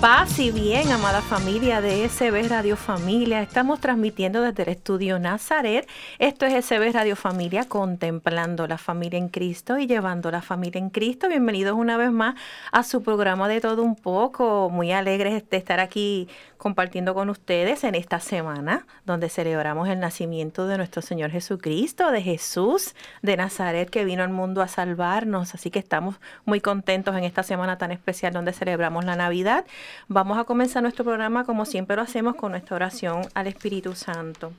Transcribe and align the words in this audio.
Paz 0.00 0.38
y 0.38 0.50
bien, 0.50 0.90
amada 0.92 1.20
familia 1.20 1.82
de 1.82 2.08
SB 2.08 2.48
Radio 2.48 2.78
Familia. 2.78 3.42
Estamos 3.42 3.80
transmitiendo 3.80 4.40
desde 4.40 4.62
el 4.62 4.70
estudio 4.70 5.18
Nazaret. 5.18 5.86
Esto 6.18 6.46
es 6.46 6.64
SB 6.64 6.90
Radio 6.94 7.16
Familia, 7.16 7.68
contemplando 7.68 8.66
la 8.66 8.78
familia 8.78 9.18
en 9.18 9.28
Cristo 9.28 9.76
y 9.76 9.86
llevando 9.86 10.30
la 10.30 10.40
familia 10.40 10.78
en 10.78 10.88
Cristo. 10.88 11.28
Bienvenidos 11.28 11.74
una 11.74 11.98
vez 11.98 12.12
más 12.12 12.34
a 12.72 12.82
su 12.82 13.02
programa 13.02 13.46
de 13.46 13.60
todo 13.60 13.82
un 13.82 13.94
poco. 13.94 14.70
Muy 14.70 14.90
alegres 14.90 15.46
de 15.50 15.56
estar 15.58 15.80
aquí 15.80 16.28
compartiendo 16.60 17.14
con 17.14 17.30
ustedes 17.30 17.84
en 17.84 17.94
esta 17.94 18.20
semana 18.20 18.86
donde 19.06 19.30
celebramos 19.30 19.88
el 19.88 19.98
nacimiento 19.98 20.66
de 20.66 20.76
nuestro 20.76 21.00
Señor 21.00 21.30
Jesucristo, 21.30 22.10
de 22.10 22.22
Jesús 22.22 22.94
de 23.22 23.36
Nazaret 23.38 23.88
que 23.88 24.04
vino 24.04 24.22
al 24.22 24.28
mundo 24.28 24.60
a 24.60 24.68
salvarnos. 24.68 25.54
Así 25.54 25.70
que 25.70 25.78
estamos 25.78 26.16
muy 26.44 26.60
contentos 26.60 27.16
en 27.16 27.24
esta 27.24 27.42
semana 27.42 27.78
tan 27.78 27.92
especial 27.92 28.34
donde 28.34 28.52
celebramos 28.52 29.04
la 29.04 29.16
Navidad. 29.16 29.64
Vamos 30.08 30.38
a 30.38 30.44
comenzar 30.44 30.82
nuestro 30.82 31.04
programa 31.04 31.44
como 31.44 31.64
siempre 31.64 31.96
lo 31.96 32.02
hacemos 32.02 32.36
con 32.36 32.52
nuestra 32.52 32.76
oración 32.76 33.22
al 33.34 33.46
Espíritu 33.46 33.94
Santo. 33.94 34.52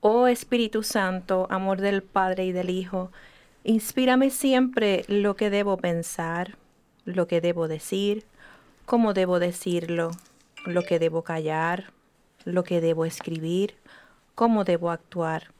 Oh 0.00 0.26
Espíritu 0.26 0.82
Santo, 0.82 1.46
amor 1.50 1.80
del 1.80 2.02
Padre 2.02 2.44
y 2.44 2.52
del 2.52 2.70
Hijo, 2.70 3.10
inspírame 3.64 4.30
siempre 4.30 5.04
lo 5.08 5.36
que 5.36 5.50
debo 5.50 5.76
pensar, 5.76 6.56
lo 7.04 7.26
que 7.26 7.40
debo 7.40 7.68
decir, 7.68 8.24
cómo 8.84 9.14
debo 9.14 9.38
decirlo 9.38 10.10
lo 10.66 10.82
que 10.82 10.98
debo 10.98 11.22
callar, 11.22 11.92
lo 12.44 12.64
que 12.64 12.80
debo 12.80 13.04
escribir, 13.04 13.76
cómo 14.34 14.64
debo 14.64 14.90
actuar, 14.90 15.52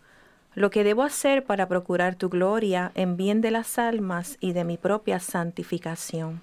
lo 0.55 0.71
que 0.71 0.85
debo 0.85 1.03
hacer 1.03 1.45
para 1.45 1.69
procurar 1.69 2.17
tu 2.17 2.29
gloria 2.29 2.93
en 2.95 3.17
bien 3.17 3.41
de 3.41 3.51
las 3.51 3.79
almas 3.79 4.37
y 4.41 4.53
de 4.53 4.65
mi 4.65 4.77
propia 4.77 5.21
santificación. 5.21 6.43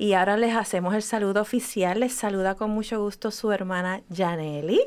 Y 0.00 0.14
ahora 0.14 0.38
les 0.38 0.56
hacemos 0.56 0.94
el 0.94 1.02
saludo 1.02 1.42
oficial. 1.42 2.00
Les 2.00 2.14
saluda 2.14 2.54
con 2.54 2.70
mucho 2.70 3.02
gusto 3.02 3.30
su 3.30 3.52
hermana 3.52 4.00
Janely. 4.10 4.80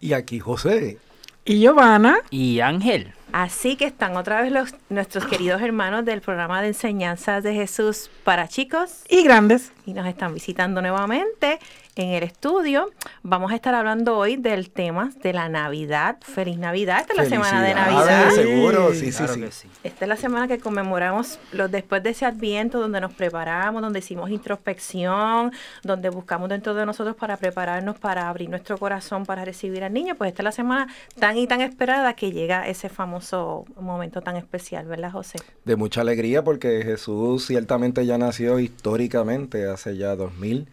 Y 0.00 0.14
aquí 0.14 0.40
José. 0.40 0.96
Y 1.44 1.60
Giovanna. 1.60 2.16
Y 2.30 2.60
Ángel. 2.60 3.12
Así 3.32 3.76
que 3.76 3.84
están 3.84 4.16
otra 4.16 4.40
vez 4.40 4.50
los, 4.52 4.74
nuestros 4.88 5.26
queridos 5.26 5.60
hermanos 5.60 6.06
del 6.06 6.22
programa 6.22 6.62
de 6.62 6.68
enseñanzas 6.68 7.42
de 7.42 7.52
Jesús 7.52 8.08
para 8.24 8.48
chicos 8.48 9.02
y 9.06 9.22
grandes. 9.22 9.70
Y 9.84 9.92
nos 9.92 10.06
están 10.06 10.32
visitando 10.32 10.80
nuevamente 10.80 11.58
en 11.96 12.10
el 12.10 12.22
estudio. 12.22 12.90
Vamos 13.22 13.52
a 13.52 13.54
estar 13.54 13.74
hablando 13.74 14.16
hoy 14.16 14.36
del 14.36 14.70
tema 14.70 15.10
de 15.22 15.32
la 15.32 15.48
Navidad. 15.48 16.18
Feliz 16.20 16.58
Navidad. 16.58 17.00
Esta 17.00 17.12
es 17.12 17.18
la 17.18 17.24
semana 17.26 17.62
de 17.62 17.74
Navidad. 17.74 18.30
Seguro, 18.30 18.92
sí, 18.92 19.12
sí, 19.12 19.24
sí. 19.50 19.68
Esta 19.82 20.04
es 20.04 20.08
la 20.08 20.16
semana 20.16 20.48
que 20.48 20.58
conmemoramos 20.58 21.38
los 21.52 21.70
después 21.70 22.02
de 22.02 22.10
ese 22.10 22.26
Adviento, 22.26 22.80
donde 22.80 23.00
nos 23.00 23.12
preparamos, 23.12 23.82
donde 23.82 24.00
hicimos 24.00 24.30
introspección, 24.30 25.52
donde 25.82 26.08
buscamos 26.10 26.48
dentro 26.48 26.74
de 26.74 26.84
nosotros 26.86 27.16
para 27.16 27.36
prepararnos 27.36 27.98
para 27.98 28.28
abrir 28.28 28.50
nuestro 28.50 28.78
corazón 28.78 29.24
para 29.24 29.44
recibir 29.44 29.84
al 29.84 29.92
niño. 29.92 30.14
Pues 30.16 30.28
esta 30.28 30.42
es 30.42 30.44
la 30.44 30.52
semana 30.52 30.88
tan 31.18 31.36
y 31.36 31.46
tan 31.46 31.60
esperada 31.60 32.14
que 32.14 32.32
llega 32.32 32.66
ese 32.66 32.88
famoso 32.88 33.64
momento 33.80 34.20
tan 34.20 34.36
especial, 34.36 34.86
¿verdad, 34.86 35.12
José? 35.12 35.38
De 35.64 35.76
mucha 35.76 36.00
alegría 36.00 36.42
porque 36.42 36.82
Jesús 36.82 37.46
ciertamente 37.46 38.04
ya 38.06 38.18
nació 38.18 38.58
históricamente 38.58 39.68
hace 39.68 39.96
ya 39.96 40.16
dos 40.16 40.34
mil 40.34 40.66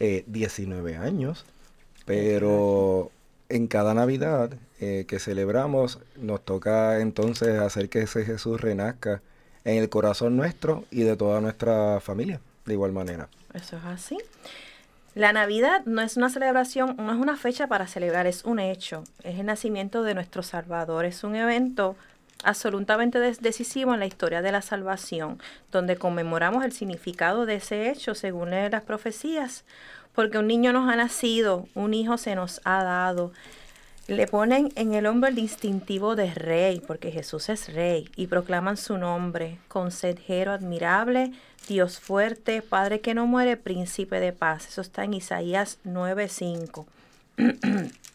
eh, 0.00 0.24
19 0.26 0.96
años, 0.96 1.44
pero 2.04 3.10
en 3.48 3.66
cada 3.66 3.94
Navidad 3.94 4.50
eh, 4.80 5.04
que 5.08 5.18
celebramos 5.18 6.00
nos 6.16 6.44
toca 6.44 7.00
entonces 7.00 7.58
hacer 7.58 7.88
que 7.88 8.00
ese 8.00 8.24
Jesús 8.24 8.60
renazca 8.60 9.22
en 9.64 9.78
el 9.78 9.88
corazón 9.88 10.36
nuestro 10.36 10.84
y 10.90 11.02
de 11.02 11.16
toda 11.16 11.40
nuestra 11.40 12.00
familia, 12.00 12.40
de 12.64 12.72
igual 12.72 12.92
manera. 12.92 13.28
Eso 13.54 13.76
es 13.76 13.84
así. 13.84 14.18
La 15.14 15.32
Navidad 15.32 15.82
no 15.86 16.02
es 16.02 16.18
una 16.18 16.28
celebración, 16.28 16.94
no 16.98 17.10
es 17.10 17.18
una 17.18 17.36
fecha 17.36 17.66
para 17.66 17.86
celebrar, 17.86 18.26
es 18.26 18.44
un 18.44 18.58
hecho, 18.58 19.02
es 19.24 19.38
el 19.38 19.46
nacimiento 19.46 20.02
de 20.02 20.14
nuestro 20.14 20.42
Salvador, 20.42 21.06
es 21.06 21.24
un 21.24 21.36
evento 21.36 21.96
absolutamente 22.44 23.18
decisivo 23.18 23.94
en 23.94 24.00
la 24.00 24.06
historia 24.06 24.42
de 24.42 24.52
la 24.52 24.62
salvación, 24.62 25.40
donde 25.72 25.96
conmemoramos 25.96 26.64
el 26.64 26.72
significado 26.72 27.46
de 27.46 27.56
ese 27.56 27.90
hecho 27.90 28.14
según 28.14 28.50
las 28.50 28.82
profecías, 28.82 29.64
porque 30.14 30.38
un 30.38 30.46
niño 30.46 30.72
nos 30.72 30.90
ha 30.90 30.96
nacido, 30.96 31.68
un 31.74 31.94
hijo 31.94 32.18
se 32.18 32.34
nos 32.34 32.60
ha 32.64 32.82
dado. 32.82 33.32
Le 34.08 34.26
ponen 34.28 34.72
en 34.76 34.94
el 34.94 35.06
hombro 35.06 35.28
el 35.28 35.34
distintivo 35.34 36.14
de 36.14 36.32
rey, 36.32 36.80
porque 36.86 37.10
Jesús 37.10 37.48
es 37.48 37.72
rey, 37.74 38.08
y 38.16 38.28
proclaman 38.28 38.76
su 38.76 38.98
nombre, 38.98 39.58
consejero 39.68 40.52
admirable, 40.52 41.32
Dios 41.68 41.98
fuerte, 41.98 42.62
Padre 42.62 43.00
que 43.00 43.14
no 43.14 43.26
muere, 43.26 43.56
príncipe 43.56 44.20
de 44.20 44.32
paz. 44.32 44.68
Eso 44.68 44.80
está 44.80 45.02
en 45.02 45.14
Isaías 45.14 45.78
9:5. 45.84 46.86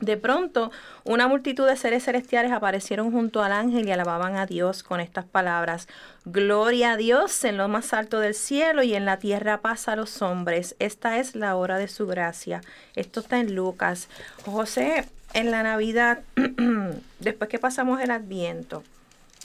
De 0.00 0.18
pronto, 0.18 0.70
una 1.04 1.26
multitud 1.26 1.66
de 1.66 1.74
seres 1.74 2.04
celestiales 2.04 2.52
aparecieron 2.52 3.10
junto 3.10 3.42
al 3.42 3.52
ángel 3.52 3.88
y 3.88 3.92
alababan 3.92 4.36
a 4.36 4.44
Dios 4.44 4.82
con 4.82 5.00
estas 5.00 5.24
palabras. 5.24 5.88
Gloria 6.26 6.92
a 6.92 6.96
Dios 6.98 7.44
en 7.44 7.56
lo 7.56 7.66
más 7.68 7.94
alto 7.94 8.20
del 8.20 8.34
cielo 8.34 8.82
y 8.82 8.94
en 8.94 9.06
la 9.06 9.18
tierra 9.18 9.62
paz 9.62 9.88
a 9.88 9.96
los 9.96 10.20
hombres. 10.20 10.76
Esta 10.80 11.16
es 11.16 11.34
la 11.34 11.56
hora 11.56 11.78
de 11.78 11.88
su 11.88 12.06
gracia. 12.06 12.60
Esto 12.94 13.20
está 13.20 13.40
en 13.40 13.54
Lucas. 13.54 14.08
José, 14.44 15.06
en 15.32 15.50
la 15.50 15.62
Navidad, 15.62 16.20
después 17.18 17.48
que 17.48 17.58
pasamos 17.58 18.02
el 18.02 18.10
Adviento, 18.10 18.82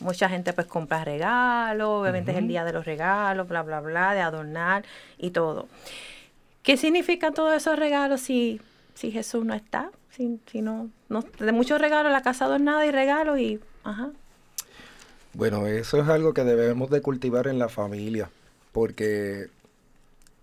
mucha 0.02 0.28
gente 0.28 0.52
pues 0.52 0.68
compra 0.68 1.06
regalos, 1.06 2.02
obviamente 2.02 2.32
es 2.32 2.38
el 2.38 2.50
día 2.50 2.66
de 2.66 2.74
los 2.74 2.84
regalos, 2.84 3.48
bla, 3.48 3.62
bla, 3.62 3.80
bla, 3.80 4.14
de 4.14 4.20
adornar 4.20 4.84
y 5.18 5.32
todo. 5.32 5.70
¿Qué 6.62 6.76
significan 6.76 7.34
todos 7.34 7.56
esos 7.56 7.80
regalos 7.80 8.20
si, 8.20 8.60
si 8.96 9.12
Jesús 9.12 9.46
no 9.46 9.54
está? 9.54 9.92
Si, 10.12 10.62
no, 10.62 10.90
no, 11.10 11.24
de 11.40 11.52
muchos 11.52 11.80
regalos, 11.80 12.12
la 12.12 12.22
casa 12.22 12.58
nada 12.60 12.86
y 12.86 12.92
regalos 12.92 13.40
y, 13.40 13.60
ajá. 13.84 14.12
Bueno, 15.34 15.66
eso 15.68 16.02
es 16.02 16.08
algo 16.10 16.34
que 16.34 16.44
debemos 16.44 16.90
de 16.90 17.02
cultivar 17.02 17.48
en 17.48 17.58
la 17.58 17.70
familia, 17.70 18.30
porque 18.74 19.48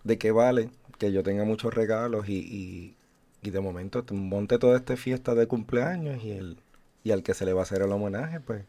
de 0.04 0.18
qué 0.18 0.32
vale 0.32 0.70
que 0.98 1.12
yo 1.12 1.22
tenga 1.22 1.44
muchos 1.44 1.74
regalos 1.74 2.28
y, 2.28 2.94
y, 3.42 3.50
de 3.50 3.60
momento 3.60 4.04
monte 4.10 4.58
toda 4.58 4.76
esta 4.76 4.94
fiesta 4.96 5.34
de 5.34 5.46
cumpleaños 5.46 6.22
y 6.22 6.32
el 6.32 6.58
y 7.02 7.12
al 7.12 7.22
que 7.22 7.32
se 7.32 7.46
le 7.46 7.54
va 7.54 7.60
a 7.60 7.62
hacer 7.62 7.80
el 7.82 7.92
homenaje, 7.92 8.40
pues, 8.40 8.64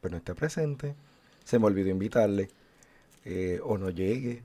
pues 0.00 0.12
no 0.12 0.18
esté 0.18 0.34
presente, 0.34 0.94
se 1.44 1.58
me 1.58 1.66
olvidó 1.66 1.90
invitarle, 1.90 2.48
eh, 3.24 3.58
o 3.64 3.78
no 3.78 3.90
llegue, 3.90 4.42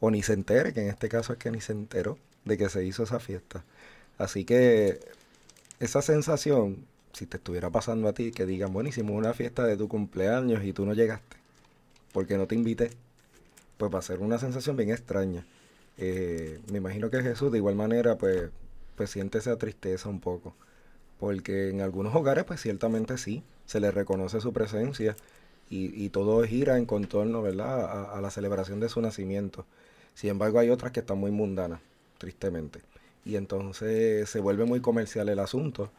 o 0.00 0.10
ni 0.10 0.22
se 0.22 0.32
entere, 0.32 0.72
que 0.72 0.80
en 0.80 0.88
este 0.88 1.08
caso 1.08 1.32
es 1.32 1.38
que 1.38 1.50
ni 1.50 1.60
se 1.60 1.72
enteró 1.72 2.18
de 2.44 2.56
que 2.56 2.68
se 2.68 2.84
hizo 2.84 3.02
esa 3.02 3.20
fiesta. 3.20 3.64
Así 4.16 4.44
que 4.44 5.00
esa 5.82 6.00
sensación, 6.00 6.86
si 7.12 7.26
te 7.26 7.38
estuviera 7.38 7.68
pasando 7.68 8.06
a 8.06 8.12
ti, 8.12 8.30
que 8.30 8.46
digan, 8.46 8.72
buenísimo, 8.72 9.14
una 9.14 9.34
fiesta 9.34 9.64
de 9.66 9.76
tu 9.76 9.88
cumpleaños 9.88 10.62
y 10.62 10.72
tú 10.72 10.86
no 10.86 10.94
llegaste, 10.94 11.36
porque 12.12 12.38
no 12.38 12.46
te 12.46 12.54
invité, 12.54 12.90
pues 13.78 13.92
va 13.92 13.98
a 13.98 14.02
ser 14.02 14.20
una 14.20 14.38
sensación 14.38 14.76
bien 14.76 14.90
extraña. 14.90 15.44
Eh, 15.98 16.60
me 16.70 16.78
imagino 16.78 17.10
que 17.10 17.20
Jesús 17.20 17.50
de 17.50 17.58
igual 17.58 17.74
manera, 17.74 18.16
pues, 18.16 18.50
pues 18.94 19.10
siente 19.10 19.38
esa 19.38 19.56
tristeza 19.58 20.08
un 20.08 20.20
poco, 20.20 20.54
porque 21.18 21.70
en 21.70 21.80
algunos 21.80 22.14
hogares, 22.14 22.44
pues 22.44 22.60
ciertamente 22.60 23.18
sí, 23.18 23.42
se 23.66 23.80
le 23.80 23.90
reconoce 23.90 24.40
su 24.40 24.52
presencia 24.52 25.16
y, 25.68 26.10
todo 26.10 26.44
gira 26.44 26.76
en 26.76 26.84
contorno, 26.86 27.42
¿verdad?, 27.42 28.14
a 28.14 28.20
la 28.20 28.30
celebración 28.30 28.78
de 28.78 28.90
su 28.90 29.00
nacimiento. 29.00 29.64
Sin 30.14 30.30
embargo, 30.30 30.58
hay 30.58 30.68
otras 30.70 30.92
que 30.92 31.00
están 31.00 31.18
muy 31.18 31.30
mundanas, 31.30 31.80
tristemente 32.18 32.82
y 33.24 33.36
entonces 33.36 34.28
se 34.28 34.40
vuelve 34.40 34.64
muy 34.64 34.80
comercial 34.80 35.28
el 35.28 35.38
asunto. 35.38 35.90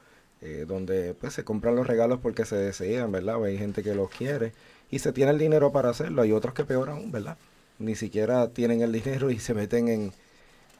eh, 0.42 0.66
donde 0.68 1.14
pues 1.14 1.34
se 1.34 1.46
compran 1.46 1.75
los 1.75 1.88
regalos 1.88 2.20
porque 2.22 2.44
se 2.46 2.58
desean, 2.58 3.12
¿verdad? 3.14 3.42
hay 3.46 3.58
gente 3.58 3.81
que 3.81 3.96
los 3.96 4.10
quiere 4.10 4.52
y 4.92 5.00
se 5.00 5.14
tiene 5.14 5.31
el 5.31 5.40
dinero 5.40 5.72
para 5.72 5.90
hacerlo. 5.90 6.22
Hay 6.22 6.34
otros 6.34 6.54
que 6.54 6.66
peor 6.66 6.90
aún, 6.90 7.12
¿verdad? 7.12 7.38
Ni 7.80 7.96
siquiera 7.96 8.50
tienen 8.50 8.81
el 8.81 8.92
dinero 8.92 9.31
y 9.31 9.40
se 9.40 9.54
meten 9.54 9.88
en, 9.88 10.14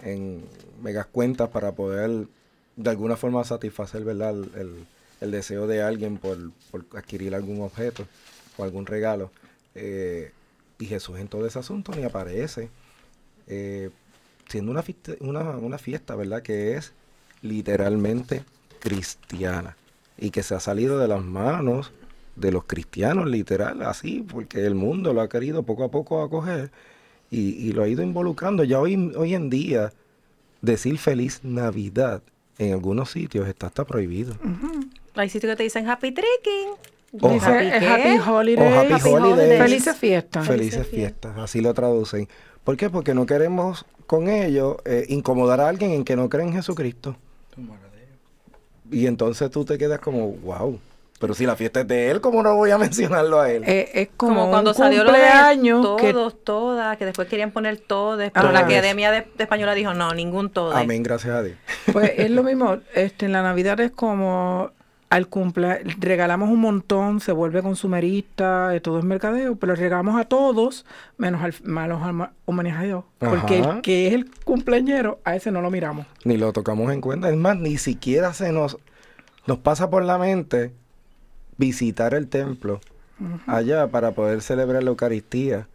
en 0.04 0.44
megas 0.82 1.08
cuentas 1.08 1.50
para 1.50 1.72
poder 1.72 2.28
de 2.76 2.90
alguna 2.90 3.16
forma 3.16 3.44
satisfacer, 3.44 4.04
¿verdad? 4.04 4.36
El, 4.56 4.86
deseo 5.32 5.68
de 5.68 5.82
alguien 5.82 6.18
por, 6.18 6.38
adquirir 6.98 7.34
algún 7.34 7.62
objeto 7.62 8.06
o 8.58 8.64
algún 8.64 8.86
regalo. 8.86 9.32
Eh, 9.74 10.32
y 10.80 10.86
Jesús 10.86 11.18
en 11.18 11.30
todo 11.30 11.46
ese 11.48 11.60
asunto 11.60 11.94
ni 11.96 12.04
aparece. 12.04 12.70
Eh, 13.48 13.90
siendo 14.54 14.72
una 14.72 14.84
fiesta, 14.84 15.14
una, 15.20 15.78
fiesta, 15.80 16.16
¿verdad? 16.16 16.44
Que 16.44 16.78
es 16.78 16.94
literalmente 17.42 18.44
cristiana 18.80 19.76
y 20.16 20.30
que 20.30 20.44
se 20.44 20.54
ha 20.54 20.60
salido 20.60 21.00
de 21.00 21.08
las 21.08 21.24
manos 21.24 21.92
de 22.36 22.52
los 22.52 22.66
cristianos, 22.66 23.28
literal, 23.28 23.82
así, 23.82 24.24
porque 24.32 24.64
el 24.66 24.76
mundo 24.76 25.12
lo 25.12 25.22
ha 25.22 25.30
querido 25.30 25.64
poco 25.64 25.84
a 25.84 25.90
poco 25.90 26.22
acoger 26.22 26.70
y, 27.32 27.72
lo 27.74 27.82
ha 27.82 27.88
ido 27.88 28.04
involucrando. 28.04 28.64
Ya 28.64 28.80
hoy, 28.80 29.12
hoy 29.18 29.34
en 29.34 29.50
día, 29.50 29.92
decir 30.62 31.00
feliz 31.00 31.40
Navidad 31.44 32.22
en 32.60 32.74
algunos 32.74 33.10
sitios 33.10 33.48
está 33.48 33.68
hasta 33.68 33.86
prohibido. 33.86 34.36
Hay 35.16 35.30
sitios 35.30 35.50
que 35.52 35.58
te 35.58 35.64
dicen 35.64 35.90
Happy 35.90 36.12
Tricking. 36.12 36.70
O 37.22 37.30
happy, 37.30 38.18
Holiday. 38.28 39.58
Felices 39.58 39.98
fiestas. 39.98 40.48
Felices 40.48 40.88
fiestas, 40.88 41.38
así 41.40 41.60
lo 41.62 41.74
traducen. 41.74 42.28
¿Por 42.64 42.78
qué? 42.78 42.90
Porque 42.90 43.14
no 43.14 43.26
queremos 43.26 43.86
con 44.08 44.30
ello 44.30 44.78
eh, 44.86 45.06
incomodar 45.10 45.60
a 45.62 45.68
alguien 45.70 45.92
en 45.92 46.04
que 46.04 46.16
no 46.16 46.30
cree 46.30 46.46
en 46.46 46.54
Jesucristo. 46.54 47.16
Y 48.92 49.08
entonces 49.08 49.50
tú 49.50 49.66
te 49.66 49.78
quedas 49.78 50.00
como, 50.00 50.30
wow. 50.32 50.80
Pero 51.20 51.34
si 51.34 51.46
la 51.46 51.56
fiesta 51.56 51.82
es 51.82 51.88
de 51.88 52.12
él, 52.12 52.22
¿cómo 52.22 52.44
no 52.44 52.56
voy 52.56 52.72
a 52.72 52.78
mencionarlo 52.80 53.40
a 53.40 53.50
él? 53.50 53.64
Eh, 53.66 53.90
es 53.94 54.10
como, 54.16 54.50
cuando 54.50 54.74
salió 54.74 55.04
lo 55.04 55.12
de 55.12 55.22
todos, 55.82 56.44
todas, 56.44 56.98
que 56.98 57.06
después 57.06 57.28
querían 57.28 57.52
poner 57.52 57.78
todos, 57.78 58.30
pero 58.34 58.52
la 58.52 58.60
Academia 58.60 59.12
de, 59.12 59.28
Española 59.38 59.74
dijo, 59.74 59.94
no, 59.94 60.14
ningún 60.14 60.50
todo. 60.50 60.76
Amén, 60.76 61.02
gracias 61.02 61.34
a 61.34 61.42
Dios. 61.44 61.58
Pues 61.92 62.12
es 62.18 62.30
lo 62.30 62.44
mismo, 62.44 62.78
este, 62.94 63.26
en 63.26 63.32
la 63.32 63.42
Navidad 63.42 63.80
es 63.80 63.92
como 63.92 64.72
al 65.10 65.28
cumple, 65.28 65.84
regalamos 66.00 66.50
un 66.50 66.60
montón, 66.60 67.20
se 67.20 67.32
vuelve 67.32 67.62
consumerista, 67.62 68.72
todo 68.82 69.00
es 69.00 69.06
mercadeo, 69.06 69.56
pero 69.56 69.76
regalamos 69.76 70.20
a 70.20 70.26
todos, 70.26 70.86
menos 71.18 71.42
al, 71.44 71.54
malos 71.64 72.02
homenajeados. 72.46 73.06
Porque 73.20 73.60
el 73.60 73.82
que 73.82 74.08
es 74.08 74.14
el 74.14 74.32
cumpleañero, 74.44 75.20
a 75.24 75.36
ese 75.36 75.52
no 75.52 75.62
lo 75.62 75.70
miramos. 75.70 76.08
Ni 76.26 76.38
lo 76.38 76.52
tocamos 76.52 76.92
en 76.92 77.00
cuenta. 77.00 77.30
Es 77.30 77.38
más, 77.38 77.58
ni 77.58 77.78
siquiera 77.78 78.34
se 78.34 78.52
nos, 78.52 78.78
nos 79.46 79.60
pasa 79.60 79.90
por 79.90 80.04
la 80.04 80.18
mente 80.18 80.72
visitar 81.58 82.14
el 82.14 82.28
templo 82.28 82.82
allá 83.46 83.88
para 83.88 84.12
poder 84.12 84.42
celebrar 84.42 84.84
la 84.84 84.90
Eucaristía, 84.90 85.68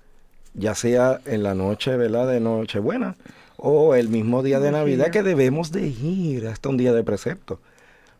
ya 0.54 0.74
sea 0.74 1.20
en 1.24 1.44
la 1.44 1.54
noche, 1.54 1.96
¿verdad? 1.96 2.26
De 2.26 2.40
Nochebuena 2.40 3.14
o 3.56 3.94
el 3.94 4.08
mismo 4.08 4.42
día 4.42 4.60
de 4.60 4.70
Navidad 4.70 5.10
que 5.10 5.22
debemos 5.22 5.72
de 5.72 5.88
ir 5.88 6.46
hasta 6.46 6.68
un 6.68 6.76
día 6.76 6.92
de 6.92 7.02
precepto 7.02 7.60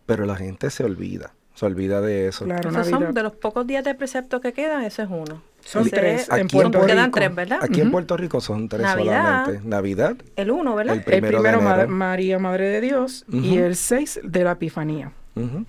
pero 0.09 0.25
la 0.25 0.37
gente 0.37 0.71
se 0.71 0.85
olvida, 0.85 1.35
se 1.55 1.67
olvida 1.67 2.01
de 2.01 2.29
eso. 2.29 2.47
Claro, 2.47 2.73
son 2.83 3.13
de 3.13 3.23
los 3.23 3.35
pocos 3.35 3.67
días 3.67 3.85
de 3.85 3.95
precepto 3.95 4.41
que 4.41 4.55
quedan, 4.55 4.83
ese 4.83 5.03
es 5.03 5.09
uno. 5.11 5.43
Son 5.61 5.87
tres. 5.91 6.31
aquí 6.31 6.41
en 6.41 6.49
Puerto 6.49 6.87
quedan 6.87 7.11
tres, 7.11 7.35
¿verdad? 7.35 7.59
Aquí 7.61 7.83
en 7.83 7.91
Puerto 7.91 8.17
Rico 8.17 8.41
son 8.41 8.71
tres 8.71 8.89
solamente. 8.89 9.61
Navidad. 9.69 10.17
El 10.37 10.51
uno, 10.51 10.75
¿verdad? 10.75 10.95
El 10.97 11.03
primero, 11.03 11.61
María, 11.89 12.39
Madre 12.39 12.69
de 12.69 12.81
Dios, 12.81 13.27
y 13.31 13.59
el 13.59 13.77
seis 13.77 14.19
de 14.25 14.45
la 14.45 14.53
Epifanía. 14.53 15.13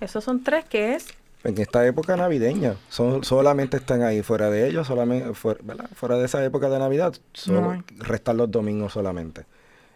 Esos 0.00 0.24
son 0.24 0.42
tres 0.42 0.64
que 0.64 0.94
es 0.94 1.06
en 1.44 1.58
esta 1.58 1.86
época 1.86 2.16
navideña. 2.16 2.76
Son, 2.88 3.22
solamente 3.22 3.76
están 3.76 4.02
ahí. 4.02 4.22
Fuera 4.22 4.48
de 4.48 4.68
ellos, 4.68 4.86
solamente, 4.86 5.34
fuera, 5.34 5.60
fuera 5.94 6.16
de 6.16 6.24
esa 6.24 6.42
época 6.42 6.70
de 6.70 6.78
Navidad, 6.78 7.14
solo, 7.34 7.84
restan 7.98 8.38
los 8.38 8.50
domingos 8.50 8.94
solamente. 8.94 9.44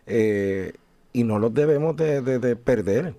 Eh, 0.07 0.75
y 1.15 1.25
no 1.25 1.39
los 1.39 1.55
debemos 1.55 1.97
de, 1.97 2.21
de 2.21 2.57
perder 2.57 3.15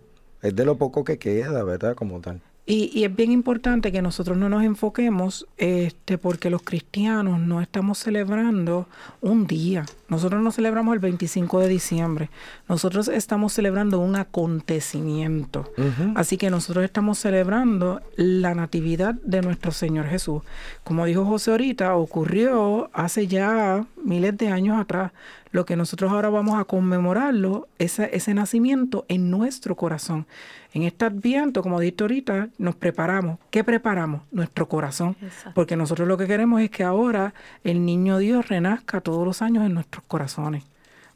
es 0.47 0.55
de 0.55 0.65
lo 0.65 0.77
poco 0.77 1.03
que 1.03 1.17
queda, 1.19 1.63
¿verdad? 1.63 1.95
Como 1.95 2.21
tal. 2.21 2.41
Y, 2.67 2.89
y, 2.93 3.03
es 3.03 3.15
bien 3.15 3.31
importante 3.31 3.91
que 3.91 4.01
nosotros 4.01 4.37
no 4.37 4.49
nos 4.49 4.63
enfoquemos, 4.63 5.45
este, 5.57 6.17
porque 6.17 6.49
los 6.49 6.63
cristianos 6.63 7.39
no 7.39 7.61
estamos 7.61 7.99
celebrando 7.99 8.87
un 9.21 9.45
día. 9.45 9.85
Nosotros 10.07 10.41
no 10.41 10.51
celebramos 10.51 10.93
el 10.93 10.99
25 10.99 11.59
de 11.59 11.67
diciembre. 11.67 12.29
Nosotros 12.67 13.07
estamos 13.07 13.53
celebrando 13.53 13.99
un 13.99 14.15
acontecimiento. 14.15 15.71
Así 16.15 16.37
que 16.37 16.49
nosotros 16.49 16.85
estamos 16.85 17.17
celebrando 17.19 18.01
la 18.15 18.53
natividad 18.53 19.15
de 19.15 19.41
nuestro 19.41 19.71
Señor 19.71 20.07
Jesús. 20.07 20.43
Como 20.83 21.05
dijo 21.05 21.25
José 21.25 21.51
ahorita, 21.51 21.95
ocurrió 21.95 22.89
hace 22.93 23.27
ya 23.27 23.85
miles 24.03 24.37
de 24.37 24.49
años 24.49 24.79
atrás. 24.79 25.11
Lo 25.51 25.65
que 25.65 25.75
nosotros 25.75 26.11
ahora 26.11 26.29
vamos 26.29 26.59
a 26.59 26.65
conmemorarlo, 26.65 27.67
ese, 27.79 28.09
ese 28.13 28.33
nacimiento 28.33 29.05
en 29.07 29.31
nuestro 29.31 29.75
corazón. 29.75 30.27
En 30.75 30.83
este 30.83 31.05
adviento, 31.05 31.63
como 31.63 31.79
dijiste 31.79 32.03
ahorita, 32.03 32.49
nos 32.57 32.75
preparamos. 32.75 33.39
¿Qué 33.49 33.63
preparamos? 33.63 34.23
Nuestro 34.31 34.67
corazón. 34.67 35.15
Porque 35.53 35.77
nosotros 35.77 36.05
lo 36.05 36.17
que 36.17 36.27
queremos 36.27 36.61
es 36.61 36.69
que 36.69 36.83
ahora 36.83 37.33
el 37.63 37.85
niño 37.85 38.17
Dios 38.17 38.49
renazca 38.49 38.99
todos 38.99 39.25
los 39.25 39.41
años 39.41 39.65
en 39.65 39.73
nuestros 39.73 40.03
corazones. 40.05 40.65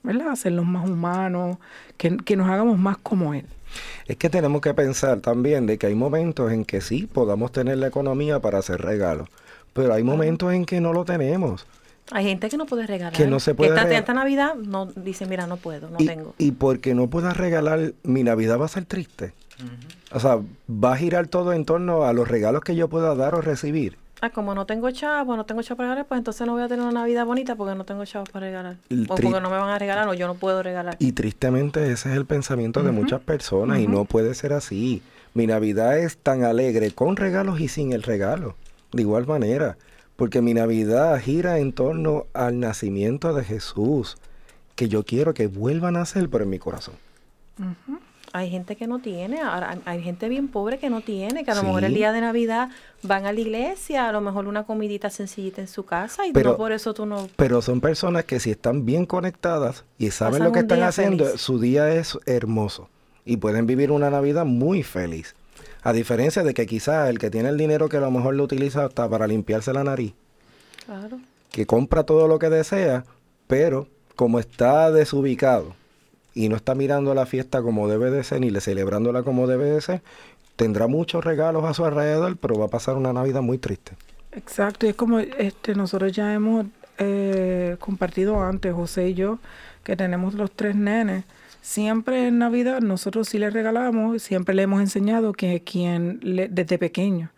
¿Verdad? 0.02 0.30
Hacerlos 0.30 0.66
más 0.66 0.90
humanos, 0.90 1.58
que, 1.98 2.16
que 2.16 2.38
nos 2.38 2.50
hagamos 2.50 2.80
más 2.80 3.00
como 3.00 3.34
Él. 3.34 3.46
Es 4.08 4.16
que 4.16 4.30
tenemos 4.30 4.62
que 4.62 4.74
pensar 4.74 5.20
también 5.20 5.66
de 5.66 5.78
que 5.78 5.88
hay 5.88 5.96
momentos 5.96 6.54
en 6.54 6.64
que 6.64 6.80
sí 6.80 7.06
podamos 7.12 7.52
tener 7.52 7.80
la 7.80 7.88
economía 7.88 8.40
para 8.40 8.60
hacer 8.60 8.82
regalos, 8.82 9.28
pero 9.74 9.94
hay 9.94 10.04
momentos 10.04 10.54
en 10.54 10.66
que 10.66 10.80
no 10.80 10.94
lo 10.94 11.04
tenemos. 11.04 11.68
Hay 12.12 12.24
gente 12.24 12.48
que 12.48 12.56
no 12.56 12.66
puede 12.66 12.88
regalar. 12.88 13.12
Que 13.12 13.28
no 13.28 13.42
se 13.42 13.54
puede 13.54 13.76
esta, 13.76 13.92
esta, 13.92 14.14
Navidad 14.14 14.56
no 14.56 14.86
dice, 14.86 15.26
mira, 15.26 15.48
no 15.48 15.58
puedo, 15.58 15.90
no 15.90 15.98
tengo. 15.98 16.34
Y 16.38 16.54
porque 16.54 16.96
no 16.96 17.08
puedas 17.08 17.36
regalar, 17.36 17.92
mi 18.04 18.24
Navidad 18.24 18.58
va 18.58 18.66
a 18.66 18.70
ser 18.70 18.86
triste. 18.86 19.34
O 20.12 20.20
sea, 20.20 20.40
va 20.70 20.94
a 20.94 20.98
girar 20.98 21.28
todo 21.28 21.54
en 21.54 21.66
torno 21.66 22.04
a 22.04 22.14
los 22.14 22.28
regalos 22.28 22.64
que 22.64 22.76
yo 22.76 22.88
pueda 22.88 23.16
dar 23.16 23.36
o 23.36 23.42
recibir. 23.42 23.98
Ah, 24.22 24.32
como 24.32 24.54
no 24.54 24.66
tengo 24.66 24.92
chavos, 24.92 25.38
no 25.38 25.46
tengo 25.46 25.62
chavos 25.62 25.78
para 25.78 25.90
regalar, 25.90 26.08
pues 26.08 26.18
entonces 26.18 26.46
no 26.46 26.54
voy 26.54 26.64
a 26.64 26.68
tener 26.68 26.84
una 26.84 26.92
Navidad 26.92 27.26
bonita 27.26 27.56
porque 27.56 27.76
no 27.76 27.86
tengo 27.86 28.04
chavos 28.06 28.30
para 28.30 28.48
regalar. 28.48 28.76
o 28.92 29.16
porque 29.16 29.30
no 29.30 29.50
me 29.50 29.58
van 29.58 29.70
a 29.70 29.80
regalar 29.80 30.10
o 30.10 30.14
yo 30.14 30.28
no 30.28 30.36
puedo 30.36 30.62
regalar. 30.62 30.98
Y 31.00 31.14
tristemente 31.14 31.92
ese 31.92 32.10
es 32.12 32.18
el 32.18 32.26
pensamiento 32.26 32.84
de 32.84 32.92
muchas 32.92 33.22
personas 33.22 33.80
y 33.80 33.88
no 33.88 34.06
puede 34.06 34.34
ser 34.34 34.54
así. 34.54 35.02
Mi 35.34 35.48
Navidad 35.48 35.98
es 35.98 36.18
tan 36.18 36.44
alegre 36.44 36.92
con 36.92 37.16
regalos 37.16 37.62
y 37.62 37.70
sin 37.70 37.94
el 37.94 38.04
regalo. 38.04 38.56
De 38.92 39.04
igual 39.04 39.26
manera 39.26 39.78
porque 40.20 40.42
mi 40.42 40.54
Navidad 40.54 41.18
gira 41.22 41.60
en 41.60 41.72
torno 41.72 42.26
al 42.34 42.60
nacimiento 42.60 43.34
de 43.34 43.46
Jesús, 43.46 44.18
que 44.76 44.90
yo 44.90 45.06
quiero 45.06 45.34
que 45.34 45.48
vuelva 45.48 45.88
a 45.88 45.92
nacer, 45.92 46.28
pero 46.30 46.44
en 46.44 46.50
mi 46.50 46.60
corazón. 46.60 46.96
Hay 48.32 48.50
gente 48.50 48.76
que 48.76 48.86
no 48.86 49.00
tiene, 49.00 49.40
hay 49.86 50.04
gente 50.04 50.30
bien 50.30 50.50
pobre 50.50 50.78
que 50.78 50.90
no 50.90 51.02
tiene, 51.02 51.44
que 51.44 51.52
a 51.52 51.56
lo 51.56 51.64
mejor 51.64 51.84
el 51.84 51.94
día 51.94 52.12
de 52.12 52.22
Navidad 52.22 52.70
van 53.02 53.26
a 53.26 53.34
la 53.34 53.40
iglesia, 53.40 54.08
a 54.08 54.12
lo 54.12 54.22
mejor 54.22 54.48
una 54.48 54.66
comidita 54.66 55.10
sencillita 55.10 55.62
en 55.62 55.68
su 55.68 55.84
casa 55.84 56.28
y 56.28 56.32
no 56.32 56.56
por 56.56 56.72
eso 56.72 56.94
tú 56.94 57.06
no... 57.06 57.28
Pero 57.36 57.62
son 57.62 57.82
personas 57.82 58.26
que 58.26 58.40
si 58.40 58.52
están 58.52 58.86
bien 58.86 59.06
conectadas 59.06 59.84
y 59.98 60.12
saben 60.12 60.44
lo 60.44 60.52
que 60.52 60.60
están 60.60 60.84
haciendo, 60.84 61.38
su 61.38 61.60
día 61.60 61.92
es 61.94 62.20
hermoso 62.28 62.90
y 63.26 63.38
pueden 63.38 63.66
vivir 63.66 63.92
una 63.92 64.10
Navidad 64.10 64.46
muy 64.46 64.84
feliz. 64.84 65.36
A 65.82 65.94
diferencia 65.94 66.44
de 66.44 66.54
que 66.54 66.68
quizás 66.68 67.10
el 67.10 67.18
que 67.18 67.32
tiene 67.32 67.50
el 67.50 67.58
dinero 67.58 67.90
que 67.90 67.98
a 67.98 68.02
lo 68.02 68.12
mejor 68.12 68.36
lo 68.36 68.44
utiliza 68.44 68.86
hasta 68.86 69.10
para 69.10 69.28
limpiarse 69.28 69.74
la 69.74 69.84
nariz. 69.84 70.14
Claro. 70.86 71.20
Que 71.52 71.66
compra 71.66 72.04
todo 72.04 72.28
lo 72.28 72.38
que 72.38 72.50
desea, 72.50 73.06
pero 73.48 73.88
como 74.16 74.40
está 74.40 74.92
desubicado 74.92 75.79
y 76.34 76.50
no 76.50 76.56
está 76.56 76.76
mirando 76.76 77.14
la 77.14 77.26
fiesta 77.26 77.62
como 77.62 77.88
debe 77.88 78.12
de 78.12 78.24
ser, 78.24 78.42
ni 78.42 78.50
le 78.50 78.62
celebrándola 78.62 79.24
como 79.24 79.48
debe 79.48 79.70
de 79.70 79.82
ser, 79.82 80.02
tendrá 80.56 80.88
muchos 80.88 81.24
regalos 81.24 81.64
a 81.66 81.74
su 81.74 81.86
alrededor, 81.86 82.38
pero 82.38 82.60
va 82.60 82.66
a 82.66 82.70
pasar 82.70 82.96
una 82.98 83.14
Navidad 83.14 83.42
muy 83.42 83.58
triste. 83.58 83.94
Exacto, 84.32 84.86
y 84.86 84.90
es 84.90 84.96
como 84.96 85.20
este, 85.20 85.74
nosotros 85.74 86.12
ya 86.12 86.34
hemos 86.34 86.66
eh, 86.98 87.78
compartido 87.80 88.42
antes, 88.42 88.74
José 88.74 89.10
y 89.10 89.14
yo, 89.14 89.40
que 89.84 89.96
tenemos 89.96 90.34
los 90.34 90.52
tres 90.52 90.76
nenes. 90.76 91.24
Siempre 91.62 92.28
en 92.28 92.40
Navidad 92.40 92.82
nosotros 92.82 93.28
sí 93.30 93.40
le 93.40 93.50
regalamos, 93.50 94.22
siempre 94.22 94.54
le 94.56 94.64
hemos 94.64 94.82
enseñado 94.82 95.34
que 95.34 95.62
quien 95.62 96.20
desde 96.22 96.78
pequeño, 96.78 97.32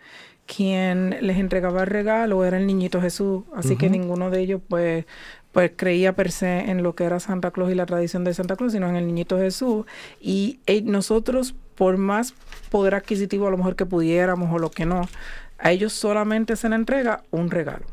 quien 0.46 1.18
les 1.22 1.38
entregaba 1.38 1.82
el 1.82 1.88
regalo 1.88 2.44
era 2.44 2.58
el 2.58 2.68
niñito 2.68 3.02
Jesús, 3.02 3.44
así 3.56 3.78
que 3.78 3.90
ninguno 3.90 4.30
de 4.30 4.42
ellos 4.42 4.62
pues 4.68 5.06
pues 5.52 5.72
creía 5.76 6.14
per 6.14 6.32
se 6.32 6.72
en 6.72 6.84
lo 6.84 6.96
que 6.96 7.04
era 7.04 7.20
Santa 7.20 7.52
Claus 7.52 7.72
y 7.72 7.76
la 7.76 7.86
tradición 7.86 8.24
de 8.24 8.34
Santa 8.34 8.56
Claus, 8.56 8.72
sino 8.72 8.88
en 8.90 8.96
el 8.96 9.08
niñito 9.08 9.38
Jesús. 9.38 9.86
Y 10.20 10.60
eh, 10.66 10.82
nosotros, 10.82 11.56
por 11.76 11.98
más 11.98 12.34
poder 12.70 12.96
adquisitivo 12.96 13.48
a 13.48 13.52
lo 13.52 13.58
mejor 13.58 13.76
que 13.76 13.86
pudiéramos 13.86 14.54
o 14.54 14.60
lo 14.60 14.72
que 14.72 14.86
no, 14.86 15.08
a 15.58 15.72
ellos 15.72 15.94
solamente 15.94 16.56
se 16.56 16.70
les 16.70 16.80
entrega 16.80 17.24
un 17.32 17.52
regalo. 17.52 17.86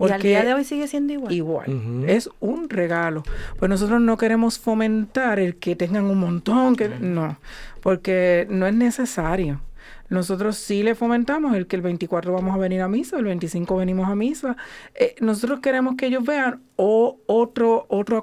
¿Y 0.00 0.10
al 0.10 0.22
día 0.22 0.44
de 0.44 0.54
hoy 0.54 0.64
sigue 0.64 0.88
siendo 0.88 1.12
igual? 1.12 1.32
Igual. 1.32 2.04
Es 2.08 2.28
un 2.40 2.68
regalo. 2.68 3.22
Pues 3.58 3.68
nosotros 3.68 4.00
no 4.00 4.16
queremos 4.16 4.58
fomentar 4.58 5.38
el 5.38 5.56
que 5.56 5.76
tengan 5.76 6.04
un 6.06 6.18
montón, 6.18 6.74
que 6.74 6.88
no, 6.88 7.38
porque 7.80 8.46
no 8.50 8.66
es 8.66 8.74
necesario. 8.74 9.60
Nosotros 10.14 10.56
sí 10.56 10.84
le 10.84 10.94
fomentamos 10.94 11.56
el 11.56 11.66
que 11.66 11.74
el 11.74 11.82
24 11.82 12.32
vamos 12.32 12.54
a 12.54 12.58
venir 12.58 12.80
a 12.82 12.88
misa, 12.88 13.18
el 13.18 13.24
25 13.24 13.76
venimos 13.76 14.08
a 14.08 14.14
misa. 14.14 14.56
Eh, 14.94 15.16
nosotros 15.20 15.58
queremos 15.58 15.96
que 15.96 16.06
ellos 16.06 16.24
vean 16.24 16.62
o 16.76 17.18
otro, 17.26 17.86
otro 17.88 18.22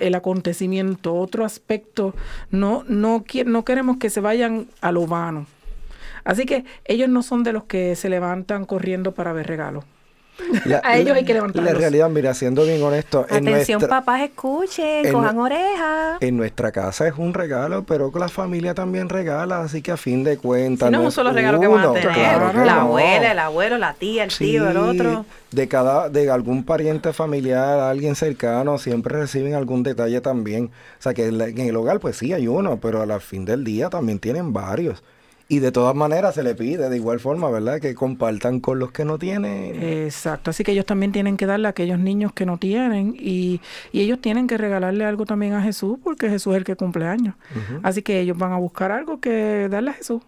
el 0.00 0.14
acontecimiento, 0.14 1.14
otro 1.14 1.46
aspecto. 1.46 2.14
No, 2.50 2.84
no, 2.88 3.24
no 3.46 3.64
queremos 3.64 3.96
que 3.96 4.10
se 4.10 4.20
vayan 4.20 4.68
a 4.82 4.92
lo 4.92 5.06
vano. 5.06 5.46
Así 6.24 6.44
que 6.44 6.66
ellos 6.84 7.08
no 7.08 7.22
son 7.22 7.42
de 7.42 7.54
los 7.54 7.64
que 7.64 7.96
se 7.96 8.10
levantan 8.10 8.66
corriendo 8.66 9.12
para 9.12 9.32
ver 9.32 9.46
regalos. 9.46 9.84
A 10.82 10.96
ellos 10.96 11.16
hay 11.16 11.24
que 11.24 11.34
levantarlos. 11.34 11.72
La 11.72 11.78
realidad, 11.78 12.08
mira, 12.08 12.34
siendo 12.34 12.64
bien 12.64 12.82
honesto. 12.82 13.26
Atención, 13.28 13.80
papás, 13.80 14.22
escuchen, 14.22 15.10
cojan 15.12 15.38
orejas. 15.38 16.18
En 16.20 16.36
nuestra 16.36 16.72
casa 16.72 17.06
es 17.06 17.14
un 17.16 17.34
regalo, 17.34 17.84
pero 17.84 18.10
la 18.14 18.28
familia 18.28 18.74
también 18.74 19.08
regala, 19.08 19.62
así 19.62 19.82
que 19.82 19.92
a 19.92 19.96
fin 19.96 20.24
de 20.24 20.36
cuentas. 20.36 20.90
no, 20.90 21.00
es 21.00 21.04
un 21.06 21.12
solo 21.12 21.32
regalo 21.32 21.60
que 21.60 21.66
van 21.66 21.86
a 21.86 21.92
tener. 21.92 22.66
la 22.66 22.82
abuela, 22.82 23.32
el 23.32 23.38
abuelo, 23.38 23.78
la 23.78 23.94
tía, 23.94 24.24
el 24.24 24.36
tío, 24.36 24.68
el 24.68 24.76
otro. 24.76 25.24
De 25.50 25.66
cada, 25.66 26.08
de 26.08 26.30
algún 26.30 26.64
pariente 26.64 27.12
familiar, 27.12 27.80
alguien 27.80 28.14
cercano, 28.14 28.78
siempre 28.78 29.18
reciben 29.18 29.54
algún 29.54 29.82
detalle 29.82 30.20
también. 30.20 30.66
O 30.98 31.02
sea 31.02 31.12
que 31.14 31.26
en 31.26 31.58
el 31.58 31.76
hogar, 31.76 31.98
pues 31.98 32.16
sí 32.16 32.32
hay 32.32 32.46
uno, 32.46 32.78
pero 32.80 33.02
al 33.02 33.20
fin 33.20 33.44
del 33.44 33.64
día 33.64 33.90
también 33.90 34.18
tienen 34.18 34.52
varios. 34.52 35.02
Y 35.50 35.58
de 35.58 35.72
todas 35.72 35.96
maneras 35.96 36.36
se 36.36 36.44
le 36.44 36.54
pide 36.54 36.88
de 36.88 36.96
igual 36.96 37.18
forma, 37.18 37.50
¿verdad? 37.50 37.80
Que 37.80 37.92
compartan 37.92 38.60
con 38.60 38.78
los 38.78 38.92
que 38.92 39.04
no 39.04 39.18
tienen. 39.18 39.82
Exacto, 39.82 40.50
así 40.50 40.62
que 40.62 40.70
ellos 40.70 40.86
también 40.86 41.10
tienen 41.10 41.36
que 41.36 41.44
darle 41.44 41.66
a 41.66 41.70
aquellos 41.70 41.98
niños 41.98 42.32
que 42.32 42.46
no 42.46 42.56
tienen 42.56 43.16
y, 43.18 43.60
y 43.90 44.00
ellos 44.00 44.20
tienen 44.20 44.46
que 44.46 44.56
regalarle 44.56 45.04
algo 45.04 45.26
también 45.26 45.54
a 45.54 45.60
Jesús 45.60 45.98
porque 46.04 46.28
Jesús 46.28 46.52
es 46.52 46.58
el 46.58 46.64
que 46.64 46.76
cumple 46.76 47.04
años. 47.04 47.34
Así 47.82 48.00
que 48.00 48.20
ellos 48.20 48.38
van 48.38 48.52
a 48.52 48.58
buscar 48.58 48.92
algo 48.92 49.18
que 49.18 49.66
darle 49.68 49.90
a 49.90 49.94
Jesús. 49.94 50.22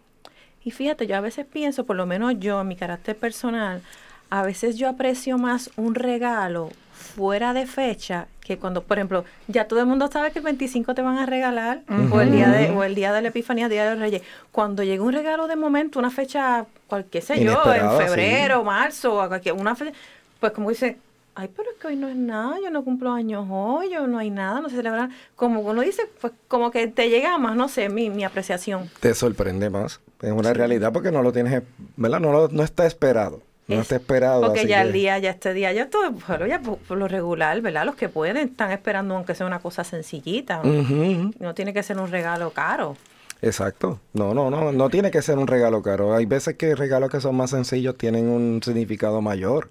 Y 0.65 0.73
fíjate, 0.73 1.07
yo 1.07 1.15
a 1.15 1.21
veces 1.21 1.47
pienso, 1.47 1.87
por 1.87 1.95
lo 1.95 2.05
menos 2.05 2.35
yo, 2.41 2.61
en 2.61 2.67
mi 2.67 2.75
carácter 2.75 3.17
personal, 3.17 3.81
a 4.29 4.43
veces 4.43 4.77
yo 4.77 4.89
aprecio 4.89 5.39
más 5.39 5.71
un 5.77 5.95
regalo 5.95 6.71
fuera 6.93 7.53
de 7.53 7.67
fecha 7.67 8.29
que 8.41 8.59
cuando, 8.59 8.83
por 8.83 8.99
ejemplo, 8.99 9.25
ya 9.47 9.67
todo 9.67 9.81
el 9.81 9.87
mundo 9.87 10.09
sabe 10.11 10.33
que 10.33 10.41
el 10.41 10.45
25 10.45 10.95
te 10.95 11.03
van 11.03 11.19
a 11.19 11.27
regalar 11.27 11.83
o 12.11 12.21
el 12.21 12.33
día 12.33 12.49
de 12.49 12.71
o 12.71 12.83
el 12.85 12.95
día 12.95 13.13
de 13.13 13.23
la 13.23 13.29
Epifanía, 13.29 13.69
día 13.69 13.85
de 13.85 13.91
los 13.93 14.01
Reyes. 14.01 14.23
Cuando 14.51 14.83
llega 14.83 15.03
un 15.03 15.13
regalo 15.13 15.47
de 15.47 15.57
momento, 15.57 15.99
una 15.99 16.11
fecha, 16.11 16.67
cualquier 16.87 17.23
sé 17.23 17.43
yo, 17.43 17.63
en 17.73 17.91
febrero, 17.99 18.65
marzo, 18.65 19.15
o 19.15 19.29
cualquier, 19.29 19.55
una 19.55 19.77
fecha, 19.77 19.93
pues 20.41 20.53
como 20.53 20.71
dice, 20.71 20.99
ay, 21.35 21.49
pero 21.55 21.71
es 21.71 21.79
que 21.79 21.87
hoy 21.87 21.97
no 21.97 22.09
es 22.09 22.17
nada, 22.17 22.57
yo 22.63 22.71
no 22.71 22.83
cumplo 22.85 23.13
años 23.13 23.47
hoy, 23.49 23.91
yo 23.91 24.07
no 24.07 24.19
hay 24.19 24.31
nada, 24.31 24.61
no 24.61 24.69
se 24.69 24.77
celebra. 24.77 25.11
Como 25.37 25.61
uno 25.61 25.81
dice, 25.83 26.03
pues 26.21 26.33
como 26.49 26.71
que 26.71 26.89
te 26.89 27.09
llega 27.11 27.39
más, 27.39 27.57
no 27.57 27.69
sé, 27.69 27.89
mi, 27.89 28.11
mi 28.11 28.25
apreciación. 28.25 28.91
Te 29.01 29.15
sorprende 29.15 29.71
más. 29.71 30.01
Es 30.21 30.33
una 30.33 30.53
realidad 30.53 30.93
porque 30.93 31.11
no 31.11 31.23
lo 31.23 31.33
tienes, 31.33 31.63
¿verdad? 31.97 32.21
No, 32.21 32.49
no 32.49 32.63
está 32.63 32.87
esperado. 32.87 33.41
No 33.69 33.81
está 33.81 33.97
esperado. 33.97 34.43
Porque 34.43 34.67
ya 34.67 34.83
el 34.83 34.93
día, 34.93 35.19
ya 35.19 35.31
este 35.31 35.55
día, 35.55 35.73
ya 35.73 35.89
todo, 35.89 36.11
bueno, 36.29 36.47
ya 36.47 36.61
por, 36.61 36.97
lo 36.97 37.09
regular, 37.09 37.61
¿verdad? 37.61 37.85
Los 37.85 37.95
que 37.95 38.09
pueden 38.09 38.37
están 38.37 38.73
esperando 38.73 39.17
aunque 39.17 39.35
sea 39.35 39.47
una 39.47 39.61
cosa 39.61 39.85
sencillita. 39.85 40.63
No 40.63 41.55
tiene 41.55 41.73
que 41.73 41.83
ser 41.83 41.99
un 41.99 42.11
regalo 42.11 42.51
caro. 42.51 42.97
Exacto. 43.41 44.01
No, 44.13 44.35
no, 44.35 44.51
no, 44.51 44.73
no 44.73 44.89
tiene 44.89 45.11
que 45.11 45.21
ser 45.21 45.39
un 45.39 45.49
regalo 45.49 45.83
caro. 45.83 46.15
Hay 46.15 46.27
veces 46.27 46.55
que 46.55 46.75
regalos 46.77 47.11
que 47.11 47.21
son 47.21 47.37
más 47.37 47.51
sencillos 47.51 47.99
tienen 47.99 48.29
un 48.29 48.63
significado 48.63 49.21
mayor. 49.21 49.71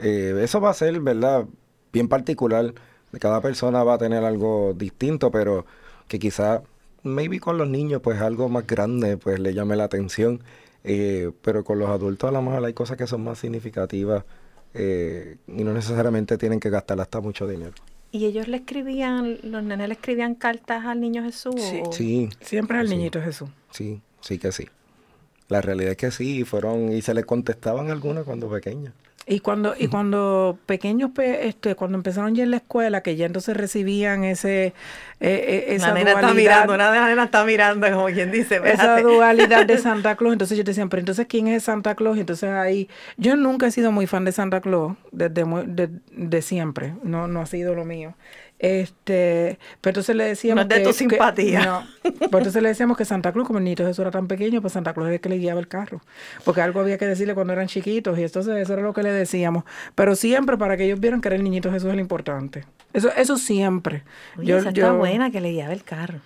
Eh, 0.00 0.40
eso 0.42 0.60
va 0.60 0.70
a 0.70 0.74
ser, 0.74 0.98
¿verdad? 1.00 1.44
Bien 1.92 2.08
particular. 2.08 2.74
Cada 3.20 3.40
persona 3.40 3.84
va 3.84 3.94
a 3.94 3.98
tener 3.98 4.24
algo 4.24 4.74
distinto, 4.74 5.30
pero 5.30 5.64
que 6.08 6.18
quizá, 6.18 6.62
maybe 7.04 7.38
con 7.38 7.56
los 7.56 7.68
niños, 7.68 8.00
pues 8.02 8.20
algo 8.20 8.48
más 8.48 8.66
grande, 8.66 9.16
pues 9.16 9.38
le 9.38 9.54
llame 9.54 9.76
la 9.76 9.84
atención. 9.84 10.42
Eh, 10.84 11.32
pero 11.40 11.64
con 11.64 11.78
los 11.78 11.88
adultos 11.88 12.28
a 12.28 12.32
lo 12.32 12.42
mejor 12.42 12.64
hay 12.64 12.74
cosas 12.74 12.98
que 12.98 13.06
son 13.06 13.24
más 13.24 13.38
significativas 13.38 14.24
eh, 14.74 15.38
y 15.48 15.64
no 15.64 15.72
necesariamente 15.72 16.36
tienen 16.36 16.60
que 16.60 16.68
gastar 16.68 17.00
hasta 17.00 17.20
mucho 17.20 17.48
dinero. 17.48 17.72
¿Y 18.12 18.26
ellos 18.26 18.46
le 18.46 18.58
escribían, 18.58 19.38
los 19.42 19.64
nenes 19.64 19.88
le 19.88 19.94
escribían 19.94 20.34
cartas 20.34 20.84
al 20.84 21.00
niño 21.00 21.24
Jesús? 21.24 21.54
Sí, 21.90 22.28
siempre 22.40 22.78
al 22.78 22.88
niñito 22.88 23.20
Jesús. 23.20 23.48
Sí, 23.70 24.02
sí 24.20 24.38
que 24.38 24.52
sí. 24.52 24.68
La 25.48 25.60
realidad 25.60 25.92
es 25.92 25.96
que 25.96 26.10
sí, 26.10 26.44
fueron 26.44 26.92
y 26.92 27.02
se 27.02 27.14
le 27.14 27.24
contestaban 27.24 27.90
algunas 27.90 28.24
cuando 28.24 28.48
pequeños. 28.48 28.92
Y 29.26 29.40
cuando, 29.40 29.74
y 29.78 29.88
cuando 29.88 30.58
pequeños, 30.66 31.10
este, 31.18 31.74
cuando 31.76 31.96
empezaron 31.96 32.34
ya 32.34 32.42
en 32.44 32.50
la 32.50 32.58
escuela, 32.58 33.02
que 33.02 33.16
ya 33.16 33.24
entonces 33.24 33.56
recibían 33.56 34.22
ese, 34.22 34.74
eh, 35.18 35.64
esa 35.68 35.92
una 35.92 35.94
nena 35.94 36.12
está 36.12 36.34
mirando, 36.34 36.74
una 36.74 37.08
nena 37.08 37.24
está 37.24 37.42
mirando, 37.44 37.90
como 37.90 38.06
quien 38.08 38.30
dice, 38.30 38.60
Esa 38.62 39.00
dualidad 39.00 39.64
de 39.64 39.78
Santa 39.78 40.16
Claus. 40.16 40.34
Entonces 40.34 40.58
yo 40.58 40.64
decía, 40.64 40.86
pero 40.88 41.00
entonces, 41.00 41.26
¿quién 41.26 41.48
es 41.48 41.64
Santa 41.64 41.94
Claus? 41.94 42.18
Y 42.18 42.20
entonces 42.20 42.50
ahí, 42.50 42.90
yo 43.16 43.34
nunca 43.36 43.66
he 43.66 43.70
sido 43.70 43.92
muy 43.92 44.06
fan 44.06 44.26
de 44.26 44.32
Santa 44.32 44.60
Claus, 44.60 44.94
desde 45.10 45.44
de, 45.44 45.88
de, 46.12 46.42
siempre, 46.42 46.92
no, 47.02 47.26
no 47.26 47.40
ha 47.40 47.46
sido 47.46 47.74
lo 47.74 47.86
mío. 47.86 48.14
Este, 48.58 49.58
pero 49.80 49.90
entonces 49.90 50.14
le 50.14 50.24
decíamos. 50.24 50.66
No 50.66 50.74
es 50.74 50.80
de 50.80 50.84
tu 50.86 50.92
simpatía. 50.92 51.64
no, 51.64 51.86
pero 52.02 52.38
entonces 52.38 52.62
le 52.62 52.68
decíamos 52.68 52.96
que 52.96 53.04
Santa 53.04 53.32
Cruz, 53.32 53.46
como 53.46 53.58
el 53.58 53.64
niño 53.64 53.76
Jesús 53.78 53.98
era 53.98 54.10
tan 54.10 54.28
pequeño, 54.28 54.60
pues 54.60 54.72
Santa 54.72 54.94
Cruz 54.94 55.06
era 55.06 55.14
el 55.16 55.20
que 55.20 55.28
le 55.28 55.38
guiaba 55.38 55.60
el 55.60 55.68
carro. 55.68 56.00
Porque 56.44 56.60
algo 56.60 56.80
había 56.80 56.96
que 56.96 57.06
decirle 57.06 57.34
cuando 57.34 57.52
eran 57.52 57.66
chiquitos, 57.66 58.18
y 58.18 58.22
entonces 58.22 58.56
eso 58.56 58.72
era 58.72 58.82
lo 58.82 58.92
que 58.92 59.02
le 59.02 59.10
decíamos. 59.10 59.64
Pero 59.94 60.14
siempre 60.14 60.56
para 60.56 60.76
que 60.76 60.84
ellos 60.84 61.00
vieran 61.00 61.20
que 61.20 61.28
era 61.28 61.36
el 61.36 61.44
niñito 61.44 61.70
Jesús 61.70 61.92
el 61.92 62.00
importante. 62.00 62.64
Eso, 62.92 63.10
eso 63.16 63.36
siempre. 63.36 64.04
yo, 64.38 64.58
está 64.58 64.92
buena 64.92 65.30
que 65.30 65.40
le 65.40 65.50
guiaba 65.50 65.72
el 65.72 65.82
carro. 65.82 66.20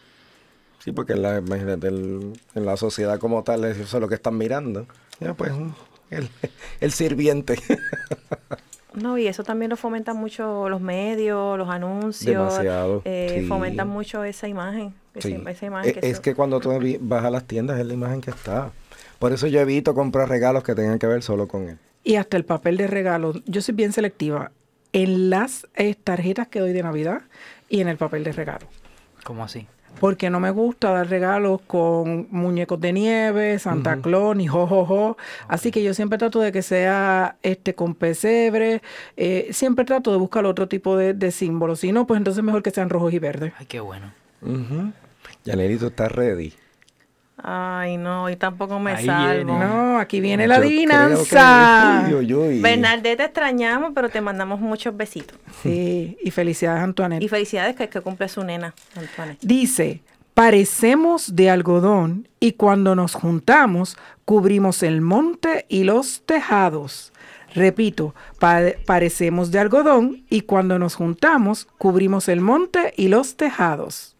Sí, 0.84 0.92
porque 0.92 1.14
en 1.14 1.22
la, 1.22 1.38
imagínate, 1.38 1.88
en 1.88 2.34
la 2.54 2.76
sociedad 2.76 3.18
como 3.18 3.42
tal, 3.42 3.64
eso 3.64 3.82
es 3.82 4.00
lo 4.00 4.08
que 4.08 4.14
están 4.14 4.36
mirando. 4.36 4.86
Ya, 5.18 5.34
pues, 5.34 5.52
el, 6.10 6.28
el 6.80 6.92
sirviente. 6.92 7.58
No, 8.94 9.18
y 9.18 9.26
eso 9.26 9.44
también 9.44 9.70
lo 9.70 9.76
fomentan 9.76 10.16
mucho 10.16 10.68
los 10.68 10.80
medios, 10.80 11.58
los 11.58 11.68
anuncios. 11.68 12.54
Demasiado. 12.54 13.02
Eh, 13.04 13.44
fomentan 13.48 13.88
mucho 13.88 14.24
esa 14.24 14.48
imagen. 14.48 14.94
Esa, 15.14 15.28
imagen 15.28 15.98
e, 16.00 16.10
es, 16.10 16.20
que, 16.20 16.34
cuando 16.34 16.60
tú 16.60 16.70
vas 17.00 17.24
a 17.24 17.30
las 17.30 17.44
tiendas 17.44 17.78
es 17.78 17.86
la 17.86 17.94
imagen 17.94 18.20
que 18.20 18.30
está. 18.30 18.70
Por 19.18 19.32
eso 19.32 19.46
yo 19.46 19.60
evito 19.60 19.94
comprar 19.94 20.28
regalos 20.28 20.62
que 20.62 20.74
tengan 20.74 20.98
que 20.98 21.06
ver 21.06 21.22
solo 21.22 21.48
con 21.48 21.68
él. 21.68 21.78
Y 22.04 22.16
hasta 22.16 22.36
el 22.36 22.44
papel 22.44 22.76
de 22.76 22.86
regalo. 22.86 23.34
Yo 23.44 23.60
soy 23.60 23.74
bien 23.74 23.92
selectiva 23.92 24.52
en 24.92 25.28
las 25.28 25.66
eh, 25.74 25.94
tarjetas 25.94 26.48
que 26.48 26.60
doy 26.60 26.72
de 26.72 26.82
Navidad 26.82 27.22
y 27.68 27.80
en 27.80 27.88
el 27.88 27.96
papel 27.96 28.24
de 28.24 28.32
regalo. 28.32 28.66
¿Cómo 29.24 29.44
así? 29.44 29.66
Porque 30.00 30.30
no 30.30 30.40
me 30.40 30.50
gusta 30.50 30.90
dar 30.90 31.08
regalos 31.08 31.60
con 31.66 32.28
muñecos 32.30 32.80
de 32.80 32.92
nieve, 32.92 33.58
Santa 33.58 33.96
Claus, 33.96 34.36
ni 34.36 34.46
jojojo. 34.46 35.16
Así 35.48 35.70
que 35.70 35.82
yo 35.82 35.94
siempre 35.94 36.18
trato 36.18 36.40
de 36.40 36.52
que 36.52 36.62
sea 36.62 37.36
este 37.42 37.74
con 37.74 37.94
pesebre. 37.94 38.82
Eh, 39.16 39.48
siempre 39.52 39.84
trato 39.84 40.12
de 40.12 40.18
buscar 40.18 40.46
otro 40.46 40.68
tipo 40.68 40.96
de, 40.96 41.30
símbolos. 41.30 41.80
Si 41.80 41.92
no, 41.92 42.06
pues 42.06 42.18
entonces 42.18 42.42
mejor 42.42 42.62
que 42.62 42.70
sean 42.70 42.90
rojos 42.90 43.12
y 43.12 43.18
verdes. 43.18 43.52
Ay, 43.58 43.66
qué 43.66 43.80
bueno. 43.80 44.12
Uh 44.40 44.92
está 45.44 46.08
ready. 46.08 46.52
Ay, 47.40 47.96
no, 47.96 48.28
y 48.28 48.36
tampoco 48.36 48.80
me 48.80 49.04
salgo. 49.04 49.58
No, 49.58 49.98
aquí 49.98 50.20
viene 50.20 50.48
la 50.48 50.56
adivinanza. 50.56 52.08
Bernadette, 52.60 53.16
te 53.16 53.24
extrañamos, 53.24 53.92
pero 53.94 54.08
te 54.08 54.20
mandamos 54.20 54.60
muchos 54.60 54.96
besitos. 54.96 55.38
Sí, 55.62 56.18
y 56.22 56.30
felicidades, 56.32 56.82
Antoinette. 56.82 57.22
Y 57.22 57.28
felicidades 57.28 57.76
que, 57.76 57.88
que 57.88 58.00
cumple 58.00 58.28
su 58.28 58.42
nena, 58.42 58.74
Antoinette. 58.96 59.38
Dice, 59.40 60.02
parecemos 60.34 61.36
de 61.36 61.48
algodón 61.50 62.28
y 62.40 62.52
cuando 62.52 62.96
nos 62.96 63.14
juntamos 63.14 63.96
cubrimos 64.24 64.82
el 64.82 65.00
monte 65.00 65.64
y 65.68 65.84
los 65.84 66.22
tejados. 66.26 67.12
Repito, 67.54 68.14
parecemos 68.84 69.50
de 69.50 69.58
algodón 69.58 70.24
y 70.28 70.42
cuando 70.42 70.78
nos 70.78 70.96
juntamos 70.96 71.66
cubrimos 71.78 72.28
el 72.28 72.40
monte 72.40 72.92
y 72.96 73.08
los 73.08 73.36
tejados. 73.36 74.16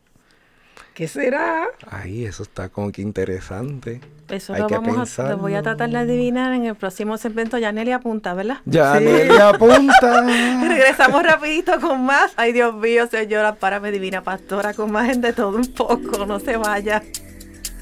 ¿Qué 0.99 1.07
será? 1.07 1.69
Ay, 1.89 2.25
eso 2.25 2.43
está 2.43 2.71
como 2.71 2.91
que 2.91 3.03
interesante. 3.03 4.01
Eso 4.29 4.53
lo 4.57 4.69
vamos 4.69 5.17
a, 5.21 5.29
lo 5.31 5.39
voy 5.39 5.55
a 5.55 5.63
tratar 5.63 5.91
de 5.91 5.97
adivinar 5.97 6.53
en 6.55 6.65
el 6.65 6.75
próximo 6.75 7.17
segmento. 7.19 7.57
Yanelia 7.57 7.95
apunta, 7.95 8.35
¿verdad? 8.35 8.57
Yanelia 8.65 9.51
apunta. 9.51 10.27
Regresamos 10.69 11.23
rapidito 11.23 11.81
con 11.81 12.05
más. 12.05 12.33
Ay, 12.35 12.53
Dios 12.53 12.75
mío, 12.75 13.07
señora, 13.07 13.55
párame 13.55 13.93
divina 13.93 14.25
pastora, 14.25 14.75
con 14.75 14.91
más 14.91 15.21
de 15.21 15.33
todo 15.33 15.57
un 15.57 15.69
poco. 15.69 16.27
No 16.27 16.41
se 16.41 16.57
vaya. 16.57 17.01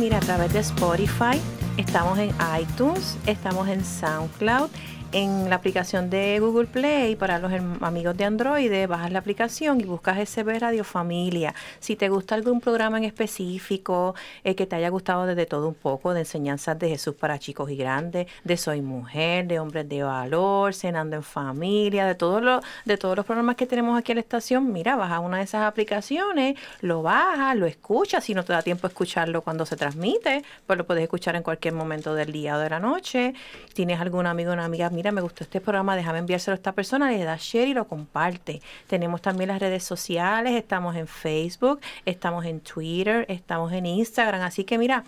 Mira, 0.00 0.16
a 0.16 0.20
través 0.20 0.50
de 0.54 0.60
Spotify, 0.60 1.38
estamos 1.76 2.18
en 2.18 2.30
iTunes, 2.58 3.18
estamos 3.26 3.68
en 3.68 3.84
SoundCloud, 3.84 4.70
en 5.12 5.50
la 5.50 5.56
aplicación 5.56 6.08
de 6.08 6.38
Google 6.38 6.66
Play 6.66 7.16
para 7.16 7.38
los 7.40 7.52
amigos 7.80 8.16
de 8.16 8.24
Android, 8.24 8.86
bajas 8.86 9.10
la 9.10 9.18
aplicación 9.18 9.80
y 9.80 9.84
buscas 9.84 10.18
SB 10.28 10.60
Radio 10.60 10.84
Familia. 10.84 11.54
Si 11.80 11.96
te 11.96 12.08
gusta 12.08 12.36
algún 12.36 12.60
programa 12.60 12.98
en 12.98 13.04
específico 13.04 14.14
eh, 14.44 14.54
que 14.54 14.66
te 14.66 14.76
haya 14.76 14.88
gustado 14.88 15.26
desde 15.26 15.46
todo 15.46 15.66
un 15.66 15.74
poco, 15.74 16.14
de 16.14 16.20
enseñanzas 16.20 16.78
de 16.78 16.90
Jesús 16.90 17.14
para 17.16 17.38
chicos 17.38 17.70
y 17.70 17.76
grandes, 17.76 18.28
de 18.44 18.56
Soy 18.56 18.82
Mujer, 18.82 19.48
de 19.48 19.58
Hombres 19.58 19.88
de 19.88 20.02
Valor, 20.04 20.74
Cenando 20.74 21.16
en 21.16 21.24
Familia, 21.24 22.06
de 22.06 22.14
todos 22.14 22.40
los, 22.40 22.64
de 22.84 22.96
todos 22.96 23.16
los 23.16 23.26
programas 23.26 23.56
que 23.56 23.66
tenemos 23.66 23.98
aquí 23.98 24.12
en 24.12 24.16
la 24.16 24.22
estación, 24.22 24.72
mira, 24.72 24.94
baja 24.94 25.18
una 25.18 25.38
de 25.38 25.44
esas 25.44 25.62
aplicaciones, 25.62 26.56
lo 26.82 27.02
bajas, 27.02 27.56
lo 27.56 27.66
escuchas, 27.66 28.22
si 28.22 28.34
no 28.34 28.44
te 28.44 28.52
da 28.52 28.62
tiempo 28.62 28.86
a 28.86 28.88
escucharlo 28.88 29.42
cuando 29.42 29.66
se 29.66 29.76
transmite, 29.76 30.44
pues 30.66 30.78
lo 30.78 30.86
puedes 30.86 31.02
escuchar 31.02 31.34
en 31.34 31.42
cualquier 31.42 31.74
momento 31.74 32.14
del 32.14 32.30
día 32.30 32.56
o 32.56 32.58
de 32.60 32.70
la 32.70 32.78
noche. 32.78 33.34
Tienes 33.74 34.00
algún 34.00 34.26
amigo 34.26 34.50
o 34.50 34.54
una 34.54 34.64
amiga, 34.64 34.86
mira, 35.00 35.12
me 35.12 35.22
gustó 35.22 35.44
este 35.44 35.62
programa, 35.62 35.96
déjame 35.96 36.18
enviárselo 36.18 36.52
a 36.52 36.56
esta 36.56 36.72
persona, 36.72 37.10
le 37.10 37.24
das 37.24 37.40
share 37.40 37.68
y 37.68 37.72
lo 37.72 37.88
comparte. 37.88 38.60
Tenemos 38.86 39.22
también 39.22 39.48
las 39.48 39.58
redes 39.58 39.82
sociales, 39.82 40.52
estamos 40.52 40.94
en 40.94 41.06
Facebook, 41.06 41.80
estamos 42.04 42.44
en 42.44 42.60
Twitter, 42.60 43.24
estamos 43.30 43.72
en 43.72 43.86
Instagram, 43.86 44.42
así 44.42 44.64
que 44.64 44.76
mira, 44.76 45.04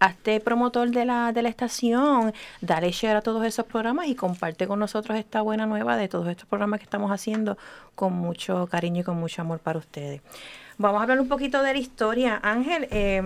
hazte 0.00 0.40
promotor 0.40 0.90
de 0.90 1.04
la, 1.04 1.30
de 1.30 1.42
la 1.42 1.48
estación, 1.48 2.34
dale 2.60 2.90
share 2.90 3.18
a 3.18 3.20
todos 3.20 3.46
esos 3.46 3.64
programas 3.66 4.08
y 4.08 4.16
comparte 4.16 4.66
con 4.66 4.80
nosotros 4.80 5.16
esta 5.16 5.42
buena 5.42 5.64
nueva 5.64 5.96
de 5.96 6.08
todos 6.08 6.26
estos 6.26 6.48
programas 6.48 6.80
que 6.80 6.84
estamos 6.84 7.12
haciendo 7.12 7.56
con 7.94 8.14
mucho 8.14 8.66
cariño 8.66 9.02
y 9.02 9.04
con 9.04 9.16
mucho 9.16 9.42
amor 9.42 9.60
para 9.60 9.78
ustedes. 9.78 10.22
Vamos 10.76 10.98
a 10.98 11.02
hablar 11.04 11.20
un 11.20 11.28
poquito 11.28 11.62
de 11.62 11.72
la 11.72 11.78
historia. 11.78 12.40
Ángel, 12.42 12.88
eh, 12.90 13.22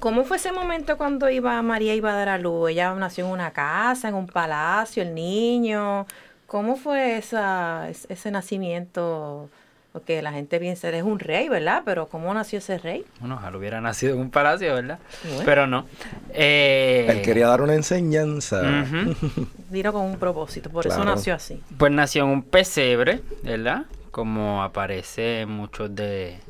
¿Cómo 0.00 0.24
fue 0.24 0.36
ese 0.36 0.52
momento 0.52 0.98
cuando 0.98 1.30
iba 1.30 1.60
María 1.62 1.94
iba 1.94 2.12
a 2.12 2.16
dar 2.16 2.28
a 2.28 2.38
luz? 2.38 2.70
Ella 2.70 2.92
nació 2.94 3.24
en 3.26 3.32
una 3.32 3.52
casa, 3.52 4.08
en 4.08 4.14
un 4.14 4.26
palacio, 4.26 5.02
el 5.02 5.14
niño. 5.14 6.06
¿Cómo 6.46 6.76
fue 6.76 7.16
esa, 7.16 7.88
es- 7.88 8.06
ese 8.10 8.30
nacimiento? 8.30 9.48
Porque 9.92 10.20
la 10.22 10.32
gente 10.32 10.58
piensa, 10.58 10.88
es 10.90 11.04
un 11.04 11.20
rey, 11.20 11.48
¿verdad? 11.48 11.82
Pero 11.84 12.08
¿cómo 12.08 12.34
nació 12.34 12.58
ese 12.58 12.78
rey? 12.78 13.04
Bueno, 13.20 13.36
ojalá 13.36 13.56
hubiera 13.56 13.80
nacido 13.80 14.14
en 14.14 14.20
un 14.22 14.30
palacio, 14.30 14.74
¿verdad? 14.74 14.98
Bueno. 15.22 15.42
Pero 15.44 15.66
no. 15.68 15.86
Eh, 16.30 17.06
Él 17.08 17.22
quería 17.22 17.46
dar 17.46 17.62
una 17.62 17.74
enseñanza. 17.74 18.60
Vino 19.70 19.92
con 19.92 20.02
un 20.02 20.16
propósito, 20.18 20.68
por 20.68 20.86
eso 20.86 21.04
nació 21.04 21.34
así. 21.36 21.62
Pues 21.78 21.92
nació 21.92 22.24
en 22.24 22.30
un 22.30 22.42
pesebre, 22.42 23.20
¿verdad? 23.44 23.84
Como 24.10 24.64
aparece 24.64 25.42
en 25.42 25.50
muchos 25.50 25.94
de 25.94 26.40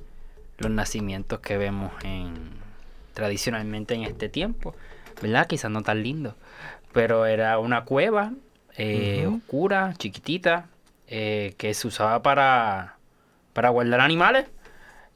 los 0.58 0.70
nacimientos 0.70 1.40
que 1.40 1.58
vemos 1.58 1.92
en 2.02 2.32
tradicionalmente 3.14 3.94
en 3.94 4.02
este 4.04 4.28
tiempo, 4.28 4.74
¿verdad? 5.22 5.46
Quizás 5.46 5.70
no 5.70 5.82
tan 5.82 6.02
lindo, 6.02 6.34
pero 6.92 7.24
era 7.26 7.58
una 7.58 7.84
cueva 7.84 8.32
eh, 8.76 9.26
oscura, 9.26 9.94
chiquitita, 9.96 10.66
eh, 11.06 11.54
que 11.56 11.72
se 11.74 11.86
usaba 11.88 12.22
para, 12.22 12.96
para 13.52 13.70
guardar 13.70 14.00
animales. 14.00 14.46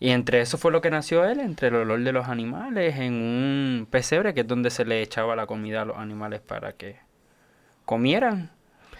Y 0.00 0.11
entre 0.11 0.40
eso 0.40 0.58
fue 0.58 0.70
lo 0.70 0.80
que 0.80 0.90
nació 0.90 1.24
él, 1.24 1.40
entre 1.40 1.68
el 1.68 1.74
olor 1.74 2.00
de 2.04 2.12
los 2.12 2.28
animales, 2.28 2.96
en 3.00 3.14
un 3.14 3.88
pesebre, 3.90 4.32
que 4.32 4.42
es 4.42 4.46
donde 4.46 4.70
se 4.70 4.84
le 4.84 5.02
echaba 5.02 5.34
la 5.34 5.46
comida 5.46 5.82
a 5.82 5.84
los 5.84 5.96
animales 5.98 6.40
para 6.40 6.72
que 6.74 6.96
comieran. 7.84 8.50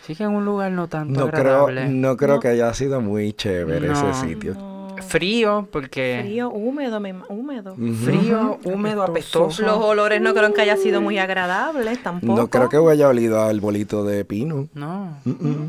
Así 0.03 0.17
que 0.17 0.25
en 0.25 0.31
un 0.31 0.45
lugar 0.45 0.73
no 0.73 0.89
tanto 0.89 1.21
No 1.21 1.31
creo, 1.31 1.67
agradable. 1.67 1.89
no 1.89 2.17
creo 2.17 2.35
No. 2.37 2.41
que 2.41 2.49
haya 2.49 2.73
sido 2.75 3.01
muy 3.01 3.33
chévere 3.33 3.87
No. 3.89 4.11
ese 4.11 4.27
sitio. 4.29 4.55
No. 4.55 4.78
Frío, 5.03 5.69
porque 5.71 6.21
Frío, 6.23 6.51
húmedo, 6.51 7.01
me 7.01 7.15
húmedo. 7.29 7.75
Frío, 8.05 8.59
húmedo, 8.65 9.03
apestoso. 9.03 9.63
Los 9.63 9.77
olores 9.79 10.21
no 10.21 10.35
creo 10.35 10.53
que 10.53 10.61
haya 10.63 10.77
sido 10.77 11.01
muy 11.01 11.19
agradables 11.19 12.03
tampoco. 12.03 12.35
No 12.41 12.49
creo 12.49 12.69
que 12.69 12.77
haya 12.93 13.09
olido 13.09 13.43
al 13.43 13.61
bolito 13.61 14.05
de 14.05 14.25
pino. 14.25 14.69
No. 14.75 15.17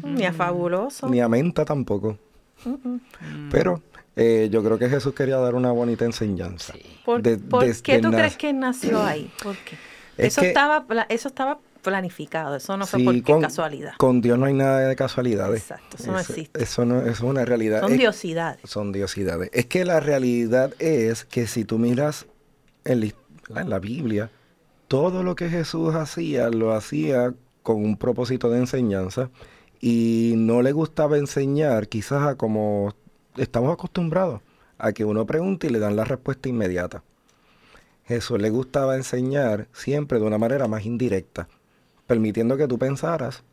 Ni 0.03 0.25
a 0.25 0.33
fabuloso. 0.33 1.07
Ni 1.09 1.19
a 1.21 1.27
menta 1.27 1.65
tampoco. 1.65 2.17
Mm-mm. 2.65 2.99
Pero 3.51 3.81
eh, 4.15 4.49
yo 4.51 4.63
creo 4.63 4.77
que 4.77 4.89
Jesús 4.89 5.13
quería 5.13 5.37
dar 5.37 5.55
una 5.55 5.71
bonita 5.71 6.05
enseñanza. 6.05 6.73
Sí. 6.73 6.81
¿Por, 7.05 7.21
De- 7.21 7.37
por 7.37 7.65
desde 7.65 7.81
qué 7.83 7.99
tú 7.99 8.11
crees 8.11 8.35
que 8.37 8.51
nació 8.53 9.01
ahí? 9.01 9.31
¿Por 9.41 9.55
qué? 9.57 9.77
Es 10.17 10.33
eso, 10.33 10.41
que- 10.41 10.47
estaba, 10.49 10.85
eso 11.07 11.29
estaba 11.29 11.59
planificado, 11.81 12.55
eso 12.55 12.75
no 12.77 12.85
fue 12.85 12.99
Sí, 12.99 13.05
por 13.05 13.21
con, 13.23 13.41
casualidad. 13.41 13.93
con 13.97 14.21
Dios 14.21 14.37
no 14.37 14.45
hay 14.45 14.53
nada 14.53 14.79
de 14.87 14.95
casualidades. 14.95 15.61
Exacto, 15.61 15.97
eso 15.97 16.11
no 16.11 16.19
existe. 16.19 16.61
Eso, 16.63 16.85
no, 16.85 17.01
eso 17.01 17.09
es 17.11 17.19
una 17.21 17.45
realidad. 17.45 17.81
Son 17.81 17.91
Es- 17.93 17.99
diosidades. 17.99 18.59
son 18.69 18.91
diosidades. 18.91 19.49
Es 19.53 19.65
que 19.65 19.85
la 19.85 19.99
realidad 19.99 20.73
es 20.79 21.25
que 21.25 21.47
si 21.47 21.65
tú 21.65 21.77
miras 21.79 22.25
en 22.85 23.01
la, 23.01 23.61
en 23.61 23.69
la 23.69 23.79
Biblia, 23.79 24.29
todo 24.87 25.23
lo 25.23 25.35
que 25.35 25.49
Jesús 25.49 25.95
hacía, 25.95 26.49
lo 26.49 26.73
hacía 26.73 27.33
con 27.63 27.77
un 27.83 27.97
propósito 27.97 28.49
de 28.49 28.59
enseñanza 28.59 29.29
y 29.81 30.33
no 30.37 30.61
le 30.61 30.71
gustaba 30.71 31.17
enseñar 31.17 31.87
quizás 31.87 32.23
a 32.27 32.35
como 32.35 32.93
estamos 33.37 33.71
acostumbrados, 33.73 34.41
a 34.77 34.91
que 34.91 35.05
uno 35.05 35.25
pregunte 35.25 35.67
y 35.67 35.69
le 35.69 35.79
dan 35.79 35.95
la 35.95 36.03
respuesta 36.05 36.49
inmediata. 36.49 37.03
Jesús 38.05 38.41
le 38.41 38.49
gustaba 38.49 38.95
enseñar 38.95 39.67
siempre 39.71 40.19
de 40.19 40.25
una 40.25 40.37
manera 40.39 40.67
más 40.67 40.83
indirecta, 40.85 41.47
permitiendo 42.09 42.57
que 42.57 42.67
tú 42.67 42.79
pensaras, 42.79 43.43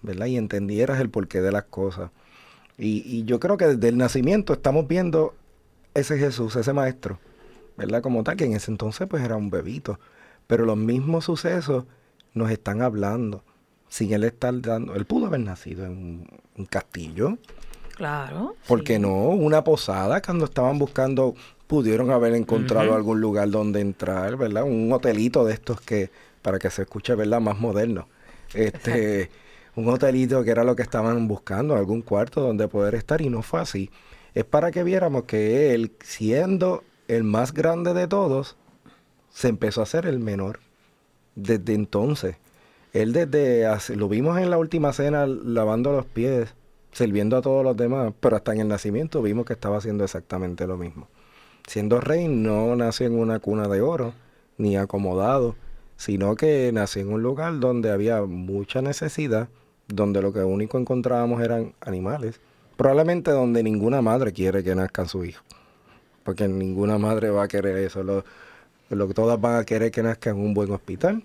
¿verdad? 0.00 0.24
Y 0.24 0.38
entendieras 0.38 0.98
el 1.00 1.10
porqué 1.10 1.42
de 1.42 1.52
las 1.52 1.64
cosas. 1.64 2.10
Y, 2.78 3.02
y 3.04 3.24
yo 3.24 3.38
creo 3.38 3.58
que 3.58 3.66
desde 3.66 3.88
el 3.88 3.98
nacimiento 3.98 4.54
estamos 4.54 4.88
viendo 4.88 5.34
ese 5.92 6.16
Jesús, 6.16 6.56
ese 6.56 6.72
maestro, 6.72 7.18
¿verdad? 7.76 8.00
Como 8.00 8.24
tal, 8.24 8.36
que 8.38 8.46
en 8.46 8.54
ese 8.54 8.70
entonces 8.70 9.06
pues 9.06 9.22
era 9.22 9.36
un 9.36 9.50
bebito. 9.50 10.00
Pero 10.46 10.64
los 10.64 10.78
mismos 10.78 11.26
sucesos 11.26 11.84
nos 12.32 12.50
están 12.50 12.80
hablando. 12.80 13.44
Sin 13.90 14.14
él 14.14 14.24
estar 14.24 14.58
dando, 14.62 14.94
él 14.94 15.04
pudo 15.04 15.26
haber 15.26 15.40
nacido 15.40 15.84
en 15.84 16.26
un, 16.56 16.66
castillo, 16.66 17.36
Claro. 17.96 18.56
¿por 18.66 18.78
sí. 18.80 18.84
qué 18.86 18.98
no? 18.98 19.28
Una 19.28 19.62
posada, 19.62 20.22
cuando 20.22 20.46
estaban 20.46 20.78
buscando, 20.78 21.34
pudieron 21.66 22.10
haber 22.10 22.34
encontrado 22.34 22.94
algún 22.94 23.20
lugar 23.20 23.50
donde 23.50 23.80
entrar, 23.80 24.36
¿verdad? 24.38 24.64
Un 24.64 24.90
hotelito 24.90 25.44
de 25.44 25.52
estos 25.52 25.82
que, 25.82 26.10
para 26.46 26.60
que 26.60 26.70
se 26.70 26.82
escuche, 26.82 27.12
¿verdad? 27.16 27.40
Más 27.40 27.58
moderno. 27.58 28.06
Este, 28.54 29.30
un 29.74 29.88
hotelito 29.88 30.44
que 30.44 30.52
era 30.52 30.62
lo 30.62 30.76
que 30.76 30.82
estaban 30.82 31.26
buscando, 31.26 31.74
algún 31.74 32.02
cuarto 32.02 32.40
donde 32.40 32.68
poder 32.68 32.94
estar, 32.94 33.20
y 33.20 33.28
no 33.28 33.42
fue 33.42 33.60
así. 33.60 33.90
Es 34.32 34.44
para 34.44 34.70
que 34.70 34.84
viéramos 34.84 35.24
que 35.24 35.74
él, 35.74 35.90
siendo 36.04 36.84
el 37.08 37.24
más 37.24 37.52
grande 37.52 37.94
de 37.94 38.06
todos, 38.06 38.56
se 39.28 39.48
empezó 39.48 39.80
a 39.80 39.82
hacer 39.82 40.06
el 40.06 40.20
menor. 40.20 40.60
Desde 41.34 41.74
entonces. 41.74 42.36
Él 42.92 43.12
desde, 43.12 43.66
lo 43.96 44.08
vimos 44.08 44.38
en 44.38 44.48
la 44.48 44.58
última 44.58 44.92
cena 44.92 45.26
lavando 45.26 45.90
los 45.90 46.06
pies, 46.06 46.54
sirviendo 46.92 47.36
a 47.36 47.42
todos 47.42 47.64
los 47.64 47.76
demás, 47.76 48.12
pero 48.20 48.36
hasta 48.36 48.52
en 48.52 48.60
el 48.60 48.68
nacimiento 48.68 49.20
vimos 49.20 49.46
que 49.46 49.54
estaba 49.54 49.78
haciendo 49.78 50.04
exactamente 50.04 50.64
lo 50.68 50.76
mismo. 50.76 51.08
Siendo 51.66 52.00
rey 52.00 52.28
no 52.28 52.76
nació 52.76 53.08
en 53.08 53.18
una 53.18 53.40
cuna 53.40 53.66
de 53.66 53.80
oro, 53.80 54.14
ni 54.58 54.76
acomodado, 54.76 55.56
sino 55.96 56.36
que 56.36 56.70
nació 56.72 57.02
en 57.02 57.12
un 57.12 57.22
lugar 57.22 57.58
donde 57.58 57.90
había 57.90 58.22
mucha 58.22 58.82
necesidad, 58.82 59.48
donde 59.88 60.20
lo 60.22 60.32
que 60.32 60.40
único 60.40 60.78
encontrábamos 60.78 61.42
eran 61.42 61.74
animales, 61.80 62.40
probablemente 62.76 63.30
donde 63.30 63.62
ninguna 63.62 64.02
madre 64.02 64.32
quiere 64.32 64.62
que 64.62 64.74
nazcan 64.74 65.08
su 65.08 65.24
hijo, 65.24 65.42
porque 66.24 66.48
ninguna 66.48 66.98
madre 66.98 67.30
va 67.30 67.44
a 67.44 67.48
querer 67.48 67.76
eso, 67.78 68.02
lo, 68.02 68.24
que 69.08 69.14
todas 69.14 69.40
van 69.40 69.56
a 69.56 69.64
querer 69.64 69.90
que 69.90 70.02
nazca 70.02 70.30
en 70.30 70.36
un 70.36 70.54
buen 70.54 70.70
hospital, 70.70 71.22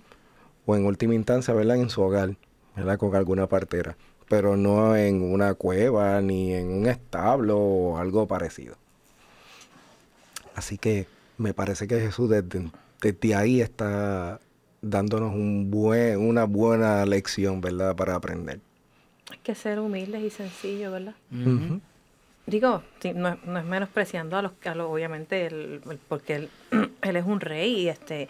o 0.65 0.75
en 0.75 0.85
última 0.85 1.15
instancia, 1.15 1.53
¿verdad? 1.53 1.77
En 1.77 1.89
su 1.89 2.01
hogar, 2.01 2.35
¿verdad? 2.75 2.97
Con 2.97 3.15
alguna 3.15 3.47
partera, 3.47 3.97
pero 4.29 4.55
no 4.55 4.95
en 4.95 5.21
una 5.21 5.55
cueva, 5.55 6.21
ni 6.21 6.53
en 6.53 6.71
un 6.71 6.87
establo 6.87 7.57
o 7.57 7.97
algo 7.97 8.27
parecido. 8.27 8.75
Así 10.55 10.77
que 10.77 11.07
me 11.37 11.53
parece 11.53 11.87
que 11.87 11.99
Jesús 11.99 12.29
desde 12.29 13.35
ahí 13.35 13.61
está 13.61 14.39
dándonos 14.81 15.33
un 15.33 15.69
buen, 15.71 16.19
una 16.19 16.45
buena 16.45 17.05
lección, 17.05 17.61
¿verdad? 17.61 17.95
Para 17.95 18.15
aprender. 18.15 18.59
Hay 19.31 19.37
que 19.43 19.55
ser 19.55 19.79
humildes 19.79 20.21
y 20.23 20.29
sencillos, 20.29 20.91
¿verdad? 20.91 21.15
Ujú. 21.31 21.79
Digo, 22.47 22.81
sí, 22.99 23.13
no, 23.13 23.29
es- 23.29 23.43
no 23.45 23.59
es 23.59 23.65
menospreciando 23.65 24.35
a 24.37 24.41
los, 24.41 24.51
a 24.65 24.75
los 24.75 24.89
obviamente, 24.91 25.45
el- 25.45 25.81
el- 25.89 25.99
porque 26.07 26.35
él, 26.35 26.49
él 27.01 27.15
es 27.15 27.25
un 27.25 27.39
rey, 27.39 27.81
y 27.81 27.87
este, 27.89 28.27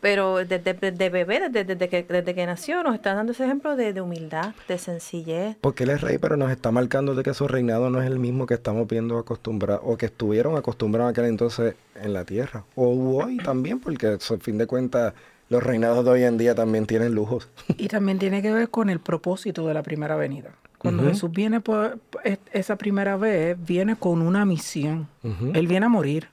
pero 0.00 0.36
desde, 0.44 0.74
desde 0.74 1.08
bebé, 1.08 1.40
desde, 1.48 1.64
desde 1.64 1.88
que, 1.88 2.02
desde 2.02 2.34
que 2.34 2.44
nació, 2.44 2.82
nos 2.82 2.94
está 2.94 3.14
dando 3.14 3.32
ese 3.32 3.44
ejemplo 3.44 3.76
de, 3.76 3.92
de 3.92 4.00
humildad, 4.00 4.54
de 4.68 4.78
sencillez. 4.78 5.56
Porque 5.60 5.84
él 5.84 5.90
es 5.90 6.00
rey, 6.02 6.18
pero 6.18 6.36
nos 6.36 6.50
está 6.50 6.70
marcando 6.70 7.14
de 7.14 7.22
que 7.22 7.32
su 7.32 7.48
reinado 7.48 7.88
no 7.88 8.02
es 8.02 8.06
el 8.06 8.18
mismo 8.18 8.44
que 8.46 8.54
estamos 8.54 8.86
viendo 8.88 9.16
acostumbrados, 9.18 9.82
o 9.86 9.96
que 9.96 10.06
estuvieron 10.06 10.56
acostumbrados 10.56 11.12
aquel 11.12 11.26
entonces 11.26 11.76
en 11.94 12.12
la 12.12 12.24
tierra. 12.24 12.64
O 12.74 12.88
hoy 13.22 13.38
también, 13.38 13.80
porque 13.80 14.06
a 14.08 14.18
fin 14.18 14.58
de 14.58 14.66
cuentas 14.66 15.14
los 15.48 15.62
reinados 15.62 16.04
de 16.04 16.10
hoy 16.10 16.22
en 16.24 16.38
día 16.38 16.54
también 16.54 16.86
tienen 16.86 17.14
lujos. 17.14 17.48
Y 17.76 17.88
también 17.88 18.18
tiene 18.18 18.42
que 18.42 18.52
ver 18.52 18.68
con 18.70 18.90
el 18.90 19.00
propósito 19.00 19.66
de 19.66 19.74
la 19.74 19.82
primera 19.82 20.16
venida. 20.16 20.50
Cuando. 20.78 21.04
Jesús 21.04 21.30
viene 21.32 21.60
por 21.60 21.98
es- 22.24 22.38
esa 22.52 22.76
primera 22.76 23.16
vez, 23.16 23.56
viene 23.66 23.96
con 23.96 24.22
una 24.22 24.44
misión. 24.44 25.08
Él 25.54 25.66
viene 25.66 25.86
a 25.86 25.88
morir. 25.88 26.28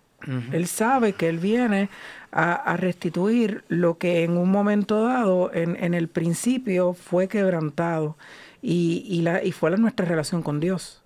Él 0.54 0.68
sabe 0.68 1.14
que 1.14 1.28
él 1.28 1.38
viene 1.38 1.90
a, 2.32 2.54
a 2.54 2.78
restituir 2.78 3.66
lo 3.68 3.98
que 3.98 4.24
en 4.24 4.38
un 4.38 4.50
momento 4.50 5.04
dado, 5.04 5.52
en, 5.54 5.76
en 5.84 5.94
el 5.94 6.08
principio, 6.08 6.94
fue 6.94 7.28
quebrantado. 7.28 8.16
Y, 8.62 9.04
y, 9.06 9.22
la, 9.22 9.44
y 9.44 9.52
fue 9.52 9.70
la, 9.72 9.78
nuestra 9.78 10.06
relación 10.06 10.42
con 10.42 10.60
Dios. 10.62 11.02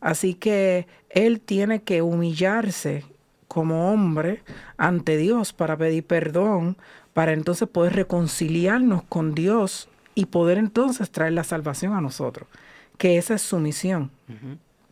Así 0.00 0.34
que 0.34 0.86
él 1.10 1.40
tiene 1.40 1.82
que 1.82 2.00
humillarse 2.02 3.04
como 3.48 3.90
hombre 3.92 4.42
ante 4.76 5.16
Dios 5.16 5.52
para 5.54 5.76
pedir 5.76 6.04
perdón, 6.04 6.76
para 7.18 7.32
entonces 7.32 7.66
poder 7.68 7.96
reconciliarnos 7.96 9.02
con 9.08 9.34
Dios 9.34 9.88
y 10.14 10.26
poder 10.26 10.56
entonces 10.56 11.10
traer 11.10 11.32
la 11.32 11.42
salvación 11.42 11.92
a 11.94 12.00
nosotros, 12.00 12.46
que 12.96 13.18
esa 13.18 13.34
es 13.34 13.42
su 13.42 13.58
misión, 13.58 14.12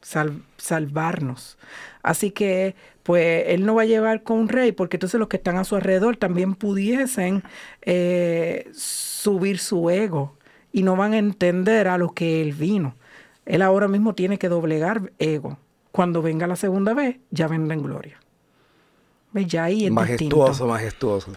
sal- 0.03 0.43
salvarnos. 0.57 1.57
Así 2.03 2.33
que, 2.33 2.75
pues, 3.05 3.45
él 3.47 3.65
no 3.65 3.77
va 3.77 3.83
a 3.83 3.85
llevar 3.85 4.25
con 4.25 4.39
un 4.39 4.49
rey, 4.49 4.73
porque 4.73 4.97
entonces 4.97 5.21
los 5.21 5.29
que 5.29 5.37
están 5.37 5.57
a 5.57 5.63
su 5.63 5.77
alrededor 5.77 6.17
también 6.17 6.57
pudiesen 6.57 7.45
eh, 7.83 8.69
subir 8.75 9.61
su 9.61 9.89
ego 9.89 10.35
y 10.73 10.83
no 10.83 10.97
van 10.97 11.13
a 11.13 11.19
entender 11.19 11.87
a 11.87 11.97
lo 11.97 12.13
que 12.13 12.43
él 12.43 12.55
vino. 12.55 12.97
Él 13.45 13.63
ahora 13.63 13.87
mismo 13.87 14.17
tiene 14.17 14.37
que 14.37 14.49
doblegar 14.49 15.13
ego. 15.21 15.59
Cuando 15.93 16.23
venga 16.23 16.49
la 16.49 16.57
segunda 16.57 16.93
vez, 16.93 17.19
ya 17.31 17.47
vendrá 17.47 17.75
en 17.75 17.85
gloria. 17.85 18.19
¿Ves? 19.31 19.47
Ya 19.47 19.63
ahí 19.63 19.87
es 19.87 19.93
Majestuoso, 19.93 20.45
distinto. 20.49 20.67
majestuoso. 20.67 21.33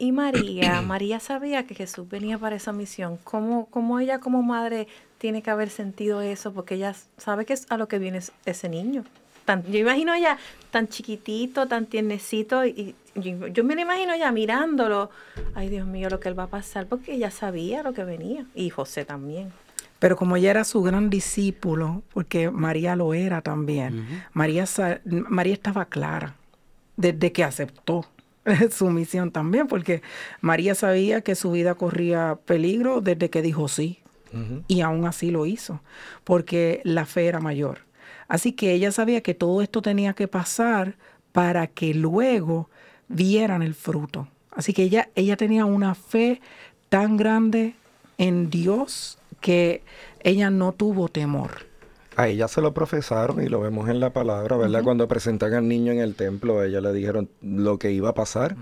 Y 0.00 0.12
María, 0.12 0.80
María 0.86 1.20
sabía 1.20 1.66
que 1.66 1.74
Jesús 1.76 2.08
venía 2.08 2.38
para 2.38 2.56
esa 2.56 2.72
misión. 2.72 3.18
¿Cómo, 3.22 3.66
cómo 3.66 4.00
ella 4.00 4.18
como 4.18 4.42
madre 4.42 4.88
tiene 5.18 5.42
que 5.42 5.50
haber 5.50 5.68
sentido 5.70 6.22
eso? 6.22 6.52
Porque 6.52 6.74
ella 6.76 6.94
sabe 7.18 7.44
que 7.44 7.52
es 7.52 7.66
a 7.68 7.76
lo 7.76 7.86
que 7.86 7.98
viene 7.98 8.18
es- 8.18 8.32
ese 8.46 8.68
niño. 8.68 9.04
Tan, 9.44 9.62
yo 9.64 9.78
imagino 9.78 10.14
ella 10.14 10.38
tan 10.70 10.88
chiquitito, 10.88 11.66
tan 11.68 11.84
tiernecito, 11.86 12.64
y, 12.64 12.94
y 13.14 13.20
yo, 13.20 13.46
yo 13.48 13.62
me 13.64 13.74
lo 13.74 13.82
imagino 13.82 14.16
ya 14.16 14.32
mirándolo. 14.32 15.10
Ay, 15.54 15.68
Dios 15.68 15.86
mío, 15.86 16.08
lo 16.08 16.18
que 16.18 16.28
él 16.30 16.38
va 16.38 16.44
a 16.44 16.50
pasar, 16.50 16.86
porque 16.86 17.12
ella 17.14 17.30
sabía 17.30 17.82
lo 17.82 17.92
que 17.92 18.04
venía. 18.04 18.46
Y 18.54 18.70
José 18.70 19.04
también. 19.04 19.52
Pero 19.98 20.16
como 20.16 20.36
ella 20.36 20.50
era 20.50 20.64
su 20.64 20.82
gran 20.82 21.10
discípulo, 21.10 22.02
porque 22.14 22.50
María 22.50 22.96
lo 22.96 23.12
era 23.12 23.42
también, 23.42 24.06
María, 24.32 24.64
María 25.28 25.52
estaba 25.52 25.84
clara 25.84 26.36
desde 26.96 27.32
que 27.32 27.44
aceptó 27.44 28.06
su 28.70 28.90
misión 28.90 29.30
también, 29.30 29.66
porque 29.66 30.02
María 30.40 30.74
sabía 30.74 31.20
que 31.20 31.34
su 31.34 31.52
vida 31.52 31.74
corría 31.74 32.38
peligro 32.44 33.00
desde 33.00 33.30
que 33.30 33.42
dijo 33.42 33.68
sí. 33.68 33.98
Y 34.68 34.82
aún 34.82 35.06
así 35.06 35.32
lo 35.32 35.44
hizo, 35.44 35.82
porque 36.22 36.80
la 36.84 37.04
fe 37.04 37.26
era 37.26 37.40
mayor. 37.40 37.78
Así 38.28 38.52
que 38.52 38.74
ella 38.74 38.92
sabía 38.92 39.22
que 39.22 39.34
todo 39.34 39.60
esto 39.60 39.82
tenía 39.82 40.12
que 40.12 40.28
pasar 40.28 40.94
para 41.32 41.66
que 41.66 41.94
luego 41.94 42.70
vieran 43.08 43.60
el 43.60 43.74
fruto. 43.74 44.28
Así 44.52 44.72
que 44.72 44.84
ella, 44.84 45.10
ella 45.16 45.36
tenía 45.36 45.64
una 45.64 45.96
fe 45.96 46.40
tan 46.88 47.16
grande 47.16 47.74
en 48.18 48.50
Dios 48.50 49.18
que 49.40 49.82
ella 50.20 50.50
no 50.50 50.70
tuvo 50.70 51.08
temor. 51.08 51.69
A 52.20 52.28
ella 52.28 52.48
se 52.48 52.60
lo 52.60 52.74
profesaron 52.74 53.42
y 53.42 53.48
lo 53.48 53.60
vemos 53.60 53.88
en 53.88 53.98
la 53.98 54.12
palabra, 54.12 54.56
¿verdad? 54.56 54.82
Cuando 54.82 55.08
presentan 55.08 55.54
al 55.54 55.66
niño 55.66 55.92
en 55.92 56.00
el 56.00 56.14
templo, 56.14 56.60
a 56.60 56.66
ella 56.66 56.80
le 56.80 56.92
dijeron 56.92 57.30
lo 57.40 57.78
que 57.78 57.92
iba 57.92 58.10
a 58.10 58.14
pasar 58.14 58.56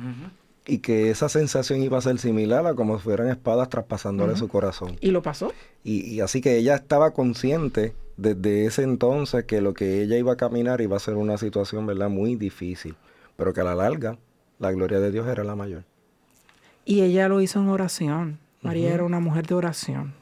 y 0.64 0.78
que 0.78 1.10
esa 1.10 1.28
sensación 1.28 1.82
iba 1.82 1.98
a 1.98 2.02
ser 2.02 2.18
similar 2.18 2.66
a 2.66 2.74
como 2.74 2.98
si 2.98 3.04
fueran 3.04 3.28
espadas 3.28 3.68
traspasándole 3.68 4.36
su 4.36 4.48
corazón. 4.48 4.96
Y 5.00 5.10
lo 5.10 5.22
pasó. 5.22 5.52
Y, 5.82 6.04
y 6.04 6.20
así 6.20 6.40
que 6.40 6.56
ella 6.56 6.76
estaba 6.76 7.12
consciente 7.12 7.94
desde 8.16 8.66
ese 8.66 8.82
entonces 8.82 9.44
que 9.44 9.60
lo 9.60 9.74
que 9.74 10.02
ella 10.02 10.18
iba 10.18 10.34
a 10.34 10.36
caminar 10.36 10.80
iba 10.80 10.96
a 10.96 11.00
ser 11.00 11.14
una 11.14 11.38
situación, 11.38 11.86
¿verdad? 11.86 12.10
Muy 12.10 12.36
difícil, 12.36 12.94
pero 13.36 13.54
que 13.54 13.62
a 13.62 13.64
la 13.64 13.74
larga 13.74 14.18
la 14.58 14.70
gloria 14.72 15.00
de 15.00 15.10
Dios 15.10 15.26
era 15.26 15.42
la 15.44 15.56
mayor. 15.56 15.84
Y 16.84 17.00
ella 17.02 17.28
lo 17.28 17.40
hizo 17.40 17.60
en 17.60 17.68
oración. 17.68 18.38
María 18.60 18.92
era 18.92 19.04
una 19.04 19.20
mujer 19.20 19.46
de 19.46 19.54
oración. 19.54 20.14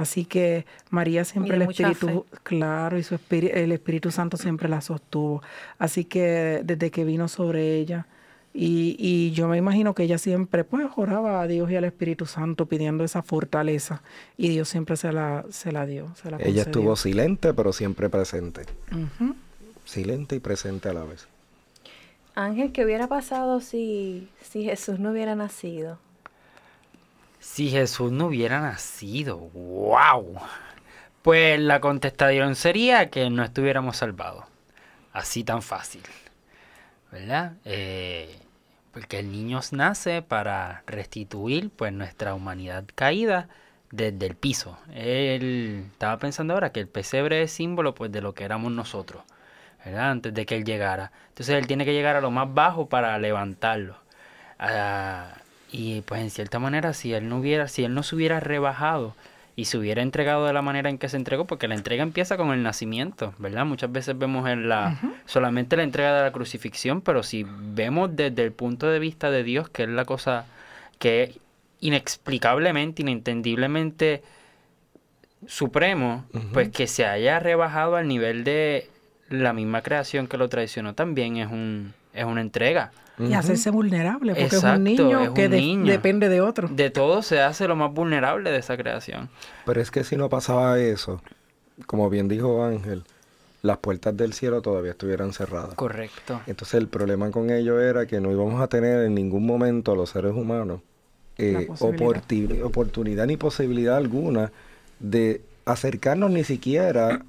Así 0.00 0.24
que 0.24 0.64
María 0.88 1.26
siempre 1.26 1.56
el 1.56 1.62
Espíritu, 1.62 2.24
claro, 2.42 2.96
y 2.96 3.02
su 3.02 3.14
espíritu, 3.16 3.54
el 3.54 3.70
Espíritu 3.70 4.10
Santo 4.10 4.38
siempre 4.38 4.66
la 4.66 4.80
sostuvo. 4.80 5.42
Así 5.78 6.06
que 6.06 6.62
desde 6.64 6.90
que 6.90 7.04
vino 7.04 7.28
sobre 7.28 7.76
ella, 7.76 8.06
y, 8.54 8.96
y 8.98 9.32
yo 9.32 9.46
me 9.46 9.58
imagino 9.58 9.94
que 9.94 10.04
ella 10.04 10.16
siempre 10.16 10.64
pues 10.64 10.86
oraba 10.96 11.42
a 11.42 11.46
Dios 11.46 11.70
y 11.70 11.76
al 11.76 11.84
Espíritu 11.84 12.24
Santo 12.24 12.64
pidiendo 12.64 13.04
esa 13.04 13.20
fortaleza. 13.20 14.00
Y 14.38 14.48
Dios 14.48 14.70
siempre 14.70 14.96
se 14.96 15.12
la, 15.12 15.44
se 15.50 15.70
la 15.70 15.84
dio. 15.84 16.14
Se 16.16 16.30
la 16.30 16.38
Ella 16.38 16.62
estuvo 16.62 16.96
silente, 16.96 17.52
pero 17.52 17.74
siempre 17.74 18.08
presente. 18.08 18.62
Silente 19.84 20.36
y 20.36 20.40
presente 20.40 20.88
a 20.88 20.94
la 20.94 21.04
vez. 21.04 21.28
Ángel, 22.34 22.72
¿qué 22.72 22.86
hubiera 22.86 23.06
pasado 23.06 23.60
si, 23.60 24.30
si 24.40 24.64
Jesús 24.64 24.98
no 24.98 25.10
hubiera 25.10 25.34
nacido? 25.34 25.98
Si 27.40 27.70
Jesús 27.70 28.12
no 28.12 28.26
hubiera 28.26 28.60
nacido, 28.60 29.38
wow. 29.38 30.36
Pues 31.22 31.58
la 31.58 31.80
contestación 31.80 32.54
sería 32.54 33.10
que 33.10 33.28
no 33.30 33.42
estuviéramos 33.42 33.96
salvados. 33.96 34.44
Así 35.12 35.42
tan 35.42 35.62
fácil. 35.62 36.02
¿Verdad? 37.10 37.54
Eh, 37.64 38.38
porque 38.92 39.18
el 39.18 39.32
niño 39.32 39.60
nace 39.72 40.22
para 40.22 40.82
restituir 40.86 41.70
pues 41.70 41.92
nuestra 41.92 42.34
humanidad 42.34 42.84
caída 42.94 43.48
desde 43.90 44.26
el 44.26 44.36
piso. 44.36 44.78
Él 44.94 45.86
estaba 45.92 46.18
pensando 46.18 46.54
ahora 46.54 46.72
que 46.72 46.80
el 46.80 46.88
pesebre 46.88 47.42
es 47.42 47.52
símbolo 47.52 47.94
pues 47.94 48.12
de 48.12 48.20
lo 48.20 48.34
que 48.34 48.44
éramos 48.44 48.70
nosotros. 48.72 49.22
¿verdad? 49.84 50.10
Antes 50.10 50.34
de 50.34 50.46
que 50.46 50.56
él 50.56 50.64
llegara. 50.64 51.10
Entonces 51.28 51.56
él 51.56 51.66
tiene 51.66 51.84
que 51.84 51.94
llegar 51.94 52.16
a 52.16 52.20
lo 52.20 52.30
más 52.30 52.52
bajo 52.52 52.88
para 52.88 53.18
levantarlo. 53.18 53.96
Ah, 54.58 55.39
y 55.72 56.02
pues 56.02 56.20
en 56.20 56.30
cierta 56.30 56.58
manera, 56.58 56.92
si 56.92 57.12
él 57.12 57.28
no 57.28 57.38
hubiera, 57.38 57.68
si 57.68 57.84
él 57.84 57.94
no 57.94 58.02
se 58.02 58.16
hubiera 58.16 58.40
rebajado 58.40 59.14
y 59.56 59.66
se 59.66 59.78
hubiera 59.78 60.02
entregado 60.02 60.46
de 60.46 60.52
la 60.52 60.62
manera 60.62 60.90
en 60.90 60.98
que 60.98 61.08
se 61.08 61.16
entregó, 61.16 61.46
porque 61.46 61.68
la 61.68 61.74
entrega 61.74 62.02
empieza 62.02 62.36
con 62.36 62.50
el 62.50 62.62
nacimiento, 62.62 63.34
¿verdad? 63.38 63.66
Muchas 63.66 63.92
veces 63.92 64.18
vemos 64.18 64.48
en 64.48 64.68
la 64.68 64.98
solamente 65.26 65.76
la 65.76 65.82
entrega 65.82 66.16
de 66.16 66.22
la 66.22 66.32
crucifixión, 66.32 67.02
pero 67.02 67.22
si 67.22 67.46
vemos 67.46 68.14
desde 68.14 68.42
el 68.42 68.52
punto 68.52 68.88
de 68.88 68.98
vista 68.98 69.30
de 69.30 69.44
Dios, 69.44 69.68
que 69.68 69.84
es 69.84 69.88
la 69.88 70.04
cosa 70.04 70.46
que 70.98 71.36
inexplicablemente, 71.80 73.02
inentendiblemente 73.02 74.22
supremo, 75.46 76.24
pues 76.52 76.68
que 76.70 76.86
se 76.86 77.06
haya 77.06 77.38
rebajado 77.38 77.96
al 77.96 78.08
nivel 78.08 78.44
de 78.44 78.88
la 79.28 79.52
misma 79.52 79.82
creación 79.82 80.26
que 80.26 80.36
lo 80.36 80.48
traicionó 80.48 80.94
también 80.94 81.36
es 81.36 81.50
un 81.50 81.94
es 82.14 82.24
una 82.24 82.40
entrega. 82.40 82.92
Y 83.18 83.34
hacerse 83.34 83.68
vulnerable, 83.70 84.32
porque 84.34 84.56
es 84.56 84.62
un 84.62 84.82
niño 84.82 85.20
es 85.22 85.28
un 85.28 85.34
que 85.34 85.48
de- 85.50 85.58
niño. 85.58 85.92
depende 85.92 86.30
de 86.30 86.40
otro. 86.40 86.68
De 86.68 86.88
todo 86.88 87.20
se 87.20 87.40
hace 87.42 87.68
lo 87.68 87.76
más 87.76 87.92
vulnerable 87.92 88.50
de 88.50 88.56
esa 88.58 88.78
creación. 88.78 89.28
Pero 89.66 89.80
es 89.82 89.90
que 89.90 90.04
si 90.04 90.16
no 90.16 90.30
pasaba 90.30 90.78
eso, 90.78 91.20
como 91.84 92.08
bien 92.08 92.28
dijo 92.28 92.64
Ángel, 92.64 93.04
las 93.60 93.76
puertas 93.76 94.16
del 94.16 94.32
cielo 94.32 94.62
todavía 94.62 94.92
estuvieran 94.92 95.34
cerradas. 95.34 95.74
Correcto. 95.74 96.40
Entonces 96.46 96.74
el 96.80 96.88
problema 96.88 97.30
con 97.30 97.50
ello 97.50 97.78
era 97.78 98.06
que 98.06 98.20
no 98.22 98.32
íbamos 98.32 98.58
a 98.62 98.68
tener 98.68 99.04
en 99.04 99.14
ningún 99.14 99.44
momento 99.44 99.94
los 99.94 100.08
seres 100.08 100.32
humanos 100.32 100.80
eh, 101.36 101.68
oportunidad 102.62 103.26
ni 103.26 103.36
posibilidad 103.36 103.96
alguna 103.96 104.50
de 104.98 105.42
acercarnos 105.66 106.30
ni 106.30 106.44
siquiera 106.44 107.22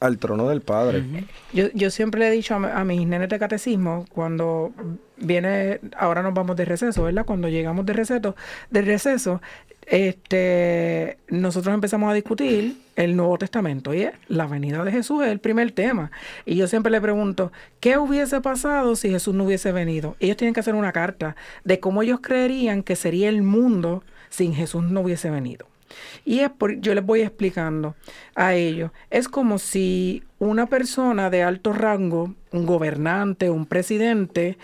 al 0.00 0.18
trono 0.18 0.48
del 0.48 0.60
Padre. 0.60 1.04
Yo, 1.52 1.68
yo 1.74 1.90
siempre 1.90 2.20
le 2.20 2.28
he 2.28 2.30
dicho 2.30 2.54
a, 2.54 2.84
mis 2.84 3.06
nenes 3.06 3.28
de 3.28 3.38
catecismo, 3.38 4.04
cuando 4.12 4.72
viene, 5.16 5.80
ahora 5.96 6.22
nos 6.22 6.34
vamos 6.34 6.56
de 6.56 6.64
receso, 6.64 7.04
¿verdad? 7.04 7.24
Cuando 7.24 7.48
llegamos 7.48 7.84
de 7.84 7.92
receso, 7.92 8.36
de 8.70 8.82
receso, 8.82 9.40
este, 9.86 11.18
nosotros 11.28 11.74
empezamos 11.74 12.10
a 12.10 12.14
discutir 12.14 12.76
el 12.94 13.16
Nuevo 13.16 13.38
Testamento 13.38 13.94
y 13.94 14.02
es 14.02 14.12
la 14.28 14.46
venida 14.46 14.84
de 14.84 14.92
Jesús 14.92 15.24
es 15.24 15.30
el 15.30 15.40
primer 15.40 15.72
tema. 15.72 16.10
Y 16.44 16.56
yo 16.56 16.68
siempre 16.68 16.92
le 16.92 17.00
pregunto, 17.00 17.52
¿qué 17.80 17.96
hubiese 17.96 18.40
pasado 18.40 18.96
si 18.96 19.10
Jesús 19.10 19.34
no 19.34 19.44
hubiese 19.44 19.72
venido? 19.72 20.16
Ellos 20.20 20.36
tienen 20.36 20.54
que 20.54 20.60
hacer 20.60 20.74
una 20.74 20.92
carta 20.92 21.36
de 21.64 21.80
cómo 21.80 22.02
ellos 22.02 22.20
creerían 22.20 22.82
que 22.82 22.96
sería 22.96 23.28
el 23.28 23.42
mundo 23.42 24.04
sin 24.28 24.54
Jesús 24.54 24.84
no 24.84 25.00
hubiese 25.00 25.30
venido. 25.30 25.67
Y 26.24 26.40
es 26.40 26.50
por, 26.50 26.80
yo 26.80 26.94
les 26.94 27.04
voy 27.04 27.22
explicando 27.22 27.94
a 28.34 28.54
ellos. 28.54 28.90
Es 29.10 29.28
como 29.28 29.58
si 29.58 30.22
una 30.38 30.66
persona 30.66 31.30
de 31.30 31.42
alto 31.42 31.72
rango, 31.72 32.34
un 32.52 32.66
gobernante, 32.66 33.50
un 33.50 33.66
presidente, 33.66 34.58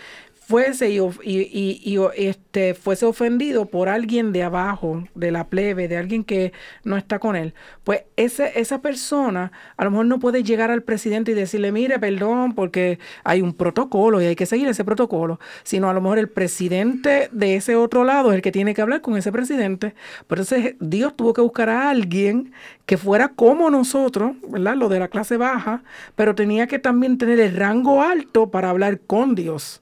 fuese 0.47 0.91
y, 0.91 0.99
y, 0.99 1.81
y, 1.83 1.99
este, 2.17 2.75
fuese 2.75 3.05
ofendido 3.05 3.65
por 3.65 3.89
alguien 3.89 4.31
de 4.31 4.43
abajo, 4.43 5.03
de 5.15 5.31
la 5.31 5.47
plebe, 5.47 5.87
de 5.87 5.97
alguien 5.97 6.23
que 6.23 6.53
no 6.83 6.97
está 6.97 7.17
con 7.17 7.35
él, 7.35 7.53
pues 7.83 8.03
ese, 8.15 8.59
esa 8.59 8.81
persona 8.81 9.51
a 9.75 9.83
lo 9.83 9.91
mejor 9.91 10.05
no 10.05 10.19
puede 10.19 10.43
llegar 10.43 10.69
al 10.69 10.83
presidente 10.83 11.31
y 11.31 11.33
decirle, 11.33 11.71
mire, 11.71 11.97
perdón, 11.97 12.53
porque 12.53 12.99
hay 13.23 13.41
un 13.41 13.53
protocolo 13.53 14.21
y 14.21 14.25
hay 14.25 14.35
que 14.35 14.45
seguir 14.45 14.67
ese 14.67 14.85
protocolo, 14.85 15.39
sino 15.63 15.89
a 15.89 15.93
lo 15.93 16.01
mejor 16.01 16.19
el 16.19 16.29
presidente 16.29 17.29
de 17.31 17.55
ese 17.55 17.75
otro 17.75 18.03
lado 18.03 18.31
es 18.31 18.35
el 18.35 18.41
que 18.41 18.51
tiene 18.51 18.75
que 18.75 18.81
hablar 18.81 19.01
con 19.01 19.17
ese 19.17 19.31
presidente. 19.31 19.95
Pero 20.27 20.41
entonces 20.43 20.75
Dios 20.79 21.15
tuvo 21.15 21.33
que 21.33 21.41
buscar 21.41 21.69
a 21.69 21.89
alguien 21.89 22.53
que 22.85 22.97
fuera 22.97 23.29
como 23.29 23.69
nosotros, 23.71 24.33
¿verdad? 24.47 24.75
Lo 24.75 24.89
de 24.89 24.99
la 24.99 25.07
clase 25.07 25.37
baja, 25.37 25.83
pero 26.15 26.35
tenía 26.35 26.67
que 26.67 26.77
también 26.77 27.17
tener 27.17 27.39
el 27.39 27.55
rango 27.55 28.03
alto 28.03 28.51
para 28.51 28.69
hablar 28.69 28.99
con 28.99 29.33
Dios. 29.33 29.81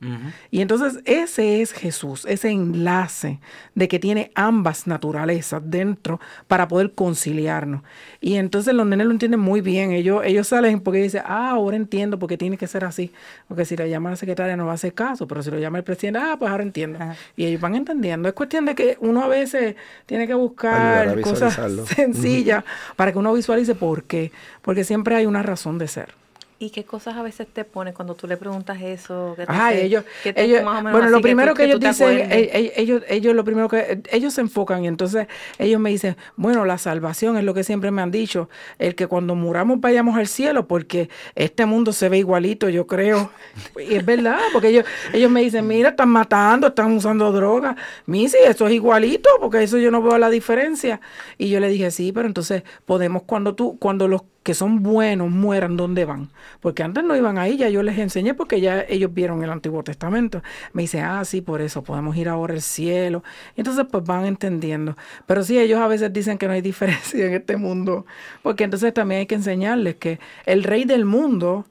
Y 0.53 0.61
entonces 0.61 1.01
ese 1.05 1.63
es 1.63 1.73
Jesús, 1.73 2.27
ese 2.29 2.51
enlace 2.51 3.39
de 3.73 3.87
que 3.87 3.97
tiene 3.97 4.29
ambas 4.35 4.85
naturalezas 4.85 5.63
dentro 5.65 6.19
para 6.47 6.67
poder 6.67 6.91
conciliarnos. 6.91 7.81
Y 8.21 8.35
entonces 8.35 8.75
los 8.75 8.85
nenes 8.85 9.07
lo 9.07 9.13
entienden 9.13 9.39
muy 9.39 9.61
bien. 9.61 9.93
Ellos, 9.93 10.21
ellos 10.23 10.47
salen 10.47 10.79
porque 10.81 11.01
dicen, 11.01 11.23
ah, 11.25 11.49
ahora 11.49 11.75
entiendo 11.75 12.19
porque 12.19 12.37
tiene 12.37 12.55
que 12.55 12.67
ser 12.67 12.85
así. 12.85 13.11
Porque 13.47 13.65
si 13.65 13.75
le 13.75 13.89
llama 13.89 14.09
a 14.09 14.11
la 14.11 14.15
secretaria 14.15 14.55
no 14.55 14.67
va 14.67 14.73
a 14.73 14.75
hacer 14.75 14.93
caso, 14.93 15.27
pero 15.27 15.41
si 15.41 15.49
lo 15.49 15.57
llama 15.57 15.79
el 15.79 15.83
presidente, 15.83 16.19
ah, 16.19 16.35
pues 16.37 16.51
ahora 16.51 16.61
entiendo. 16.61 16.99
Y 17.35 17.45
ellos 17.45 17.59
van 17.59 17.73
entendiendo. 17.73 18.29
Es 18.29 18.35
cuestión 18.35 18.65
de 18.65 18.75
que 18.75 18.95
uno 18.99 19.23
a 19.23 19.27
veces 19.27 19.75
tiene 20.05 20.27
que 20.27 20.35
buscar 20.35 21.19
cosas 21.21 21.59
sencillas 21.95 22.63
para 22.95 23.11
que 23.11 23.17
uno 23.17 23.33
visualice 23.33 23.73
por 23.73 24.03
qué. 24.03 24.31
Porque 24.61 24.83
siempre 24.83 25.15
hay 25.15 25.25
una 25.25 25.41
razón 25.41 25.79
de 25.79 25.87
ser. 25.87 26.22
¿Y 26.63 26.69
qué 26.69 26.85
cosas 26.85 27.17
a 27.17 27.23
veces 27.23 27.45
te 27.51 27.65
pone 27.65 27.93
cuando 27.93 28.15
tú 28.15 28.25
le 28.25 28.37
preguntas 28.37 28.81
eso? 28.81 29.35
ah, 29.49 29.73
ellos, 29.73 30.05
ellos 30.23 30.63
bueno, 30.63 31.09
lo 31.09 31.19
primero 31.19 31.53
que, 31.53 31.65
ellos 31.65 31.77
dicen, 31.77 32.29
ellos, 32.31 33.03
ellos 33.09 33.35
lo 33.35 33.43
primero 33.43 33.67
que, 33.67 34.01
ellos 34.09 34.33
se 34.33 34.39
enfocan 34.39 34.85
y 34.85 34.87
entonces 34.87 35.27
ellos 35.59 35.81
me 35.81 35.89
dicen, 35.89 36.15
bueno, 36.37 36.63
la 36.63 36.77
salvación 36.77 37.35
es 37.35 37.43
lo 37.43 37.53
que 37.53 37.65
siempre 37.65 37.91
me 37.91 38.01
han 38.01 38.11
dicho, 38.11 38.47
el 38.79 38.95
que 38.95 39.07
cuando 39.07 39.35
muramos 39.35 39.81
vayamos 39.81 40.17
al 40.17 40.27
cielo, 40.27 40.65
porque 40.65 41.09
este 41.35 41.65
mundo 41.65 41.91
se 41.91 42.07
ve 42.07 42.19
igualito, 42.19 42.69
yo 42.69 42.87
creo. 42.87 43.29
Y 43.75 43.95
es 43.95 44.05
verdad, 44.05 44.39
porque 44.53 44.69
ellos, 44.69 44.85
ellos 45.11 45.29
me 45.29 45.41
dicen, 45.41 45.67
mira, 45.67 45.89
están 45.89 46.07
matando, 46.07 46.67
están 46.67 46.93
usando 46.93 47.29
drogas. 47.33 47.75
Misi, 48.05 48.37
eso 48.37 48.67
es 48.67 48.73
igualito, 48.73 49.29
porque 49.41 49.63
eso 49.63 49.77
yo 49.79 49.91
no 49.91 50.01
veo 50.01 50.17
la 50.17 50.29
diferencia. 50.29 51.01
Y 51.37 51.49
yo 51.49 51.59
le 51.59 51.67
dije, 51.67 51.91
sí, 51.91 52.13
pero 52.13 52.25
entonces 52.25 52.63
podemos, 52.85 53.23
cuando 53.23 53.53
tú, 53.53 53.77
cuando 53.79 54.07
los 54.07 54.21
que 54.43 54.53
son 54.53 54.83
buenos 54.83 55.31
mueran 55.31 55.77
donde 55.77 56.05
van. 56.05 56.29
Porque 56.59 56.83
antes 56.83 57.03
no 57.03 57.15
iban 57.15 57.37
ahí, 57.37 57.57
ya 57.57 57.69
yo 57.69 57.81
les 57.81 57.97
enseñé 57.97 58.33
porque 58.33 58.61
ya 58.61 58.81
ellos 58.87 59.13
vieron 59.13 59.43
el 59.43 59.49
Antiguo 59.49 59.83
Testamento. 59.83 60.43
Me 60.73 60.83
dice, 60.83 61.01
ah, 61.01 61.23
sí, 61.25 61.41
por 61.41 61.61
eso 61.61 61.83
podemos 61.83 62.15
ir 62.17 62.29
ahora 62.29 62.53
al 62.53 62.61
cielo. 62.61 63.23
Entonces 63.55 63.85
pues 63.89 64.03
van 64.03 64.25
entendiendo. 64.25 64.97
Pero 65.25 65.43
sí, 65.43 65.57
ellos 65.57 65.79
a 65.79 65.87
veces 65.87 66.11
dicen 66.13 66.37
que 66.37 66.47
no 66.47 66.53
hay 66.53 66.61
diferencia 66.73 67.25
en 67.25 67.33
este 67.33 67.57
mundo. 67.57 68.05
Porque 68.41 68.65
entonces 68.65 68.93
también 68.93 69.19
hay 69.19 69.25
que 69.25 69.35
enseñarles 69.35 69.95
que 69.95 70.19
el 70.45 70.63
rey 70.63 70.83
del 70.85 71.05
mundo 71.05 71.65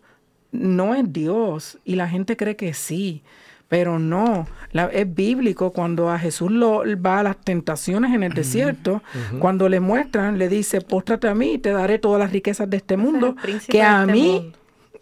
no 0.51 0.95
es 0.95 1.13
Dios 1.13 1.79
y 1.85 1.97
la 1.97 2.09
gente 2.09 2.37
cree 2.37 2.57
que 2.57 2.75
sí. 2.75 3.23
Pero 3.73 3.99
no, 3.99 4.47
es 4.93 5.15
bíblico 5.15 5.73
cuando 5.73 6.11
a 6.11 6.19
Jesús 6.19 6.53
lo, 6.53 6.83
va 7.01 7.21
a 7.21 7.23
las 7.23 7.39
tentaciones 7.39 8.13
en 8.13 8.23
el 8.23 8.35
desierto, 8.35 9.03
cuando 9.39 9.67
le 9.71 9.81
muestran, 9.81 10.37
le 10.37 10.51
dice, 10.51 10.83
póstrate 10.83 11.27
a 11.27 11.35
mí 11.35 11.55
y 11.55 11.59
te 11.59 11.71
daré 11.71 11.99
todas 11.99 12.21
las 12.21 12.33
riquezas 12.33 12.69
de 12.69 12.77
este 12.77 12.99
mundo, 12.99 13.35
que 13.71 13.81
a 13.81 14.03
este 14.03 14.13
mí 14.13 14.53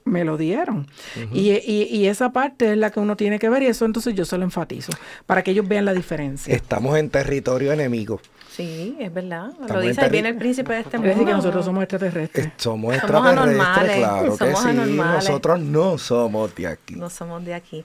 me 0.04 0.22
lo 0.22 0.37
dieron. 0.37 0.87
y, 1.33 1.50
y, 1.50 2.06
esa 2.06 2.30
parte 2.30 2.70
es 2.70 2.78
la 2.78 2.90
que 2.90 3.00
uno 3.00 3.16
tiene 3.16 3.40
que 3.40 3.48
ver 3.48 3.64
y 3.64 3.66
eso 3.66 3.85
entonces 3.87 4.14
yo 4.14 4.24
se 4.24 4.38
lo 4.38 4.44
enfatizo, 4.44 4.92
para 5.26 5.42
que 5.42 5.50
ellos 5.50 5.66
vean 5.66 5.85
la 5.85 5.92
diferencia. 5.92 6.54
Estamos 6.54 6.96
en 6.96 7.11
territorio 7.11 7.72
enemigo. 7.72 8.20
Sí, 8.50 8.96
es 9.00 9.12
verdad. 9.12 9.52
lo 9.68 9.80
dice, 9.80 10.09
viene 10.11 10.28
el 10.28 10.37
príncipe 10.37 10.74
de 10.74 10.80
este 10.80 10.96
mundo. 10.98 11.11
Es 11.11 11.16
decir, 11.16 11.28
que 11.28 11.35
nosotros 11.35 11.64
somos 11.64 11.83
extraterrestres. 11.83 12.50
somos 12.56 12.94
extraterrestres, 12.94 13.96
claro 13.96 14.37
que 14.37 14.54
sí. 14.54 14.96
Nosotros 14.96 15.61
no 15.61 15.98
somos 15.98 16.54
de 16.54 16.66
aquí. 16.68 16.94
No 16.94 17.11
somos 17.11 17.44
de 17.44 17.54
aquí. 17.54 17.85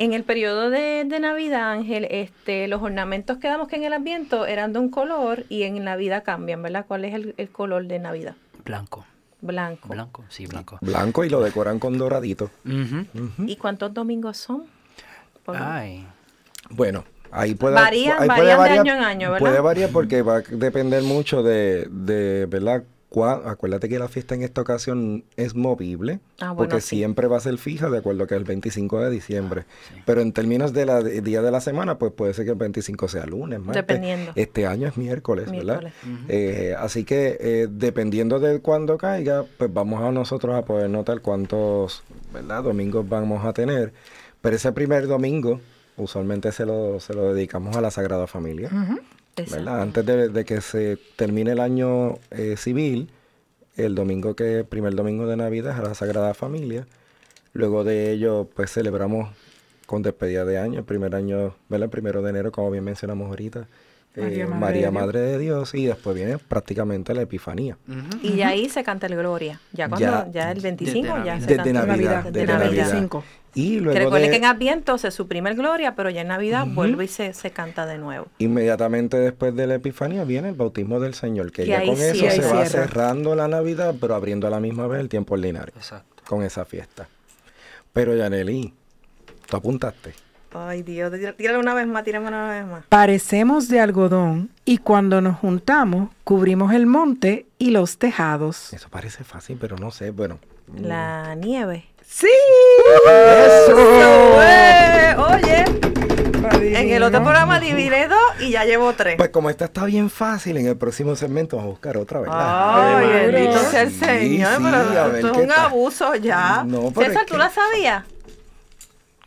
En 0.00 0.14
el 0.14 0.24
periodo 0.24 0.70
de, 0.70 1.04
Navidad, 1.20 1.72
Ángel, 1.72 2.06
este, 2.10 2.68
los 2.68 2.80
ornamentos 2.80 3.36
que 3.36 3.48
damos 3.48 3.68
que 3.68 3.76
en 3.76 3.84
el 3.84 3.92
ambiente 3.92 4.34
eran 4.48 4.72
de 4.72 4.78
un 4.78 4.88
color 4.88 5.44
y 5.50 5.64
en 5.64 5.84
Navidad 5.84 6.24
cambian, 6.24 6.62
¿verdad? 6.62 6.86
¿Cuál 6.88 7.04
es 7.04 7.12
el, 7.36 7.50
color 7.50 7.86
de 7.86 7.98
Navidad? 7.98 8.34
Blanco. 8.64 9.04
Blanco. 9.42 9.90
Blanco, 9.90 10.24
sí, 10.30 10.46
blanco. 10.46 10.78
Blanco 10.80 11.22
y 11.22 11.28
lo 11.28 11.42
decoran 11.42 11.78
con 11.78 11.98
doradito. 11.98 12.50
¿Y 13.46 13.56
cuántos 13.56 13.92
domingos 13.92 14.38
son? 14.38 14.64
Ay. 15.48 16.06
Bueno, 16.70 17.04
ahí 17.30 17.54
puede, 17.54 17.74
varían, 17.74 18.26
varían 18.26 18.62
de 18.62 18.70
año 18.70 18.94
en 18.94 19.04
año, 19.04 19.32
¿verdad? 19.32 19.46
Puede 19.46 19.60
variar 19.60 19.90
porque 19.90 20.22
va 20.22 20.36
a 20.36 20.40
depender 20.40 21.02
mucho 21.02 21.42
de, 21.42 21.86
de 21.90 22.46
¿verdad? 22.46 22.84
Acuérdate 23.18 23.88
que 23.88 23.98
la 23.98 24.08
fiesta 24.08 24.34
en 24.34 24.42
esta 24.42 24.60
ocasión 24.60 25.24
es 25.36 25.54
movible, 25.54 26.20
ah, 26.40 26.54
porque 26.56 26.80
siempre 26.80 27.26
va 27.26 27.38
a 27.38 27.40
ser 27.40 27.58
fija 27.58 27.90
de 27.90 27.98
acuerdo 27.98 28.26
que 28.26 28.34
es 28.34 28.38
el 28.38 28.44
25 28.44 29.00
de 29.00 29.10
diciembre. 29.10 29.64
Ah, 29.66 30.02
Pero 30.06 30.20
en 30.20 30.32
términos 30.32 30.72
de 30.72 30.86
la 30.86 31.02
día 31.02 31.42
de 31.42 31.50
la 31.50 31.60
semana, 31.60 31.98
pues 31.98 32.12
puede 32.12 32.34
ser 32.34 32.44
que 32.44 32.52
el 32.52 32.56
25 32.56 33.08
sea 33.08 33.26
lunes, 33.26 33.58
martes. 33.58 33.86
Dependiendo. 33.86 34.32
Este 34.36 34.66
año 34.66 34.86
es 34.86 34.96
miércoles, 34.96 35.50
¿verdad? 35.50 35.92
Eh, 36.28 36.74
así 36.78 37.04
que 37.04 37.36
eh, 37.40 37.68
dependiendo 37.68 38.38
de 38.38 38.60
cuándo 38.60 38.96
caiga, 38.96 39.44
pues 39.58 39.72
vamos 39.72 40.02
a 40.02 40.12
nosotros 40.12 40.54
a 40.54 40.64
poder 40.64 40.88
notar 40.88 41.20
cuántos, 41.20 42.02
¿verdad? 42.32 42.62
Domingos 42.62 43.08
vamos 43.08 43.44
a 43.44 43.52
tener. 43.52 43.92
Pero 44.40 44.56
ese 44.56 44.72
primer 44.72 45.06
domingo, 45.06 45.60
usualmente 45.96 46.52
se 46.52 46.64
lo, 46.64 47.00
se 47.00 47.12
lo 47.12 47.34
dedicamos 47.34 47.76
a 47.76 47.80
la 47.80 47.90
Sagrada 47.90 48.26
Familia. 48.26 48.70
Antes 49.66 50.06
de, 50.06 50.44
que 50.44 50.60
se 50.60 50.98
termine 51.16 51.52
el 51.52 51.60
año 51.60 52.18
eh, 52.30 52.56
civil, 52.56 53.10
el 53.76 53.94
domingo 53.94 54.34
que, 54.34 54.64
primer 54.64 54.94
domingo 54.94 55.26
de 55.26 55.36
Navidad 55.36 55.74
es 55.74 55.80
a 55.80 55.88
la 55.88 55.94
Sagrada 55.94 56.34
Familia. 56.34 56.86
Luego 57.52 57.84
de 57.84 58.12
ello, 58.12 58.48
pues 58.54 58.72
celebramos 58.72 59.30
con 59.86 60.02
despedida 60.02 60.44
de 60.44 60.58
año, 60.58 60.78
el 60.78 60.84
primer 60.84 61.14
año, 61.14 61.54
¿verdad? 61.68 61.84
El 61.84 61.90
primero 61.90 62.22
de 62.22 62.30
enero, 62.30 62.52
como 62.52 62.70
bien 62.70 62.84
mencionamos 62.84 63.28
ahorita. 63.28 63.66
Eh, 64.16 64.44
María, 64.44 64.90
Madre, 64.90 65.20
de 65.20 65.38
Dios 65.38 65.72
y 65.72 65.86
después 65.86 66.16
viene 66.16 66.36
prácticamente 66.38 67.14
la 67.14 67.22
Epifanía. 67.22 67.78
Y 68.22 68.40
ahí 68.42 68.68
se 68.68 68.82
canta 68.82 69.06
el 69.06 69.14
Gloria, 69.14 69.60
ya 69.72 69.88
cuando 69.88 70.32
ya, 70.32 70.50
el 70.50 70.60
25 70.60 71.24
ya 71.24 71.40
se 71.40 71.56
canta 71.56 71.86
Navidad, 71.86 72.24
desde 72.24 72.46
Navidad. 72.46 73.08
Y 73.54 73.80
luego 73.80 73.92
que 73.92 74.04
recuerde 74.04 74.30
que 74.30 74.36
en 74.36 74.44
Adviento 74.44 74.98
se 74.98 75.10
suprime 75.10 75.50
el 75.50 75.56
Gloria, 75.56 75.94
pero 75.94 76.10
ya 76.10 76.22
en 76.22 76.28
Navidad 76.28 76.66
vuelve 76.66 77.04
y 77.04 77.08
se, 77.08 77.32
canta 77.52 77.86
de 77.86 77.98
nuevo. 77.98 78.26
Inmediatamente 78.38 79.16
después 79.16 79.54
de 79.54 79.66
la 79.68 79.76
Epifanía 79.76 80.24
viene 80.24 80.48
el 80.48 80.54
bautismo 80.54 80.98
del 80.98 81.14
Señor, 81.14 81.52
que, 81.52 81.66
ya 81.66 81.84
con 81.84 81.94
eso 81.94 82.30
se 82.30 82.40
va 82.42 82.66
cerrando 82.66 83.36
la 83.36 83.46
Navidad, 83.46 83.94
pero 84.00 84.16
abriendo 84.16 84.48
a 84.48 84.50
la 84.50 84.60
misma 84.60 84.88
vez 84.88 85.00
el 85.00 85.08
tiempo 85.08 85.34
ordinario. 85.34 85.72
Exacto. 85.76 86.22
Con 86.26 86.42
esa 86.42 86.64
fiesta. 86.64 87.08
Pero 87.92 88.16
Yaneli, 88.16 88.72
¿tú 89.48 89.56
apuntaste? 89.56 90.14
Ay 90.52 90.82
Dios, 90.82 91.12
tírale 91.36 91.58
una 91.58 91.74
vez 91.74 91.86
más, 91.86 92.02
tírame 92.02 92.28
una 92.28 92.48
vez 92.48 92.66
más. 92.66 92.84
Parecemos 92.88 93.68
de 93.68 93.80
algodón 93.80 94.50
y 94.64 94.78
cuando 94.78 95.20
nos 95.20 95.38
juntamos 95.38 96.10
cubrimos 96.24 96.72
el 96.72 96.86
monte 96.86 97.46
y 97.58 97.70
los 97.70 97.98
tejados. 97.98 98.72
Eso 98.72 98.88
parece 98.88 99.22
fácil, 99.22 99.58
pero 99.60 99.76
no 99.76 99.92
sé, 99.92 100.10
bueno. 100.10 100.38
La 100.76 101.34
nieve. 101.36 101.86
¡Sí! 102.04 102.26
¡Eso! 103.06 103.76
Oye, 105.32 105.64
en 106.80 106.90
el 106.90 107.02
otro 107.04 107.22
programa 107.22 107.60
dividiré 107.60 108.08
dos 108.08 108.18
y 108.40 108.50
ya 108.50 108.64
llevo 108.64 108.92
tres. 108.94 109.16
Pues 109.16 109.30
como 109.30 109.50
esta 109.50 109.66
está 109.66 109.84
bien 109.84 110.10
fácil, 110.10 110.56
en 110.56 110.66
el 110.66 110.76
próximo 110.76 111.14
segmento 111.14 111.56
vamos 111.56 111.68
a 111.68 111.70
buscar 111.70 111.96
otra, 111.96 112.20
¿verdad? 112.20 112.96
Ay, 112.98 113.30
bendito 113.30 113.58
sea 113.70 113.82
el 113.82 113.92
Señor, 113.92 114.58
pero 114.60 115.16
esto 115.16 115.32
es 115.32 115.38
un 115.44 115.52
abuso 115.52 116.14
ya. 116.16 116.64
No, 116.66 116.90
César, 116.90 117.24
¿tú 117.26 117.36
la 117.36 117.50
sabías? 117.50 118.04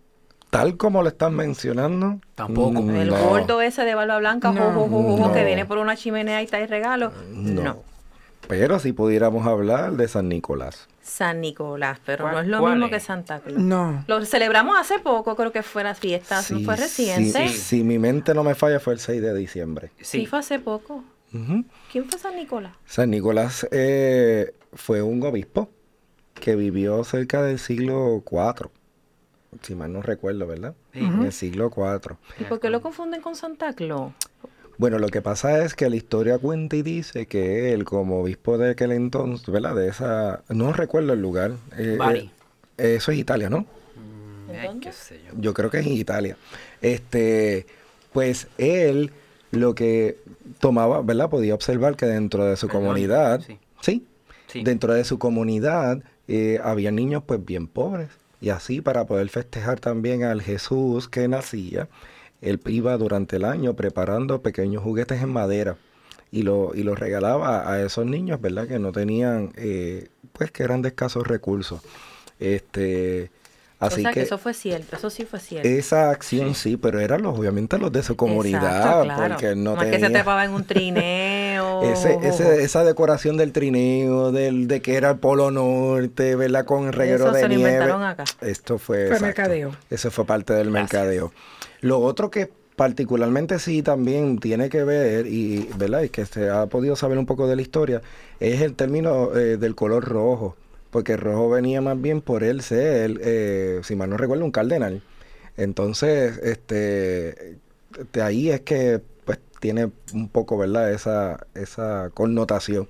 tal 0.51 0.77
como 0.77 1.03
lo 1.03 1.09
están 1.09 1.35
mencionando. 1.35 2.21
Tampoco. 2.35 2.83
mm, 2.83 2.97
El 2.97 3.09
no, 3.11 3.29
gordo 3.29 3.61
ese 3.63 3.85
de 3.85 3.95
barba 3.95 4.19
blanca, 4.19 4.51
No, 4.51 4.73
jo, 4.73 4.89
jo, 4.89 5.03
jo, 5.03 5.17
jo, 5.19 5.33
que 5.33 5.41
no. 5.41 5.47
viene 5.47 5.65
por 5.65 5.79
una 5.79 5.97
chimenea 5.97 6.43
y 6.43 6.47
trae 6.47 6.67
regalos. 6.67 7.13
No. 7.31 7.63
No. 7.63 7.83
Pero 8.49 8.79
si 8.79 8.93
pudiéramos 8.93 9.47
hablar 9.47 9.93
de 9.93 10.07
San 10.09 10.29
Nicolás. 10.29 10.89
San 11.03 11.41
Nicolás, 11.41 11.99
pero 12.05 12.25
¿Cuál- 12.25 12.35
no 12.35 12.41
es 12.41 12.47
lo 12.49 12.67
mismo 12.69 12.87
es? 12.87 12.93
que 12.93 13.01
Santa 13.01 13.41
Claus. 13.41 13.59
No. 13.61 14.05
Lo 14.09 14.25
celebramos 14.25 14.77
hace 14.79 14.99
poco, 14.99 15.35
creo 15.37 15.53
que 15.53 15.63
fue 15.63 15.83
la 15.85 15.95
fiesta, 15.95 16.43
Sí, 16.43 16.65
fue 16.65 16.77
sí, 16.77 16.83
reciente. 16.83 17.49
Si, 17.49 17.55
si 17.59 17.85
mi 17.85 17.99
mente 17.99 18.35
no 18.35 18.43
me 18.45 18.55
falla, 18.55 18.79
fue 18.81 18.93
el 18.95 18.99
6 19.01 19.21
de 19.23 19.35
diciembre. 19.35 19.91
Sí. 19.99 20.21
Sí. 20.21 20.27
fue 20.27 20.39
hace 20.41 20.59
poco. 20.59 21.05
¿Quién 21.93 22.09
fue 22.09 22.19
San 22.19 22.35
Nicolás? 22.37 22.73
San 22.87 23.11
Nicolás 23.11 23.67
eh, 23.71 24.55
fue 24.77 25.03
un 25.03 25.23
obispo 25.25 25.69
que 26.35 26.55
vivió 26.55 27.03
cerca 27.05 27.43
del 27.43 27.59
siglo 27.59 28.23
IV. 28.31 28.71
Si 29.63 29.75
mal 29.75 29.93
no 29.93 30.03
recuerdo, 30.03 30.47
¿verdad? 30.47 30.75
Sí. 30.93 31.01
En 31.01 31.23
el 31.23 31.33
siglo 31.33 31.71
IV. 31.75 32.17
¿Y 32.39 32.45
por 32.45 32.61
qué 32.61 32.71
lo 32.71 32.81
confunden 32.83 33.21
con 33.23 33.35
Santa 33.35 33.73
Claus? 33.73 34.13
Bueno, 34.79 34.99
lo 34.99 35.09
que 35.09 35.23
pasa 35.23 35.65
es 35.65 35.75
que 35.75 35.89
la 35.89 35.97
historia 35.97 36.39
cuenta 36.39 36.77
y 36.77 36.83
dice 36.83 37.25
que 37.27 37.73
él, 37.73 37.85
como 37.85 38.21
obispo 38.21 38.59
de 38.59 38.71
aquel 38.73 38.93
entonces, 38.93 39.49
¿verdad? 39.49 39.75
De 39.75 39.89
esa. 39.89 40.43
No 40.51 40.73
recuerdo 40.75 41.15
el 41.15 41.23
lugar. 41.23 41.53
eh, 41.79 41.97
Bari. 41.99 42.31
eh, 42.77 42.97
eso 42.97 43.11
es 43.11 43.17
Italia, 43.19 43.49
¿no? 43.49 43.61
Mm, 43.61 44.51
¿En 44.51 44.57
ay, 44.57 44.67
dónde? 44.67 44.87
qué 44.89 44.93
sé 44.93 45.21
yo. 45.27 45.33
Yo 45.41 45.55
creo 45.55 45.71
que 45.71 45.79
es 45.79 45.87
en 45.87 45.93
Italia. 45.95 46.37
Este, 46.83 47.65
pues 48.13 48.49
él 48.59 49.13
lo 49.51 49.75
que 49.75 50.19
tomaba, 50.61 51.01
¿verdad? 51.01 51.31
Podía 51.31 51.55
observar 51.55 51.97
que 51.97 52.05
dentro 52.05 52.45
de 52.45 52.59
su 52.59 52.69
comunidad, 52.69 53.41
sí. 53.41 53.59
sí, 53.81 54.07
Dentro 54.65 54.95
de 54.95 55.05
su 55.05 55.19
comunidad 55.19 56.03
eh, 56.29 56.59
había 56.63 56.91
niños 56.91 57.23
pues 57.27 57.45
bien 57.45 57.67
pobres. 57.67 58.09
Y 58.41 58.51
así 58.51 58.81
para 58.81 59.07
poder 59.07 59.29
festejar 59.29 59.81
también 59.81 60.23
al 60.23 60.43
Jesús 60.43 61.09
que 61.09 61.27
nacía, 61.29 61.89
él 62.41 62.61
iba 62.67 62.97
durante 62.97 63.37
el 63.37 63.45
año 63.45 63.75
preparando 63.75 64.43
pequeños 64.43 64.83
juguetes 64.83 65.23
en 65.23 65.31
madera 65.31 65.77
y 66.31 66.43
lo, 66.43 66.75
y 66.75 66.83
los 66.83 66.99
regalaba 66.99 67.71
a 67.71 67.83
esos 67.83 68.05
niños, 68.07 68.41
¿verdad? 68.41 68.69
Que 68.69 68.79
no 68.79 68.93
tenían, 68.93 69.53
eh, 69.57 70.09
pues 70.33 70.51
que 70.51 70.65
eran 70.65 70.83
de 70.83 70.89
escasos 70.89 71.27
recursos. 71.27 71.81
Este, 72.39 73.31
así 73.79 74.01
o 74.01 74.03
sea 74.03 74.11
que, 74.11 74.21
que 74.21 74.27
eso 74.27 74.39
fue 74.39 74.55
cierto, 74.55 74.97
eso 74.97 75.11
sí 75.11 75.25
fue 75.27 75.39
cierto. 75.39 75.69
esa 75.69 76.11
acción 76.11 76.55
sí. 76.55 76.77
pero 76.77 76.99
eran 77.01 77.23
los, 77.23 77.39
obviamente 77.39 77.77
los 77.79 77.93
de 77.93 78.03
su 78.03 78.17
comunidad, 78.17 78.65
Exacto, 78.77 79.03
claro. 79.05 79.35
porque 79.35 79.55
no, 79.55 79.75
es 79.75 79.79
que 79.81 79.85
se 79.87 79.91
tenía 79.93 80.09
trepaba 80.11 80.45
en 80.45 80.53
un 80.53 80.65
trineo. 80.67 81.83
ese, 81.83 82.19
ese- 82.23 82.63
esa 82.63 82.85
decoración 82.85 83.37
del 83.37 83.53
trineo, 83.53 84.33
del, 84.33 84.67
de 84.69 84.81
que 84.81 84.95
era 84.97 85.11
el 85.11 85.19
Polo 85.19 85.51
Norte, 85.51 86.37
¿verdad? 86.37 86.65
Con 86.65 86.87
el 86.87 86.93
reguero 86.93 87.25
Eso 87.27 87.33
de 87.35 87.41
se 87.41 87.49
lo 87.49 87.55
nieve. 87.55 87.71
inventaron 87.73 88.03
acá. 88.03 88.25
Esto 88.41 88.79
fue, 88.79 88.97
Fue 88.99 89.17
exacto. 89.17 89.25
mercadeo. 89.27 89.73
Eso 89.91 90.11
fue 90.11 90.25
parte 90.25 90.53
del 90.55 90.71
Gracias. 90.71 90.93
mercadeo. 90.95 91.33
Lo 91.83 92.01
otro 92.01 92.31
que 92.31 92.51
particularmente 92.77 93.59
sí 93.59 93.83
también 93.83 94.39
tiene 94.39 94.69
que 94.69 94.85
ver, 94.85 95.27
y 95.27 95.69
¿verdad? 95.77 96.03
Y 96.03 96.09
que 96.11 96.25
se 96.27 96.49
ha 96.51 96.67
podido 96.67 96.95
saber 96.97 97.19
un 97.19 97.27
poco 97.27 97.47
de 97.47 97.57
la 97.57 97.63
historia, 97.63 98.01
es 98.41 98.61
el 98.61 98.75
término 98.75 99.35
eh, 99.37 99.57
del 99.57 99.75
color 99.75 100.05
rojo. 100.05 100.57
Porque 100.91 101.17
rojo 101.17 101.51
venía 101.51 101.81
más 101.81 102.01
bien 102.01 102.21
por 102.21 102.43
él 102.45 102.63
ser, 102.63 103.19
eh, 103.23 103.81
si 103.83 103.97
mal 103.97 104.11
no 104.11 104.17
recuerdo, 104.17 104.45
un 104.45 104.51
cardenal. 104.51 105.03
Entonces, 105.57 106.39
este, 106.39 107.59
de 108.13 108.23
ahí 108.23 108.51
es 108.51 108.61
que 108.63 109.01
pues 109.25 109.39
tiene 109.61 109.91
un 110.15 110.29
poco, 110.29 110.59
¿verdad? 110.59 110.93
Esa, 110.93 111.47
esa 111.55 112.11
connotación. 112.15 112.89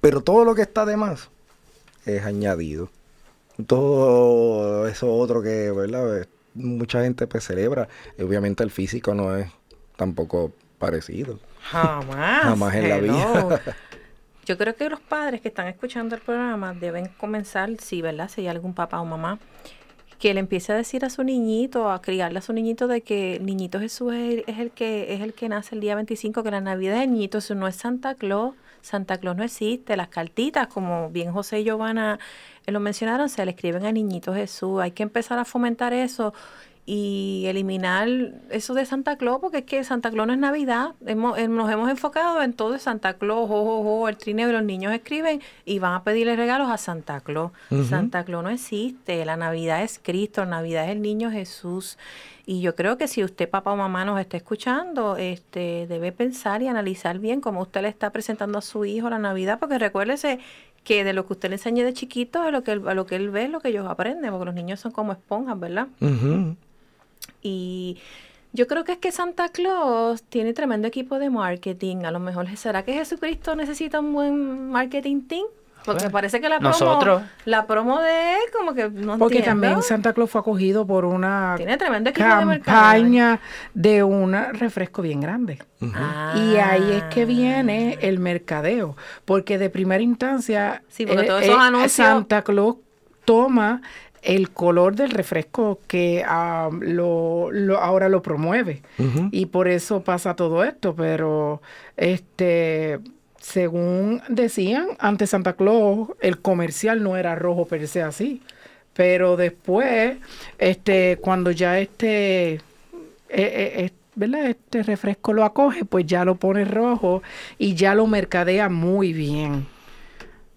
Pero 0.00 0.22
todo 0.22 0.44
lo 0.44 0.54
que 0.54 0.62
está 0.62 0.86
de 0.86 0.96
más 0.96 1.30
es 2.06 2.24
añadido. 2.24 2.90
Todo 3.66 4.88
eso 4.88 5.14
otro 5.14 5.42
que, 5.42 5.70
¿verdad? 5.70 6.22
Eh, 6.22 6.26
Mucha 6.54 7.02
gente 7.02 7.26
pues 7.26 7.44
celebra. 7.44 7.88
Obviamente 8.18 8.64
el 8.64 8.70
físico 8.70 9.14
no 9.14 9.36
es 9.36 9.48
tampoco 9.96 10.52
parecido. 10.78 11.38
Jamás. 11.62 12.42
Jamás 12.42 12.74
en 12.74 12.88
la 12.88 12.98
vida. 12.98 13.60
Yo 14.46 14.56
creo 14.58 14.74
que 14.74 14.88
los 14.88 15.00
padres 15.00 15.40
que 15.40 15.48
están 15.48 15.68
escuchando 15.68 16.14
el 16.16 16.22
programa 16.22 16.74
deben 16.74 17.08
comenzar, 17.08 17.70
si 17.80 18.02
verdad, 18.02 18.28
si 18.28 18.42
hay 18.42 18.48
algún 18.48 18.74
papá 18.74 19.00
o 19.00 19.04
mamá, 19.04 19.38
que 20.18 20.34
le 20.34 20.40
empiece 20.40 20.72
a 20.72 20.76
decir 20.76 21.04
a 21.04 21.10
su 21.10 21.24
niñito, 21.24 21.90
a 21.90 22.02
criarle 22.02 22.38
a 22.38 22.42
su 22.42 22.52
niñito 22.52 22.88
de 22.88 23.00
que 23.00 23.38
niñito 23.40 23.80
Jesús 23.80 24.12
es 24.12 24.34
el, 24.34 24.44
es 24.46 24.58
el 24.58 24.70
que 24.70 25.14
es 25.14 25.22
el 25.22 25.32
que 25.32 25.48
nace 25.48 25.74
el 25.74 25.80
día 25.80 25.94
25, 25.94 26.42
que 26.42 26.50
la 26.50 26.60
Navidad 26.60 27.00
del 27.00 27.12
niñito 27.12 27.38
Jesús 27.38 27.56
no 27.56 27.66
es 27.66 27.76
Santa 27.76 28.14
Claus. 28.14 28.54
Santa 28.82 29.18
Claus 29.18 29.36
no 29.36 29.44
existe. 29.44 29.96
Las 29.96 30.08
cartitas, 30.08 30.68
como 30.68 31.10
bien 31.10 31.32
José 31.32 31.60
y 31.60 31.64
Giovanna 31.64 32.18
eh, 32.66 32.72
lo 32.72 32.80
mencionaron, 32.80 33.28
se 33.28 33.44
le 33.44 33.52
escriben 33.52 33.84
a 33.84 33.92
Niñito 33.92 34.34
Jesús. 34.34 34.80
Hay 34.80 34.92
que 34.92 35.02
empezar 35.02 35.38
a 35.38 35.44
fomentar 35.44 35.92
eso 35.92 36.34
y 36.92 37.46
eliminar 37.46 38.08
eso 38.50 38.74
de 38.74 38.84
Santa 38.84 39.14
Claus, 39.14 39.38
porque 39.40 39.58
es 39.58 39.64
que 39.64 39.84
Santa 39.84 40.10
Claus 40.10 40.26
no 40.26 40.32
es 40.32 40.40
Navidad. 40.40 40.94
Hemos, 41.06 41.38
eh, 41.38 41.46
nos 41.46 41.70
hemos 41.70 41.88
enfocado 41.88 42.42
en 42.42 42.52
todo 42.52 42.72
de 42.72 42.80
Santa 42.80 43.14
Claus, 43.14 43.48
jo, 43.48 44.08
el 44.08 44.16
trineo, 44.16 44.48
y 44.48 44.52
los 44.52 44.64
niños 44.64 44.92
escriben 44.92 45.40
y 45.64 45.78
van 45.78 45.94
a 45.94 46.02
pedirle 46.02 46.34
regalos 46.34 46.68
a 46.68 46.78
Santa 46.78 47.20
Claus. 47.20 47.52
Santa 47.88 48.24
Claus 48.24 48.42
no 48.42 48.50
existe, 48.50 49.24
la 49.24 49.36
Navidad 49.36 49.84
es 49.84 50.00
Cristo, 50.02 50.44
la 50.44 50.50
Navidad 50.50 50.86
es 50.86 50.90
el 50.90 51.00
niño 51.00 51.30
Jesús. 51.30 51.96
Y 52.44 52.60
yo 52.60 52.74
creo 52.74 52.98
que 52.98 53.06
si 53.06 53.22
usted, 53.22 53.48
papá 53.48 53.70
o 53.70 53.76
mamá, 53.76 54.04
nos 54.04 54.18
está 54.18 54.36
escuchando, 54.36 55.16
este, 55.16 55.86
debe 55.86 56.10
pensar 56.10 56.60
y 56.60 56.66
analizar 56.66 57.20
bien 57.20 57.40
cómo 57.40 57.62
usted 57.62 57.82
le 57.82 57.88
está 57.88 58.10
presentando 58.10 58.58
a 58.58 58.62
su 58.62 58.84
hijo 58.84 59.08
la 59.08 59.20
Navidad, 59.20 59.60
porque 59.60 59.78
recuérdese 59.78 60.40
que 60.82 61.04
de 61.04 61.12
lo 61.12 61.24
que 61.24 61.34
usted 61.34 61.50
le 61.50 61.54
enseñe 61.54 61.84
de 61.84 61.92
chiquito, 61.92 62.42
a 62.42 62.50
lo 62.50 62.64
que 62.64 62.72
él, 62.72 62.88
a 62.88 62.94
lo 62.94 63.06
que 63.06 63.14
él 63.14 63.30
ve, 63.30 63.44
es 63.44 63.50
lo 63.50 63.60
que 63.60 63.68
ellos 63.68 63.86
aprenden, 63.88 64.32
porque 64.32 64.46
los 64.46 64.54
niños 64.56 64.80
son 64.80 64.90
como 64.90 65.12
esponjas, 65.12 65.60
¿verdad? 65.60 65.86
Y 67.42 67.98
yo 68.52 68.66
creo 68.66 68.84
que 68.84 68.92
es 68.92 68.98
que 68.98 69.12
Santa 69.12 69.48
Claus 69.48 70.22
tiene 70.24 70.52
tremendo 70.52 70.88
equipo 70.88 71.18
de 71.18 71.30
marketing. 71.30 72.04
A 72.04 72.10
lo 72.10 72.18
mejor, 72.18 72.48
¿será 72.56 72.84
que 72.84 72.92
Jesucristo 72.92 73.54
necesita 73.54 74.00
un 74.00 74.12
buen 74.12 74.70
marketing 74.70 75.22
team? 75.22 75.46
Porque 75.84 76.10
parece 76.10 76.40
que 76.40 76.48
la 76.48 76.58
promo, 76.58 76.72
Nosotros. 76.72 77.22
la 77.44 77.66
promo 77.66 78.00
de 78.00 78.34
él 78.34 78.40
como 78.54 78.74
que 78.74 78.90
no 78.90 79.18
Porque 79.18 79.42
también 79.42 79.82
Santa 79.82 80.12
Claus 80.12 80.30
fue 80.30 80.40
acogido 80.40 80.86
por 80.86 81.04
una 81.04 81.54
Tiene 81.56 81.78
tremendo 81.78 82.10
equipo 82.10 82.28
campaña 82.28 83.40
de, 83.72 84.02
un 84.02 84.34
refresco 84.52 85.02
bien 85.02 85.20
grande. 85.20 85.58
Y 85.80 86.56
ahí 86.56 86.92
es 86.92 87.04
que 87.04 87.24
viene 87.24 87.98
el 88.02 88.18
mercadeo. 88.18 88.96
Porque 89.24 89.58
de 89.58 89.70
primera 89.70 90.02
instancia 90.02 90.82
sí, 90.88 91.06
porque 91.06 91.22
eh, 91.22 91.26
todos 91.26 91.42
esos 91.42 91.54
eh, 91.54 91.60
anuncios... 91.60 91.92
Santa 91.92 92.42
Claus 92.42 92.76
toma 93.24 93.80
el 94.22 94.50
color 94.50 94.96
del 94.96 95.10
refresco 95.10 95.80
que 95.86 96.22
ah, 96.26 96.70
lo, 96.80 97.50
ahora 97.78 98.08
lo 98.08 98.22
promueve. 98.22 98.82
Y 99.30 99.46
por 99.46 99.68
eso 99.68 100.02
pasa 100.02 100.36
todo 100.36 100.64
esto. 100.64 100.94
Pero 100.94 101.62
este 101.96 103.00
según 103.40 104.22
decían, 104.28 104.88
antes 104.98 105.30
Santa 105.30 105.54
Claus 105.54 106.10
el 106.20 106.40
comercial 106.40 107.02
no 107.02 107.16
era 107.16 107.34
rojo 107.34 107.64
per 107.66 107.86
se 107.88 108.02
así. 108.02 108.42
Pero 108.94 109.36
después, 109.36 110.18
este, 110.58 111.18
cuando 111.20 111.50
ya 111.50 111.78
este, 111.78 112.54
eh, 112.54 112.60
eh, 113.30 113.90
¿verdad? 114.14 114.46
este 114.46 114.82
refresco 114.82 115.32
lo 115.32 115.44
acoge, 115.44 115.84
pues 115.84 116.06
ya 116.06 116.24
lo 116.24 116.34
pone 116.34 116.64
rojo 116.64 117.22
y 117.56 117.74
ya 117.74 117.94
lo 117.94 118.06
mercadea 118.06 118.68
muy 118.68 119.12
bien. 119.12 119.66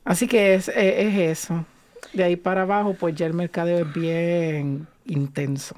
Así 0.03 0.27
que 0.27 0.55
es, 0.55 0.67
es 0.67 1.39
eso 1.39 1.65
de 2.11 2.23
ahí 2.23 2.35
para 2.35 2.63
abajo, 2.63 2.95
pues 2.99 3.15
ya 3.15 3.25
el 3.25 3.33
mercadeo 3.33 3.85
es 3.85 3.93
bien 3.93 4.87
intenso. 5.05 5.75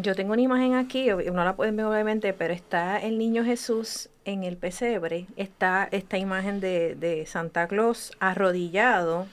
Yo 0.00 0.14
tengo 0.14 0.32
una 0.32 0.42
imagen 0.42 0.74
aquí, 0.74 1.08
no 1.08 1.44
la 1.44 1.54
pueden 1.54 1.76
ver 1.76 1.86
obviamente, 1.86 2.32
pero 2.32 2.54
está 2.54 2.98
el 2.98 3.18
niño 3.18 3.44
Jesús 3.44 4.08
en 4.24 4.42
el 4.42 4.56
pesebre, 4.56 5.26
está 5.36 5.88
esta 5.90 6.16
imagen 6.16 6.60
de, 6.60 6.94
de 6.94 7.26
Santa 7.26 7.68
Claus 7.68 8.12
arrodillado 8.18 9.26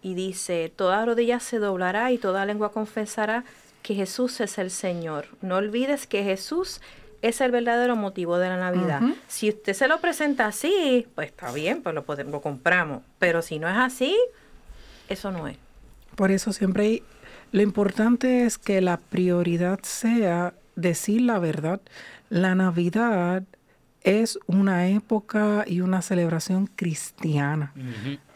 y 0.00 0.14
dice, 0.14 0.72
toda 0.74 1.04
rodilla 1.04 1.38
se 1.40 1.58
doblará 1.58 2.12
y 2.12 2.18
toda 2.18 2.46
lengua 2.46 2.72
confesará 2.72 3.44
que 3.82 3.94
Jesús 3.94 4.40
es 4.40 4.56
el 4.56 4.70
Señor. 4.70 5.26
No 5.42 5.56
olvides 5.56 6.06
que 6.06 6.24
Jesús 6.24 6.80
es 7.20 7.40
el 7.40 7.50
verdadero 7.50 7.96
motivo 7.96 8.38
de 8.38 8.48
la 8.48 8.56
Navidad. 8.56 9.00
Si 9.28 9.48
usted 9.48 9.72
se 9.72 9.88
lo 9.88 9.98
presenta 10.00 10.46
así, 10.46 11.06
pues 11.14 11.28
está 11.28 11.52
bien, 11.52 11.82
pues 11.82 11.94
lo, 11.94 12.04
podemos, 12.04 12.32
lo 12.32 12.40
compramos. 12.42 13.02
Pero 13.18 13.40
si 13.40 13.58
no 13.58 13.68
es 13.68 13.76
así, 13.76 14.14
eso 15.08 15.30
no 15.30 15.48
es. 15.48 15.56
Por 16.16 16.30
eso 16.30 16.52
siempre 16.52 17.02
lo 17.52 17.62
importante 17.62 18.44
es 18.44 18.58
que 18.58 18.80
la 18.80 18.96
prioridad 18.96 19.80
sea 19.82 20.54
decir 20.76 21.22
la 21.22 21.38
verdad. 21.38 21.80
La 22.30 22.54
Navidad 22.54 23.44
es 24.02 24.38
una 24.46 24.88
época 24.88 25.64
y 25.66 25.80
una 25.80 26.02
celebración 26.02 26.66
cristiana. 26.66 27.72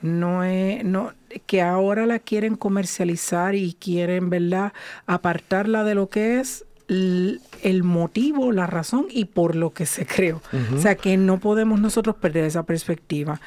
No 0.01 0.43
es 0.43 0.85
no 0.85 1.13
que 1.47 1.63
ahora 1.63 2.07
la 2.07 2.19
quieren 2.19 2.57
comercializar 2.57 3.55
y 3.55 3.75
quieren, 3.75 4.31
¿verdad?, 4.31 4.73
apartarla 5.07 5.85
de 5.85 5.95
lo 5.95 6.09
que 6.09 6.41
es 6.41 6.65
el 6.89 7.83
motivo, 7.83 8.51
la 8.51 8.67
razón 8.67 9.07
y 9.11 9.27
por 9.27 9.57
lo 9.57 9.75
que 9.75 9.85
se 9.85 10.07
creó. 10.07 10.41
O 10.75 10.79
sea 10.79 10.95
que 10.95 11.17
no 11.17 11.39
podemos 11.39 11.79
nosotros 11.81 12.17
perder 12.17 12.45
esa 12.45 12.63
perspectiva 12.63 13.41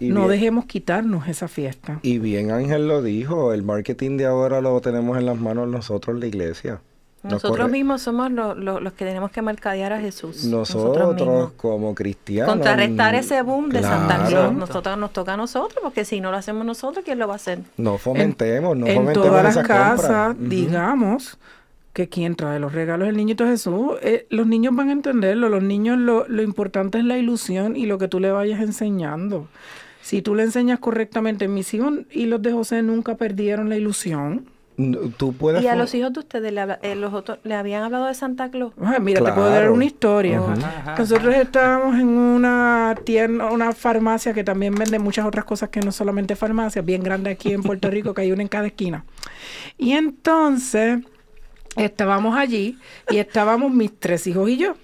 no 0.00 0.28
dejemos 0.28 0.64
quitarnos 0.64 1.28
esa 1.28 1.48
fiesta. 1.48 2.00
Y 2.02 2.18
bien 2.18 2.50
Ángel 2.50 2.88
lo 2.88 3.02
dijo, 3.02 3.52
el 3.52 3.62
marketing 3.62 4.16
de 4.16 4.26
ahora 4.26 4.60
lo 4.60 4.80
tenemos 4.80 5.18
en 5.18 5.26
las 5.26 5.38
manos 5.38 5.68
nosotros, 5.68 6.18
la 6.18 6.26
iglesia. 6.26 6.80
Nosotros 7.22 7.70
mismos 7.70 8.00
somos 8.00 8.30
los 8.30 8.92
que 8.94 9.04
tenemos 9.04 9.30
que 9.30 9.42
mercadear 9.42 9.92
a 9.92 10.00
Jesús. 10.00 10.44
Nosotros, 10.44 11.52
como 11.56 11.94
cristianos. 11.94 12.54
Contrarrestar 12.54 13.14
ese 13.14 13.42
boom 13.42 13.68
de 13.68 13.82
Santa 13.82 14.26
Claus. 14.26 14.54
Nosotros, 14.54 14.96
nos 14.96 15.12
toca 15.12 15.34
a 15.34 15.36
nosotros, 15.36 15.80
porque 15.82 16.04
si 16.04 16.20
no 16.20 16.30
lo 16.30 16.38
hacemos 16.38 16.64
nosotros, 16.64 17.04
¿quién 17.04 17.18
lo 17.18 17.28
va 17.28 17.34
a 17.34 17.36
hacer? 17.36 17.60
No 17.76 17.98
fomentemos, 17.98 18.76
no 18.76 18.86
fomentemos. 18.86 19.26
En 19.26 19.30
todas 19.30 19.54
las 19.54 19.66
casas, 19.66 20.36
digamos 20.38 21.38
que 21.92 22.08
quien 22.08 22.36
trae 22.36 22.58
los 22.58 22.72
regalos 22.72 23.06
es 23.06 23.10
el 23.10 23.16
niñito 23.16 23.44
Jesús. 23.44 23.98
Eh, 24.00 24.26
los 24.30 24.46
niños 24.46 24.74
van 24.74 24.88
a 24.88 24.92
entenderlo. 24.92 25.48
Los 25.50 25.62
niños, 25.62 25.98
lo, 25.98 26.26
lo 26.26 26.42
importante 26.42 26.98
es 26.98 27.04
la 27.04 27.18
ilusión 27.18 27.76
y 27.76 27.84
lo 27.84 27.98
que 27.98 28.08
tú 28.08 28.20
le 28.20 28.32
vayas 28.32 28.60
enseñando. 28.60 29.46
Si 30.10 30.22
tú 30.22 30.34
le 30.34 30.42
enseñas 30.42 30.80
correctamente, 30.80 31.46
mis 31.46 31.72
hijos 31.72 32.00
y 32.10 32.26
los 32.26 32.42
de 32.42 32.50
José 32.50 32.82
nunca 32.82 33.14
perdieron 33.14 33.68
la 33.68 33.76
ilusión. 33.76 34.44
Tú 35.16 35.32
puedes 35.34 35.62
y 35.62 35.68
a 35.68 35.76
los 35.76 35.94
hijos 35.94 36.12
de 36.12 36.18
ustedes 36.18 36.52
le, 36.52 36.66
eh, 36.82 36.96
los 36.96 37.14
otros, 37.14 37.38
le 37.44 37.54
habían 37.54 37.84
hablado 37.84 38.06
de 38.06 38.14
Santa 38.14 38.50
Claus. 38.50 38.72
Ah, 38.82 38.98
mira, 38.98 39.22
te 39.22 39.30
puedo 39.30 39.48
dar 39.48 39.70
una 39.70 39.84
historia. 39.84 40.42
Nosotros 40.98 41.32
estábamos 41.36 41.94
en 41.94 42.08
una 42.08 42.96
tienda, 43.04 43.52
una 43.52 43.70
farmacia 43.70 44.34
que 44.34 44.42
también 44.42 44.74
vende 44.74 44.98
muchas 44.98 45.24
otras 45.26 45.44
cosas 45.44 45.68
que 45.68 45.78
no 45.78 45.92
solamente 45.92 46.34
farmacia, 46.34 46.82
bien 46.82 47.04
grande 47.04 47.30
aquí 47.30 47.52
en 47.52 47.62
Puerto 47.62 47.88
Rico, 47.92 48.12
que 48.12 48.22
hay 48.22 48.32
una 48.32 48.42
en 48.42 48.48
cada 48.48 48.66
esquina. 48.66 49.04
Y 49.78 49.92
entonces 49.92 51.04
estábamos 51.76 52.36
allí 52.36 52.80
y 53.10 53.18
estábamos 53.18 53.70
mis 53.70 53.96
tres 53.96 54.26
hijos 54.26 54.50
y 54.50 54.56
yo. 54.56 54.74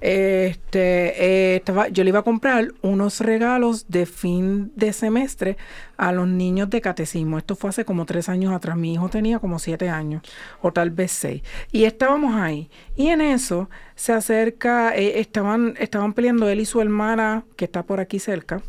Este, 0.00 1.24
eh, 1.24 1.56
estaba, 1.56 1.88
yo 1.88 2.04
le 2.04 2.10
iba 2.10 2.18
a 2.18 2.22
comprar 2.22 2.72
unos 2.82 3.20
regalos 3.20 3.86
de 3.88 4.04
fin 4.04 4.70
de 4.76 4.92
semestre 4.92 5.56
a 5.96 6.12
los 6.12 6.28
niños 6.28 6.68
de 6.68 6.80
catecismo. 6.80 7.38
Esto 7.38 7.56
fue 7.56 7.70
hace 7.70 7.84
como 7.84 8.04
tres 8.04 8.28
años 8.28 8.52
atrás. 8.52 8.76
Mi 8.76 8.92
hijo 8.92 9.08
tenía 9.08 9.38
como 9.38 9.58
siete 9.58 9.88
años, 9.88 10.22
o 10.60 10.72
tal 10.72 10.90
vez 10.90 11.12
seis. 11.12 11.42
Y 11.72 11.84
estábamos 11.84 12.34
ahí. 12.34 12.68
Y 12.94 13.08
en 13.08 13.20
eso 13.20 13.70
se 13.94 14.12
acerca, 14.12 14.94
eh, 14.94 15.18
estaban, 15.20 15.74
estaban 15.78 16.12
peleando 16.12 16.48
él 16.48 16.60
y 16.60 16.66
su 16.66 16.80
hermana, 16.80 17.44
que 17.56 17.64
está 17.64 17.82
por 17.82 17.98
aquí 17.98 18.18
cerca, 18.18 18.60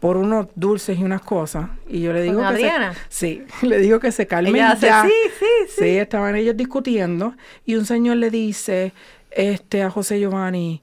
por 0.00 0.18
unos 0.18 0.48
dulces 0.54 0.98
y 0.98 1.02
unas 1.02 1.22
cosas. 1.22 1.70
Y 1.88 2.02
yo 2.02 2.12
le 2.12 2.20
digo 2.20 2.40
que 2.40 2.46
Adriana? 2.46 2.94
sí, 3.08 3.42
le 3.62 3.78
digo 3.78 4.00
que 4.00 4.12
se 4.12 4.26
calmen 4.26 4.54
ya. 4.54 4.76
sí, 4.76 5.10
sí, 5.38 5.46
sí. 5.68 5.74
Sí, 5.78 5.88
estaban 5.96 6.36
ellos 6.36 6.54
discutiendo 6.54 7.34
y 7.64 7.76
un 7.76 7.86
señor 7.86 8.18
le 8.18 8.30
dice, 8.30 8.92
este, 9.34 9.82
a 9.82 9.90
José 9.90 10.20
Giovanni, 10.20 10.82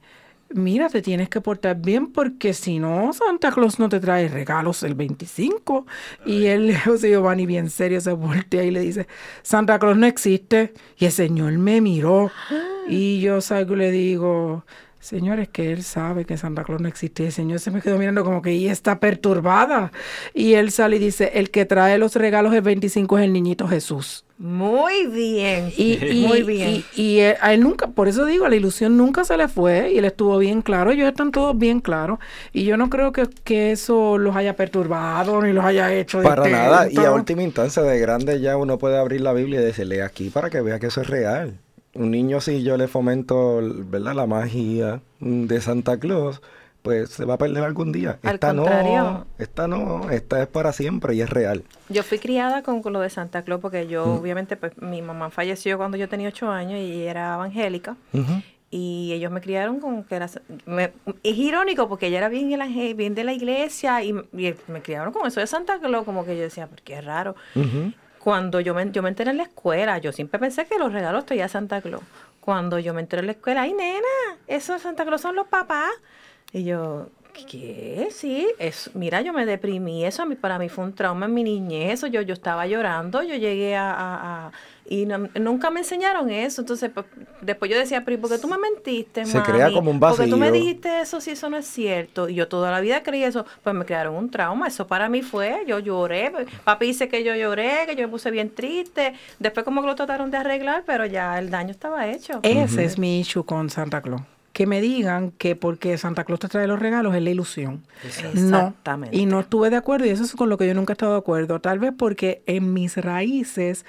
mira, 0.54 0.89
te 0.89 1.02
tienes 1.02 1.30
que 1.30 1.41
portar 1.41 1.78
bien 1.78 2.12
porque 2.12 2.54
si 2.54 2.80
no, 2.80 3.14
Santa 3.14 3.52
Claus 3.52 3.80
no 3.80 3.89
te 3.89 3.99
trae 3.99 4.28
regalos 4.28 4.84
el 4.84 4.95
25. 4.95 5.86
Y 6.26 6.45
él, 6.45 6.76
José 6.86 7.10
Giovanni, 7.10 7.45
bien 7.45 7.70
serio, 7.70 8.02
se 8.02 8.12
voltea 8.14 8.64
y 8.64 8.72
le 8.72 8.82
dice, 8.82 9.08
Santa 9.43 9.80
Claus 9.80 9.97
no 9.97 10.06
existe. 10.06 10.74
Y 10.97 11.06
el 11.06 11.12
Señor 11.12 11.54
me 11.54 11.82
miró 11.82 12.32
y 12.88 13.22
yo 13.22 13.41
salgo 13.41 13.76
y 13.76 13.78
le 13.78 13.91
digo, 13.91 14.66
Señor, 14.99 15.39
es 15.39 15.49
que 15.49 15.72
él 15.72 15.84
sabe 15.84 16.26
que 16.26 16.38
Santa 16.38 16.64
Claus 16.64 16.82
no 16.82 16.88
existe. 16.88 17.24
Y 17.24 17.26
el 17.28 17.32
Señor 17.32 17.60
se 17.60 17.72
me 17.72 17.82
quedó 17.82 17.97
mirando 17.97 18.24
como 18.24 18.41
que 18.41 18.52
ella 18.52 18.72
está 18.72 18.99
perturbada. 18.99 19.91
Y 20.34 20.54
él 20.54 20.72
sale 20.72 20.97
y 20.97 20.99
dice, 20.99 21.32
el 21.36 21.52
que 21.52 21.66
trae 21.66 21.97
los 21.97 22.16
regalos 22.16 22.54
el 22.54 22.62
25 22.62 23.18
es 23.18 23.26
el 23.26 23.34
niñito 23.34 23.68
Jesús. 23.68 24.26
Muy 24.42 25.06
bien. 25.06 25.72
Y, 25.78 26.26
muy 26.28 26.42
bien. 26.42 26.84
Y, 26.96 27.20
a 27.20 27.54
él 27.54 27.62
nunca, 27.62 27.86
por 27.89 28.08
eso 28.08 28.26
digo, 28.26 28.50
la 28.50 28.56
ilusión 28.56 28.98
nunca 28.98 29.24
se 29.24 29.38
le 29.38 29.48
fue 29.48 29.92
y 29.92 30.00
él 30.00 30.06
estuvo 30.06 30.39
bien 30.39 30.64
claro. 30.64 30.89
Ellos 30.89 31.08
están 31.08 31.32
todos 31.32 31.56
bien 31.56 31.80
claros. 31.80 32.18
Y 32.52 32.64
yo 32.64 32.76
no 32.76 32.89
creo 32.89 33.12
que, 33.12 33.72
eso 33.72 34.18
los 34.18 34.36
haya 34.36 34.56
perturbado 34.56 35.44
ni 35.44 35.54
los 35.54 35.64
haya 35.64 35.94
hecho. 35.94 36.24
Para 36.24 36.50
nada. 36.50 36.88
Y 36.89 36.98
a 36.98 37.12
última 37.12 37.44
instancia, 37.44 37.84
de 37.84 38.00
grande 38.00 38.42
ya 38.42 38.58
uno 38.58 38.80
puede 38.80 38.98
abrir 38.98 39.22
la 39.22 39.32
Biblia 39.34 39.62
y 39.62 39.64
decirle 39.64 40.02
aquí 40.02 40.32
para 40.32 40.50
que 40.50 40.62
vea 40.62 40.80
que 40.80 40.88
eso 40.88 41.02
es 41.02 41.08
real 41.08 41.60
un 41.94 42.12
niño 42.12 42.39
si 42.39 42.64
yo 42.64 42.78
le 42.78 42.88
fomento, 42.88 43.60
¿verdad? 43.62 44.16
La 44.16 44.26
magia 44.26 45.02
de 45.20 45.62
Santa 45.62 46.00
Claus, 46.00 46.42
pues 46.82 47.09
se 47.11 47.25
va 47.25 47.36
a 47.36 47.38
perder 47.38 47.63
algún 47.63 47.91
día. 47.91 48.19
Al 48.23 48.36
esta 48.36 48.53
no, 48.53 49.25
esta 49.38 49.67
no, 49.67 50.09
esta 50.09 50.41
es 50.41 50.47
para 50.47 50.73
siempre 50.73 51.13
y 51.15 51.21
es 51.21 51.29
real. 51.29 51.63
Yo 51.89 52.03
fui 52.03 52.17
criada 52.19 52.63
con, 52.63 52.82
lo 52.91 52.99
de 52.99 53.09
Santa 53.09 53.43
Claus 53.43 53.61
porque 53.61 53.88
yo, 53.88 54.05
obviamente, 54.15 54.57
pues 54.57 54.77
mi 54.82 55.01
mamá 55.01 55.29
falleció 55.29 55.77
cuando 55.77 55.97
yo 55.97 56.09
tenía 56.09 56.29
ocho 56.29 56.49
años 56.49 56.79
y 56.79 57.03
era 57.03 57.36
evangélica. 57.36 57.95
y 58.73 59.11
ellos 59.13 59.32
me 59.32 59.41
criaron 59.41 59.79
con 59.79 60.03
que 60.05 60.15
era... 60.15 60.29
me- 60.65 60.93
es 61.23 61.38
irónico 61.38 61.89
porque 61.89 62.07
ella 62.07 62.19
era 62.19 62.29
bien, 62.29 62.49
bien 62.95 63.15
de 63.15 63.23
la 63.25 63.34
iglesia 63.34 64.01
y, 64.01 64.09
y 64.34 64.55
me 64.67 64.82
criaron 64.82 65.11
con 65.13 65.27
eso 65.27 65.39
de 65.41 65.47
Santa 65.47 65.77
Claus, 65.79 66.05
como 66.05 66.25
que 66.25 66.36
yo 66.38 66.43
decía, 66.43 66.67
pero 66.67 66.82
qué 66.84 67.01
raro. 67.01 67.36
Ujú. 67.55 67.91
Cuando 68.19 68.59
yo 68.59 68.73
me, 68.73 68.89
yo 68.91 69.01
me 69.03 69.09
enteré 69.09 69.32
en 69.32 69.38
la 69.38 69.43
escuela, 69.43 69.97
yo 69.97 70.11
siempre 70.11 70.39
pensé 70.39 70.65
que 70.67 70.77
los 70.77 70.93
regalos 70.93 71.25
traía 71.25 71.47
Santa 71.49 71.82
Claus. 71.82 72.03
Cuando 72.39 72.79
yo 72.79 72.93
me 72.93 73.01
enteré 73.01 73.19
en 73.19 73.25
la 73.27 73.32
escuela, 73.34 73.61
ay 73.63 73.73
nena, 73.73 74.07
esos 74.47 74.82
Santa 74.82 75.05
Claus 75.05 75.21
son 75.21 75.36
los 75.36 75.47
papás. 75.47 75.89
Y 76.54 76.64
yo, 76.64 77.08
¿qué? 77.49 78.10
Sí, 78.12 78.47
es, 78.60 78.91
mira, 78.93 79.22
yo 79.22 79.32
me 79.34 79.45
deprimí, 79.45 80.04
eso 80.06 80.24
a 80.24 80.26
mí, 80.26 80.36
para 80.36 80.60
mí 80.60 80.68
fue 80.70 80.84
un 80.84 80.93
trauma 80.93 81.26
en 81.28 81.34
mi 81.34 81.43
niñez, 81.43 81.93
eso 81.93 82.08
yo, 82.08 82.22
yo 82.22 82.34
estaba 82.34 82.68
llorando, 82.68 83.24
yo 83.24 83.36
llegué 83.36 83.76
a... 83.76 83.91
a- 83.91 84.47
a- 84.47 84.52
y 84.84 85.06
no- 85.06 85.30
nunca 85.39 85.70
me 85.70 85.80
enseñaron 85.82 86.30
eso, 86.32 86.60
entonces 86.62 86.91
pues, 86.93 87.06
después 87.39 87.72
yo 87.72 87.78
decía, 87.78 88.04
pero 88.04 88.16
¿y 88.16 88.18
por 88.20 88.30
qué 88.30 88.38
tú 88.39 88.49
me 88.49 88.58
mentiste, 88.58 89.26
Se 89.26 89.41
crea 89.41 89.66
mami? 89.66 89.74
como 89.76 89.91
un 89.91 89.99
Porque 90.02 90.28
tú 90.28 90.36
me 90.36 90.47
vacío. 90.49 90.62
dijiste 90.64 90.99
eso 90.99 91.22
si 91.22 91.32
eso 91.32 91.49
no 91.49 91.56
es 91.56 91.66
cierto. 91.68 92.28
Y 92.28 92.34
yo 92.36 92.49
toda 92.49 92.72
la 92.72 92.82
vida 92.82 93.02
creí 93.02 93.24
eso, 93.24 93.45
pues 93.64 93.74
me 93.74 93.86
crearon 93.86 94.16
un 94.16 94.30
trauma. 94.30 94.68
Eso 94.68 94.88
para 94.88 95.08
mí 95.08 95.22
fue, 95.22 95.64
yo 95.66 95.80
lloré. 95.80 96.34
Papi 96.66 96.88
dice 96.88 97.08
que 97.08 97.24
yo 97.24 97.34
lloré, 97.36 97.86
que 97.88 97.95
yo 97.95 98.02
me 98.02 98.10
puse 98.10 98.32
bien 98.32 98.49
triste. 98.49 99.14
Después 99.39 99.64
como 99.64 99.80
que 99.80 99.88
lo 99.88 99.95
trataron 99.95 100.30
de 100.30 100.38
arreglar, 100.38 100.84
pero 100.86 101.06
ya 101.06 101.39
el 101.39 101.52
daño 101.52 101.72
estaba 101.72 102.10
hecho. 102.10 102.39
Ese 102.43 102.84
es 102.84 102.97
mi 102.97 103.22
issue 103.22 103.45
con 103.45 103.70
Santa 103.70 104.02
Claus. 104.02 104.24
Que 104.54 104.68
me 104.68 104.82
digan 104.82 105.32
que 105.32 105.56
porque 105.56 105.97
Santa 105.97 106.24
Claus 106.26 106.39
te 106.41 106.47
trae 106.49 106.68
los 106.68 106.80
regalos 106.80 107.16
es 107.16 107.22
la 107.22 107.30
ilusión. 107.30 107.84
No. 108.34 108.58
Exactamente. 108.58 109.16
Y 109.16 109.26
no 109.26 109.39
estuve 109.39 109.70
de 109.70 109.78
acuerdo 109.78 110.06
y 110.06 110.10
eso 110.10 110.24
es 110.24 110.34
con 110.34 110.49
lo 110.49 110.58
que 110.58 110.68
yo 110.68 110.74
nunca 110.74 110.91
he 110.91 110.95
estado 110.95 111.14
de 111.14 111.20
acuerdo. 111.20 111.62
Tal 111.62 111.80
vez 111.80 111.93
porque 111.97 112.41
en 112.47 112.74
mis 112.74 112.97
raíces 112.97 113.86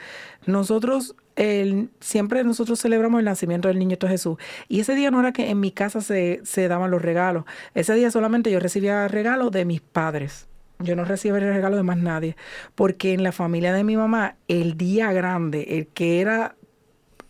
nosotros 0.46 1.14
el- 1.36 1.88
siempre 2.00 2.44
nosotros 2.44 2.80
celebramos 2.80 3.18
el 3.18 3.24
nacimiento 3.24 3.68
del 3.68 3.78
niñito 3.78 4.06
Jesús. 4.08 4.36
Y 4.68 4.80
ese 4.80 4.94
día 4.94 5.10
no 5.10 5.20
era 5.20 5.32
que 5.32 5.50
en 5.50 5.60
mi 5.60 5.70
casa 5.72 6.00
se, 6.00 6.40
se 6.44 6.68
daban 6.68 6.90
los 6.90 7.02
regalos. 7.02 7.44
Ese 7.74 7.94
día 7.94 8.10
solamente 8.10 8.50
yo 8.50 8.60
recibía 8.60 9.08
regalos 9.08 9.50
de 9.50 9.64
mis 9.64 9.80
padres. 9.80 10.46
Yo 10.78 10.96
no 10.96 11.04
recibía 11.04 11.38
el 11.38 11.54
regalo 11.54 11.76
de 11.76 11.84
más 11.84 11.96
nadie. 11.96 12.36
Porque 12.74 13.12
en 13.14 13.22
la 13.22 13.32
familia 13.32 13.72
de 13.72 13.84
mi 13.84 13.96
mamá, 13.96 14.34
el 14.48 14.76
día 14.76 15.12
grande, 15.12 15.78
el 15.78 15.86
que 15.86 16.20
era 16.20 16.54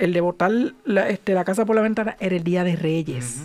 el 0.03 0.13
de 0.13 0.21
botar 0.21 0.51
la, 0.85 1.09
este, 1.09 1.33
la 1.33 1.45
casa 1.45 1.65
por 1.65 1.77
la 1.77 1.83
ventana, 1.83 2.17
era 2.19 2.35
el 2.35 2.43
día 2.43 2.65
de 2.65 2.75
Reyes. 2.75 3.43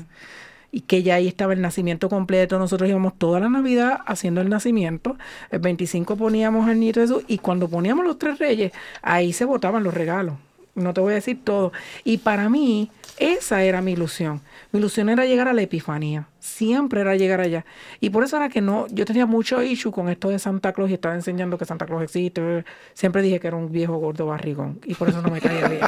Y 0.72 0.82
que 0.82 1.04
ya 1.04 1.16
ahí 1.16 1.28
estaba 1.28 1.54
el 1.54 1.62
nacimiento 1.62 2.10
completo. 2.10 2.58
Nosotros 2.58 2.90
íbamos 2.90 3.14
toda 3.16 3.40
la 3.40 3.48
Navidad 3.48 4.00
haciendo 4.08 4.42
el 4.42 4.50
nacimiento. 4.50 5.18
El 5.52 5.60
25 5.60 6.16
poníamos 6.18 6.68
al 6.68 6.80
niño 6.80 6.94
Jesús. 6.96 7.24
Y 7.28 7.38
cuando 7.38 7.70
poníamos 7.70 8.04
los 8.06 8.18
tres 8.18 8.40
reyes, 8.40 8.72
ahí 9.04 9.34
se 9.34 9.46
botaban 9.46 9.84
los 9.84 9.94
regalos. 9.94 10.34
No 10.74 10.96
te 10.96 11.02
voy 11.02 11.12
a 11.12 11.16
decir 11.16 11.40
todo. 11.44 11.74
Y 12.04 12.18
para 12.18 12.50
mí, 12.50 12.90
esa 13.20 13.64
era 13.64 13.82
mi 13.82 13.94
ilusión. 13.94 14.42
Mi 14.72 14.80
ilusión 14.80 15.10
era 15.10 15.26
llegar 15.26 15.48
a 15.48 15.54
la 15.54 15.62
epifanía. 15.62 16.28
Siempre 16.40 17.02
era 17.02 17.16
llegar 17.16 17.42
allá. 17.42 17.66
Y 18.00 18.10
por 18.10 18.24
eso 18.24 18.38
era 18.38 18.50
que 18.50 18.62
no, 18.62 18.88
yo 18.90 19.06
tenía 19.06 19.26
mucho 19.26 19.62
issue 19.64 19.92
con 19.92 20.10
esto 20.10 20.30
de 20.30 20.40
Santa 20.40 20.74
Claus 20.74 20.90
y 20.90 20.94
estaba 20.94 21.16
enseñando 21.16 21.58
que 21.58 21.66
Santa 21.66 21.86
Claus 21.86 22.04
existe. 22.04 22.66
Siempre 22.94 23.22
dije 23.22 23.40
que 23.40 23.48
era 23.48 23.58
un 23.58 23.72
viejo 23.72 23.98
gordo 23.98 24.28
barrigón. 24.28 24.80
Y 24.86 24.94
por 24.94 25.10
eso 25.10 25.22
no 25.22 25.30
me 25.30 25.42
caía 25.42 25.68
bien. 25.68 25.82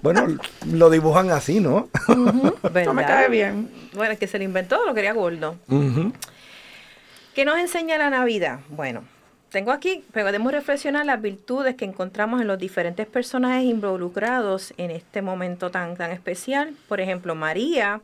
Bueno, 0.00 0.38
lo 0.72 0.90
dibujan 0.90 1.30
así, 1.30 1.60
¿no? 1.60 1.88
No 2.08 2.94
me 2.94 3.04
cae 3.04 3.28
bien. 3.28 3.68
Bueno, 3.94 4.12
el 4.12 4.18
que 4.18 4.26
se 4.26 4.38
lo 4.38 4.44
inventó 4.44 4.84
lo 4.86 4.94
quería 4.94 5.12
gordo. 5.12 5.56
¿Qué 7.34 7.44
nos 7.44 7.58
enseña 7.58 7.98
la 7.98 8.08
Navidad? 8.10 8.60
Bueno, 8.68 9.02
tengo 9.50 9.72
aquí, 9.72 10.04
podemos 10.12 10.52
reflexionar 10.52 11.06
las 11.06 11.22
virtudes 11.22 11.74
que 11.74 11.84
encontramos 11.84 12.40
en 12.40 12.46
los 12.46 12.58
diferentes 12.58 13.06
personajes 13.06 13.64
involucrados 13.64 14.74
en 14.76 14.90
este 14.90 15.22
momento 15.22 15.70
tan, 15.70 15.96
tan 15.96 16.10
especial. 16.10 16.74
Por 16.88 17.00
ejemplo, 17.00 17.34
María 17.34 18.00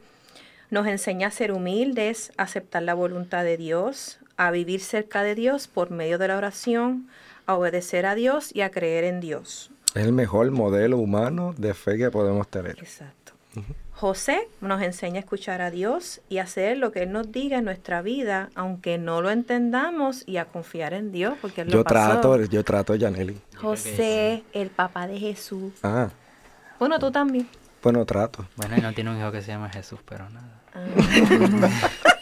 nos 0.71 0.87
enseña 0.87 1.29
a 1.29 1.31
ser 1.31 1.53
humildes, 1.53 2.33
a 2.37 2.45
aceptar 2.45 2.83
la 2.83 2.95
voluntad 2.95 3.45
de 3.45 3.57
Dios, 3.57 4.19
a 4.37 4.51
vivir 4.51 4.81
cerca 4.81 5.23
de 5.23 5.35
Dios 5.35 5.69
por 5.69 5.91
medio 5.91 6.19
de 6.19 6.29
la 6.29 6.37
oración, 6.37 7.09
a 7.47 7.55
obedecer 7.55 8.07
a 8.07 8.15
Dios 8.15 8.51
y 8.55 8.63
a 8.63 8.71
creer 8.71 9.05
en 9.05 9.21
Dios. 9.21 9.71
Es 9.95 10.05
el 10.05 10.13
mejor 10.13 10.51
modelo 10.51 10.99
humano 10.99 11.55
de 11.57 11.75
fe 11.75 11.99
que 11.99 12.11
podemos 12.11 12.49
tener. 12.49 12.79
Exacto. 12.79 13.33
José 14.05 14.49
nos 14.61 14.83
enseña 14.83 15.17
a 15.17 15.21
escuchar 15.21 15.63
a 15.63 15.71
Dios 15.71 16.21
y 16.29 16.37
a 16.37 16.43
hacer 16.43 16.77
lo 16.77 16.93
que 16.93 17.05
Él 17.05 17.13
nos 17.13 17.33
diga 17.33 17.57
en 17.57 17.65
nuestra 17.65 18.03
vida, 18.03 18.51
aunque 18.55 18.99
no 18.99 19.23
lo 19.23 19.31
entendamos, 19.31 20.25
y 20.27 20.37
a 20.37 20.45
confiar 20.45 20.93
en 20.93 21.11
Dios, 21.11 21.39
porque 21.41 21.63
Él 21.63 21.69
lo 21.69 21.73
Yo 21.79 21.85
pasó. 21.85 22.21
trato, 22.21 22.45
yo 22.45 22.63
trato, 22.65 22.95
Yaneli. 22.97 23.41
José, 23.57 24.45
el 24.53 24.69
papá 24.69 25.07
de 25.07 25.19
Jesús. 25.19 25.73
Ah, 25.83 26.11
Bueno, 26.79 26.99
tú 26.99 27.11
también. 27.11 27.49
bueno, 27.83 28.05
trato. 28.05 28.45
Bueno, 28.57 28.77
y 28.77 28.83
no 28.83 28.93
tiene 28.93 29.11
un 29.11 29.19
hijo 29.19 29.33
que 29.33 29.41
se 29.41 29.53
llama 29.53 29.71
Jesús, 29.71 30.01
pero 30.07 30.29
nada. 30.29 30.61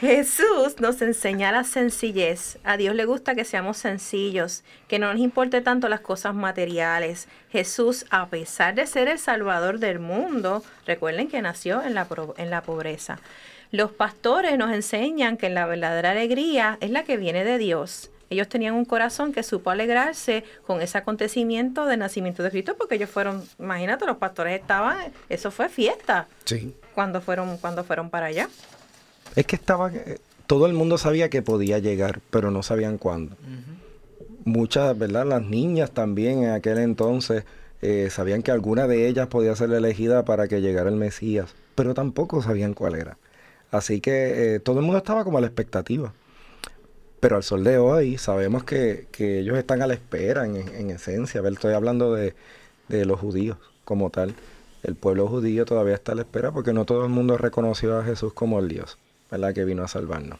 Jesús 0.00 0.80
nos 0.80 1.02
enseña 1.02 1.52
la 1.52 1.62
sencillez. 1.62 2.56
A 2.64 2.78
Dios 2.78 2.94
le 2.94 3.04
gusta 3.04 3.34
que 3.34 3.44
seamos 3.44 3.76
sencillos, 3.76 4.64
que 4.88 4.98
no 4.98 5.12
nos 5.12 5.20
importe 5.20 5.60
tanto 5.60 5.90
las 5.90 6.00
cosas 6.00 6.34
materiales. 6.34 7.28
Jesús, 7.50 8.06
a 8.08 8.28
pesar 8.28 8.74
de 8.74 8.86
ser 8.86 9.08
el 9.08 9.18
Salvador 9.18 9.78
del 9.78 9.98
mundo, 9.98 10.64
recuerden 10.86 11.28
que 11.28 11.42
nació 11.42 11.82
en 11.82 11.92
la, 11.94 12.06
en 12.38 12.48
la 12.48 12.62
pobreza. 12.62 13.18
Los 13.72 13.92
pastores 13.92 14.56
nos 14.56 14.72
enseñan 14.72 15.36
que 15.36 15.50
la 15.50 15.66
verdadera 15.66 16.12
alegría 16.12 16.78
es 16.80 16.90
la 16.90 17.04
que 17.04 17.18
viene 17.18 17.44
de 17.44 17.58
Dios. 17.58 18.10
Ellos 18.30 18.48
tenían 18.48 18.74
un 18.76 18.86
corazón 18.86 19.32
que 19.34 19.42
supo 19.42 19.68
alegrarse 19.70 20.44
con 20.66 20.80
ese 20.80 20.96
acontecimiento 20.96 21.84
del 21.84 21.98
nacimiento 21.98 22.42
de 22.42 22.50
Cristo, 22.50 22.74
porque 22.78 22.94
ellos 22.94 23.10
fueron, 23.10 23.44
imagínate, 23.58 24.06
los 24.06 24.16
pastores 24.16 24.58
estaban, 24.58 24.96
eso 25.28 25.50
fue 25.50 25.68
fiesta 25.68 26.26
Sí. 26.44 26.74
cuando 26.94 27.20
fueron, 27.20 27.58
cuando 27.58 27.84
fueron 27.84 28.08
para 28.08 28.26
allá. 28.26 28.48
Es 29.36 29.46
que 29.46 29.56
estaba, 29.56 29.92
eh, 29.92 30.18
todo 30.46 30.66
el 30.66 30.72
mundo 30.72 30.98
sabía 30.98 31.30
que 31.30 31.42
podía 31.42 31.78
llegar, 31.78 32.20
pero 32.30 32.50
no 32.50 32.62
sabían 32.62 32.98
cuándo. 32.98 33.36
Muchas, 34.44 34.96
¿verdad? 34.98 35.26
Las 35.26 35.42
niñas 35.42 35.90
también 35.92 36.44
en 36.44 36.50
aquel 36.50 36.78
entonces 36.78 37.44
eh, 37.82 38.08
sabían 38.10 38.42
que 38.42 38.50
alguna 38.50 38.86
de 38.86 39.06
ellas 39.06 39.28
podía 39.28 39.54
ser 39.54 39.70
elegida 39.72 40.24
para 40.24 40.48
que 40.48 40.60
llegara 40.60 40.88
el 40.88 40.96
Mesías, 40.96 41.54
pero 41.74 41.94
tampoco 41.94 42.42
sabían 42.42 42.74
cuál 42.74 42.94
era. 42.94 43.18
Así 43.70 44.00
que 44.00 44.54
eh, 44.54 44.60
todo 44.60 44.80
el 44.80 44.84
mundo 44.84 44.98
estaba 44.98 45.24
como 45.24 45.38
a 45.38 45.40
la 45.40 45.46
expectativa. 45.46 46.12
Pero 47.20 47.36
al 47.36 47.42
sol 47.42 47.62
de 47.64 47.76
hoy 47.76 48.16
sabemos 48.16 48.64
que, 48.64 49.06
que 49.12 49.40
ellos 49.40 49.58
están 49.58 49.82
a 49.82 49.86
la 49.86 49.94
espera 49.94 50.46
en, 50.46 50.56
en 50.56 50.90
esencia. 50.90 51.40
A 51.40 51.42
ver, 51.42 51.52
estoy 51.52 51.74
hablando 51.74 52.14
de, 52.14 52.34
de 52.88 53.04
los 53.04 53.20
judíos 53.20 53.58
como 53.84 54.10
tal. 54.10 54.34
El 54.82 54.94
pueblo 54.94 55.28
judío 55.28 55.64
todavía 55.64 55.94
está 55.94 56.12
a 56.12 56.14
la 56.14 56.22
espera 56.22 56.52
porque 56.52 56.72
no 56.72 56.84
todo 56.86 57.04
el 57.04 57.10
mundo 57.10 57.36
reconoció 57.36 57.98
a 57.98 58.04
Jesús 58.04 58.32
como 58.32 58.58
el 58.58 58.68
Dios, 58.68 58.98
¿verdad? 59.30 59.54
Que 59.54 59.64
vino 59.64 59.82
a 59.82 59.88
salvarnos. 59.88 60.38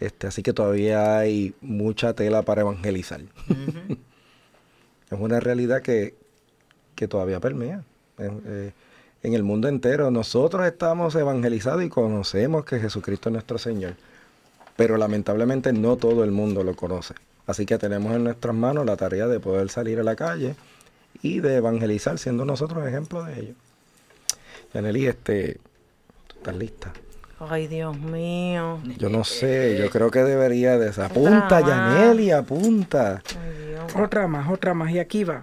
Este, 0.00 0.26
así 0.26 0.42
que 0.42 0.52
todavía 0.52 1.18
hay 1.18 1.54
mucha 1.60 2.14
tela 2.14 2.42
para 2.42 2.62
evangelizar. 2.62 3.20
es 5.10 5.18
una 5.18 5.40
realidad 5.40 5.82
que, 5.82 6.14
que 6.94 7.08
todavía 7.08 7.40
permea. 7.40 7.84
En, 8.18 8.42
eh, 8.46 8.72
en 9.22 9.34
el 9.34 9.42
mundo 9.42 9.68
entero 9.68 10.10
nosotros 10.10 10.66
estamos 10.66 11.14
evangelizados 11.14 11.82
y 11.82 11.88
conocemos 11.88 12.64
que 12.64 12.78
Jesucristo 12.78 13.28
es 13.28 13.32
nuestro 13.34 13.58
Señor 13.58 13.94
pero 14.76 14.96
lamentablemente 14.96 15.72
no 15.72 15.96
todo 15.96 16.24
el 16.24 16.30
mundo 16.30 16.64
lo 16.64 16.74
conoce. 16.74 17.14
Así 17.46 17.66
que 17.66 17.78
tenemos 17.78 18.14
en 18.14 18.24
nuestras 18.24 18.54
manos 18.54 18.86
la 18.86 18.96
tarea 18.96 19.26
de 19.26 19.40
poder 19.40 19.68
salir 19.68 20.00
a 20.00 20.02
la 20.02 20.16
calle 20.16 20.56
y 21.22 21.40
de 21.40 21.56
evangelizar, 21.56 22.18
siendo 22.18 22.44
nosotros 22.44 22.86
ejemplo 22.86 23.22
de 23.24 23.40
ello. 23.40 23.54
Yaneli, 24.72 25.06
este, 25.06 25.60
¿tú 26.26 26.36
estás 26.36 26.56
lista? 26.56 26.92
Ay, 27.50 27.66
Dios 27.66 27.98
mío. 27.98 28.80
Yo 28.98 29.08
no 29.08 29.24
sé, 29.24 29.76
yo 29.78 29.90
creo 29.90 30.10
que 30.10 30.20
debería 30.20 30.78
de... 30.78 30.88
Apunta, 31.02 31.58
Otra 31.58 31.60
más. 31.76 31.94
Yaneli, 31.98 32.30
apunta. 32.30 33.22
Ay, 33.42 33.68
Dios. 33.70 33.96
Otra 33.96 34.26
más, 34.26 34.50
otra 34.50 34.74
más. 34.74 34.90
Y 34.92 34.98
aquí 34.98 35.24
va. 35.24 35.42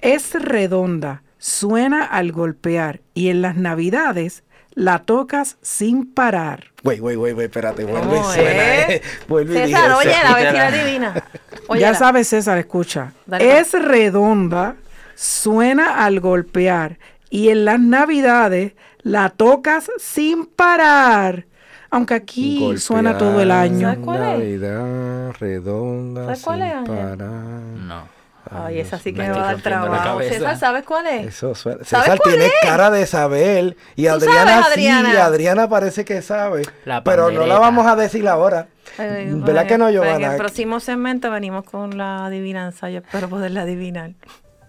Es 0.00 0.32
redonda, 0.34 1.22
suena 1.38 2.04
al 2.04 2.32
golpear 2.32 3.00
y 3.14 3.28
en 3.30 3.42
las 3.42 3.56
navidades 3.56 4.44
la 4.74 5.00
tocas 5.00 5.56
sin 5.60 6.12
parar. 6.12 6.66
Güey, 6.84 6.98
güey, 6.98 7.16
güey, 7.16 7.32
güey, 7.32 7.46
espérate, 7.46 7.84
vuelve 7.84 8.06
y 8.06 8.20
¿Cómo 8.20 8.32
suena, 8.32 8.74
es? 8.76 8.88
eh. 8.90 9.02
Vuelve 9.26 9.54
y 9.54 9.56
César, 9.66 9.82
dice, 9.84 9.94
oye, 9.96 10.10
la 10.22 10.40
Escúchala. 10.40 10.66
adivina. 10.68 11.24
ya 11.80 11.94
sabes, 11.94 12.28
César, 12.28 12.58
escucha. 12.58 13.12
Dale, 13.26 13.58
es 13.58 13.72
redonda, 13.72 14.76
suena 15.16 16.04
al 16.04 16.20
golpear 16.20 16.98
y 17.30 17.48
en 17.48 17.64
las 17.64 17.80
navidades 17.80 18.74
la 19.02 19.30
tocas 19.30 19.90
sin 19.98 20.46
parar. 20.46 21.46
Aunque 21.90 22.14
aquí 22.14 22.76
suena 22.76 23.16
todo 23.16 23.40
el 23.40 23.50
año. 23.50 23.88
¿Sabes 23.88 24.04
cuál 24.04 24.22
es? 24.22 24.38
Navidad 24.38 25.32
redonda, 25.40 26.24
¿Sabes 26.24 26.42
cuál 26.42 26.62
es, 26.62 26.72
sin 26.74 26.84
parar. 26.84 27.18
No. 27.18 28.18
Ay, 28.50 28.80
esa 28.80 28.98
sí 28.98 29.12
que 29.12 29.20
me 29.20 29.30
va 29.30 29.40
a 29.42 29.52
dar 29.52 29.62
trabajo. 29.62 30.20
César, 30.20 30.56
¿sabes 30.58 30.84
cuál 30.84 31.06
es? 31.06 31.26
Eso 31.26 31.54
suena. 31.54 31.84
¿Sabes 31.84 32.06
César 32.06 32.18
cuál 32.18 32.34
tiene 32.34 32.46
es? 32.46 32.52
cara 32.62 32.90
de 32.90 33.06
saber. 33.06 33.76
Y 33.94 34.04
¿Tú 34.04 34.10
Adriana 34.10 34.62
sabes, 34.62 34.74
sí, 34.74 34.88
Adriana? 34.88 35.24
Adriana 35.24 35.68
parece 35.68 36.04
que 36.04 36.22
sabe. 36.22 36.62
La 36.84 37.04
pero 37.04 37.30
no 37.30 37.46
la 37.46 37.58
vamos 37.58 37.86
a 37.86 37.94
decir 37.96 38.26
ahora. 38.26 38.68
Ay, 38.96 39.26
¿Verdad 39.32 39.62
pues, 39.62 39.66
que 39.66 39.78
no, 39.78 39.84
pues, 39.86 39.96
En 39.96 40.02
Giovanna? 40.02 40.32
el 40.32 40.38
próximo 40.38 40.80
segmento 40.80 41.30
venimos 41.30 41.64
con 41.64 41.98
la 41.98 42.26
adivinanza. 42.26 42.88
Yo 42.90 42.98
espero 43.00 43.28
poderla 43.28 43.62
adivinar. 43.62 44.12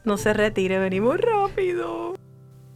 No 0.03 0.17
se 0.17 0.33
retire, 0.33 0.77
venimos 0.79 1.17
rápido. 1.19 2.15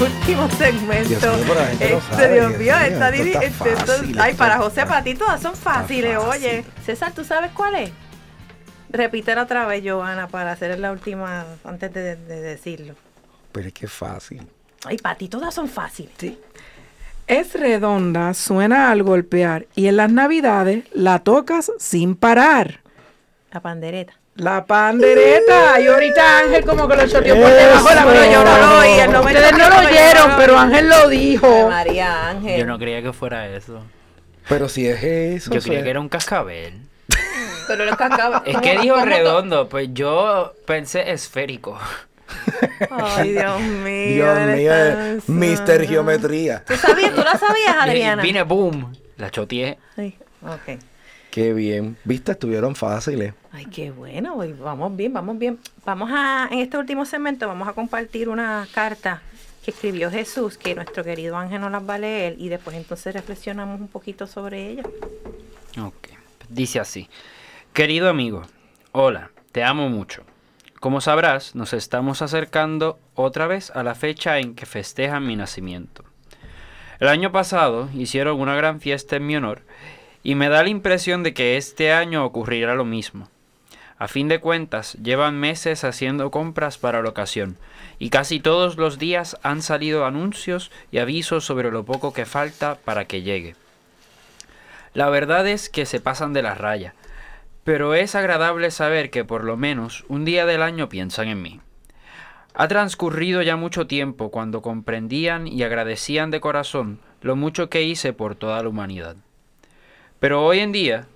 Último 0.00 0.48
segmento. 0.50 1.32
Este, 1.80 2.32
Dios 2.32 2.58
mío, 2.58 2.74
está, 2.76 3.10
Ay, 4.18 4.34
para 4.34 4.58
José, 4.58 4.86
para 4.86 5.02
ti 5.02 5.14
todas 5.14 5.40
son 5.40 5.54
fáciles. 5.54 6.16
Oye, 6.18 6.64
César, 6.84 7.12
¿tú 7.12 7.24
sabes 7.24 7.50
cuál 7.52 7.76
es? 7.76 7.90
Repítelo 8.90 9.42
otra 9.42 9.66
vez, 9.66 9.82
Joana, 9.84 10.28
para 10.28 10.52
hacer 10.52 10.78
la 10.78 10.92
última, 10.92 11.44
antes 11.64 11.92
de, 11.92 12.16
decirlo. 12.16 12.94
Pero 13.52 13.68
es 13.68 13.74
que 13.74 13.86
es 13.86 13.92
fácil. 13.92 14.46
Ay, 14.84 14.98
para 14.98 15.16
ti 15.16 15.28
todas 15.28 15.54
son 15.54 15.68
fáciles. 15.68 16.12
Sí. 16.18 16.38
Es 17.26 17.54
redonda, 17.54 18.34
suena 18.34 18.90
al 18.90 19.04
golpear 19.04 19.66
y 19.76 19.86
en 19.86 19.96
las 19.96 20.10
navidades 20.10 20.84
la 20.92 21.20
tocas 21.20 21.70
sin 21.78 22.16
parar. 22.16 22.80
La 23.52 23.60
pandereta. 23.60 24.19
La 24.40 24.64
pandereta. 24.64 25.78
Y 25.80 25.86
ahorita 25.86 26.38
Ángel 26.38 26.64
como 26.64 26.88
que 26.88 26.96
lo 26.96 27.06
choteó 27.06 27.36
por 27.36 27.50
debajo 27.50 27.94
la 27.94 28.04
mano. 28.06 28.24
Yo 28.24 28.42
no 28.42 28.58
lo 28.58 28.78
oí. 28.78 29.26
Ustedes 29.26 29.52
no 29.52 29.68
lo 29.68 29.78
oyeron, 29.78 30.32
pero 30.38 30.58
Ángel 30.58 30.88
lo 30.88 31.08
dijo. 31.08 31.68
María 31.68 32.28
Ángel. 32.30 32.58
Yo 32.58 32.66
no 32.66 32.78
creía 32.78 33.02
que 33.02 33.12
fuera 33.12 33.46
eso. 33.48 33.82
Pero 34.48 34.70
si 34.70 34.88
es 34.88 35.02
eso. 35.02 35.50
Yo 35.52 35.60
creía 35.60 35.82
que 35.82 35.90
era 35.90 36.00
un 36.00 36.08
cascabel. 36.08 36.80
Pero 37.68 37.84
los 37.84 37.96
cascabel. 37.96 38.40
Es 38.46 38.56
que 38.62 38.78
dijo 38.78 38.96
redondo, 39.04 39.68
pues 39.68 39.88
yo 39.92 40.54
pensé 40.66 41.10
esférico. 41.10 41.78
Ay, 42.90 43.32
Dios 43.32 43.60
mío. 43.60 44.34
Dios 44.34 44.56
mío, 44.56 44.72
Mister 45.26 45.86
Geometría. 45.86 46.64
¿Tú 46.64 46.76
sabías? 46.76 47.14
¿Tú 47.14 47.22
la 47.22 47.36
sabías, 47.36 47.76
Adriana? 47.78 48.22
Vine, 48.22 48.42
boom, 48.44 48.92
la 49.18 49.30
choteé. 49.30 49.78
Sí, 49.96 50.16
ok. 50.42 50.80
Qué 51.30 51.52
bien. 51.52 51.96
Viste, 52.04 52.32
estuvieron 52.32 52.74
fáciles. 52.74 53.34
Ay, 53.52 53.66
qué 53.66 53.90
bueno. 53.90 54.36
Vamos 54.58 54.96
bien, 54.96 55.12
vamos 55.12 55.38
bien. 55.38 55.58
Vamos 55.84 56.10
a, 56.12 56.48
en 56.50 56.58
este 56.58 56.76
último 56.76 57.04
segmento, 57.04 57.46
vamos 57.46 57.68
a 57.68 57.72
compartir 57.72 58.28
una 58.28 58.66
carta 58.74 59.22
que 59.64 59.70
escribió 59.70 60.10
Jesús, 60.10 60.58
que 60.58 60.74
nuestro 60.74 61.04
querido 61.04 61.36
Ángel 61.36 61.60
nos 61.60 61.70
las 61.70 61.88
va 61.88 61.94
a 61.94 61.98
leer 61.98 62.34
y 62.38 62.48
después 62.48 62.76
entonces 62.76 63.14
reflexionamos 63.14 63.80
un 63.80 63.88
poquito 63.88 64.26
sobre 64.26 64.70
ella. 64.70 64.82
Ok. 65.80 66.08
Dice 66.48 66.80
así. 66.80 67.08
Querido 67.72 68.08
amigo, 68.08 68.42
hola, 68.90 69.30
te 69.52 69.62
amo 69.62 69.88
mucho. 69.88 70.24
Como 70.80 71.00
sabrás, 71.00 71.54
nos 71.54 71.72
estamos 71.72 72.22
acercando 72.22 72.98
otra 73.14 73.46
vez 73.46 73.70
a 73.70 73.84
la 73.84 73.94
fecha 73.94 74.38
en 74.38 74.56
que 74.56 74.66
festejan 74.66 75.26
mi 75.26 75.36
nacimiento. 75.36 76.04
El 76.98 77.08
año 77.08 77.30
pasado 77.30 77.88
hicieron 77.94 78.40
una 78.40 78.56
gran 78.56 78.80
fiesta 78.80 79.16
en 79.16 79.26
mi 79.26 79.36
honor 79.36 79.62
y 80.22 80.34
me 80.34 80.48
da 80.48 80.62
la 80.62 80.68
impresión 80.68 81.22
de 81.22 81.34
que 81.34 81.56
este 81.56 81.92
año 81.92 82.24
ocurrirá 82.24 82.74
lo 82.74 82.84
mismo. 82.84 83.28
A 83.98 84.08
fin 84.08 84.28
de 84.28 84.40
cuentas, 84.40 84.94
llevan 84.94 85.38
meses 85.38 85.84
haciendo 85.84 86.30
compras 86.30 86.78
para 86.78 87.02
la 87.02 87.10
ocasión, 87.10 87.58
y 87.98 88.08
casi 88.08 88.40
todos 88.40 88.76
los 88.78 88.98
días 88.98 89.38
han 89.42 89.60
salido 89.60 90.06
anuncios 90.06 90.70
y 90.90 90.98
avisos 90.98 91.44
sobre 91.44 91.70
lo 91.70 91.84
poco 91.84 92.14
que 92.14 92.24
falta 92.24 92.76
para 92.76 93.04
que 93.04 93.20
llegue. 93.20 93.56
La 94.94 95.10
verdad 95.10 95.46
es 95.46 95.68
que 95.68 95.84
se 95.84 96.00
pasan 96.00 96.32
de 96.32 96.42
la 96.42 96.54
raya, 96.54 96.94
pero 97.62 97.94
es 97.94 98.14
agradable 98.14 98.70
saber 98.70 99.10
que 99.10 99.24
por 99.24 99.44
lo 99.44 99.56
menos 99.56 100.04
un 100.08 100.24
día 100.24 100.46
del 100.46 100.62
año 100.62 100.88
piensan 100.88 101.28
en 101.28 101.42
mí. 101.42 101.60
Ha 102.54 102.68
transcurrido 102.68 103.42
ya 103.42 103.56
mucho 103.56 103.86
tiempo 103.86 104.30
cuando 104.30 104.62
comprendían 104.62 105.46
y 105.46 105.62
agradecían 105.62 106.30
de 106.30 106.40
corazón 106.40 107.00
lo 107.20 107.36
mucho 107.36 107.68
que 107.68 107.82
hice 107.82 108.12
por 108.12 108.34
toda 108.34 108.62
la 108.62 108.68
humanidad. 108.70 109.16
Pero 110.20 110.44
hoy 110.44 110.60
en 110.60 110.70
día 110.70 111.06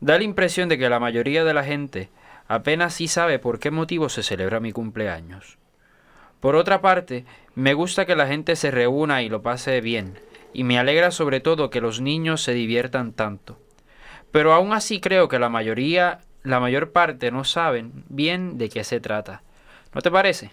da 0.00 0.18
la 0.18 0.24
impresión 0.24 0.68
de 0.68 0.76
que 0.76 0.90
la 0.90 1.00
mayoría 1.00 1.44
de 1.44 1.54
la 1.54 1.64
gente 1.64 2.10
apenas 2.48 2.94
sí 2.94 3.08
sabe 3.08 3.38
por 3.38 3.60
qué 3.60 3.70
motivo 3.70 4.08
se 4.08 4.22
celebra 4.22 4.60
mi 4.60 4.72
cumpleaños. 4.72 5.58
Por 6.40 6.56
otra 6.56 6.80
parte, 6.80 7.24
me 7.54 7.74
gusta 7.74 8.04
que 8.04 8.16
la 8.16 8.26
gente 8.26 8.56
se 8.56 8.70
reúna 8.70 9.22
y 9.22 9.28
lo 9.28 9.42
pase 9.42 9.80
bien, 9.80 10.18
y 10.52 10.64
me 10.64 10.78
alegra 10.78 11.10
sobre 11.10 11.40
todo 11.40 11.70
que 11.70 11.80
los 11.80 12.00
niños 12.00 12.42
se 12.42 12.52
diviertan 12.52 13.12
tanto. 13.12 13.58
Pero 14.32 14.52
aún 14.52 14.72
así 14.72 15.00
creo 15.00 15.28
que 15.28 15.38
la 15.38 15.48
mayoría, 15.48 16.20
la 16.42 16.60
mayor 16.60 16.92
parte 16.92 17.30
no 17.30 17.44
saben 17.44 18.04
bien 18.08 18.58
de 18.58 18.68
qué 18.68 18.84
se 18.84 19.00
trata. 19.00 19.42
¿No 19.94 20.00
te 20.00 20.10
parece? 20.10 20.50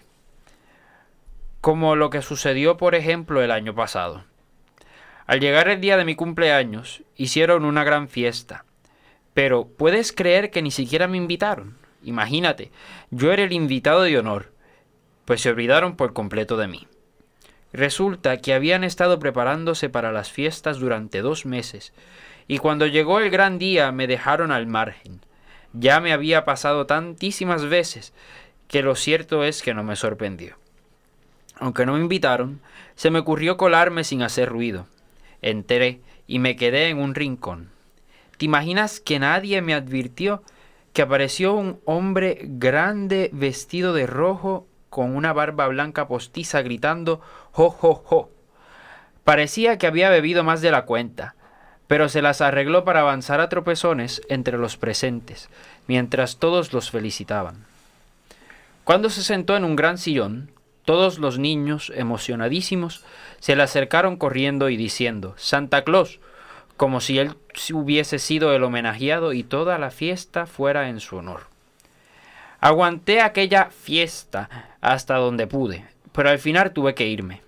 Como 1.60 1.96
lo 1.96 2.10
que 2.10 2.22
sucedió, 2.22 2.76
por 2.76 2.94
ejemplo, 2.94 3.42
el 3.42 3.50
año 3.50 3.74
pasado. 3.74 4.24
Al 5.26 5.40
llegar 5.40 5.68
el 5.68 5.80
día 5.80 5.96
de 5.96 6.04
mi 6.04 6.14
cumpleaños, 6.14 7.02
hicieron 7.16 7.64
una 7.64 7.84
gran 7.84 8.08
fiesta. 8.08 8.64
Pero, 9.34 9.66
¿puedes 9.66 10.12
creer 10.12 10.50
que 10.50 10.62
ni 10.62 10.70
siquiera 10.70 11.08
me 11.08 11.16
invitaron? 11.16 11.76
Imagínate, 12.02 12.70
yo 13.10 13.32
era 13.32 13.42
el 13.42 13.52
invitado 13.52 14.02
de 14.02 14.18
honor, 14.18 14.52
pues 15.24 15.40
se 15.40 15.50
olvidaron 15.50 15.96
por 15.96 16.12
completo 16.12 16.56
de 16.56 16.68
mí. 16.68 16.86
Resulta 17.72 18.38
que 18.38 18.54
habían 18.54 18.84
estado 18.84 19.18
preparándose 19.18 19.88
para 19.88 20.12
las 20.12 20.30
fiestas 20.30 20.78
durante 20.78 21.20
dos 21.20 21.44
meses, 21.44 21.92
y 22.48 22.58
cuando 22.58 22.86
llegó 22.86 23.18
el 23.18 23.30
gran 23.30 23.58
día 23.58 23.90
me 23.92 24.06
dejaron 24.06 24.52
al 24.52 24.66
margen. 24.66 25.20
Ya 25.72 26.00
me 26.00 26.12
había 26.12 26.44
pasado 26.44 26.86
tantísimas 26.86 27.64
veces 27.64 28.14
que 28.68 28.82
lo 28.82 28.94
cierto 28.94 29.44
es 29.44 29.62
que 29.62 29.74
no 29.74 29.82
me 29.82 29.96
sorprendió. 29.96 30.56
Aunque 31.58 31.84
no 31.84 31.94
me 31.94 32.00
invitaron, 32.00 32.60
se 32.94 33.10
me 33.10 33.18
ocurrió 33.18 33.56
colarme 33.56 34.04
sin 34.04 34.22
hacer 34.22 34.48
ruido 34.48 34.86
entré 35.42 36.00
y 36.26 36.38
me 36.38 36.56
quedé 36.56 36.88
en 36.88 36.98
un 36.98 37.14
rincón. 37.14 37.70
¿Te 38.38 38.44
imaginas 38.44 39.00
que 39.00 39.18
nadie 39.18 39.62
me 39.62 39.74
advirtió 39.74 40.42
que 40.92 41.02
apareció 41.02 41.54
un 41.54 41.80
hombre 41.84 42.40
grande 42.42 43.30
vestido 43.32 43.92
de 43.92 44.06
rojo 44.06 44.66
con 44.88 45.14
una 45.14 45.32
barba 45.32 45.68
blanca 45.68 46.08
postiza 46.08 46.62
gritando 46.62 47.20
¡Jo, 47.52 47.70
jo, 47.70 47.94
jo! 47.94 48.30
Parecía 49.24 49.76
que 49.76 49.86
había 49.86 50.08
bebido 50.08 50.44
más 50.44 50.60
de 50.60 50.70
la 50.70 50.86
cuenta, 50.86 51.34
pero 51.86 52.08
se 52.08 52.22
las 52.22 52.40
arregló 52.40 52.84
para 52.84 53.00
avanzar 53.00 53.40
a 53.40 53.48
tropezones 53.48 54.22
entre 54.28 54.56
los 54.56 54.76
presentes, 54.76 55.50
mientras 55.86 56.38
todos 56.38 56.72
los 56.72 56.90
felicitaban. 56.90 57.64
Cuando 58.84 59.10
se 59.10 59.22
sentó 59.22 59.56
en 59.56 59.64
un 59.64 59.76
gran 59.76 59.98
sillón, 59.98 60.50
todos 60.84 61.18
los 61.18 61.38
niños, 61.38 61.92
emocionadísimos, 61.94 63.04
se 63.38 63.56
le 63.56 63.62
acercaron 63.62 64.16
corriendo 64.16 64.68
y 64.68 64.76
diciendo 64.76 65.34
Santa 65.36 65.82
Claus, 65.84 66.20
como 66.76 67.00
si 67.00 67.18
él 67.18 67.34
hubiese 67.72 68.18
sido 68.18 68.54
el 68.54 68.62
homenajeado 68.62 69.32
y 69.32 69.42
toda 69.42 69.78
la 69.78 69.90
fiesta 69.90 70.46
fuera 70.46 70.88
en 70.88 71.00
su 71.00 71.16
honor. 71.16 71.46
Aguanté 72.60 73.20
aquella 73.20 73.70
fiesta 73.70 74.76
hasta 74.80 75.16
donde 75.16 75.46
pude, 75.46 75.86
pero 76.12 76.30
al 76.30 76.38
final 76.38 76.72
tuve 76.72 76.94
que 76.94 77.06
irme. 77.06 77.42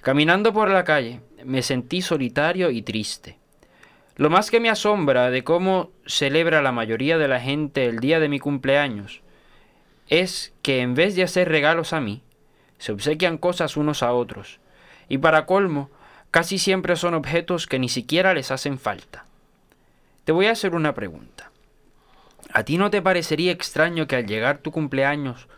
Caminando 0.00 0.52
por 0.52 0.70
la 0.70 0.84
calle, 0.84 1.20
me 1.44 1.62
sentí 1.62 2.02
solitario 2.02 2.70
y 2.70 2.82
triste. 2.82 3.38
Lo 4.16 4.30
más 4.30 4.50
que 4.50 4.58
me 4.58 4.70
asombra 4.70 5.30
de 5.30 5.44
cómo 5.44 5.90
celebra 6.06 6.60
la 6.60 6.72
mayoría 6.72 7.18
de 7.18 7.28
la 7.28 7.40
gente 7.40 7.86
el 7.86 8.00
día 8.00 8.18
de 8.18 8.28
mi 8.28 8.40
cumpleaños 8.40 9.22
es 10.08 10.52
que 10.62 10.80
en 10.80 10.94
vez 10.94 11.14
de 11.14 11.22
hacer 11.22 11.48
regalos 11.48 11.92
a 11.92 12.00
mí, 12.00 12.22
se 12.78 12.92
obsequian 12.92 13.38
cosas 13.38 13.76
unos 13.76 14.02
a 14.02 14.12
otros, 14.12 14.60
y 15.08 15.18
para 15.18 15.46
colmo, 15.46 15.90
casi 16.30 16.58
siempre 16.58 16.96
son 16.96 17.14
objetos 17.14 17.66
que 17.66 17.78
ni 17.78 17.88
siquiera 17.88 18.34
les 18.34 18.50
hacen 18.50 18.78
falta. 18.78 19.24
Te 20.24 20.32
voy 20.32 20.46
a 20.46 20.52
hacer 20.52 20.74
una 20.74 20.94
pregunta. 20.94 21.50
¿A 22.52 22.62
ti 22.64 22.78
no 22.78 22.90
te 22.90 23.02
parecería 23.02 23.52
extraño 23.52 24.06
que 24.06 24.16
al 24.16 24.26
llegar 24.26 24.58
tu 24.58 24.70
cumpleaños 24.72 25.48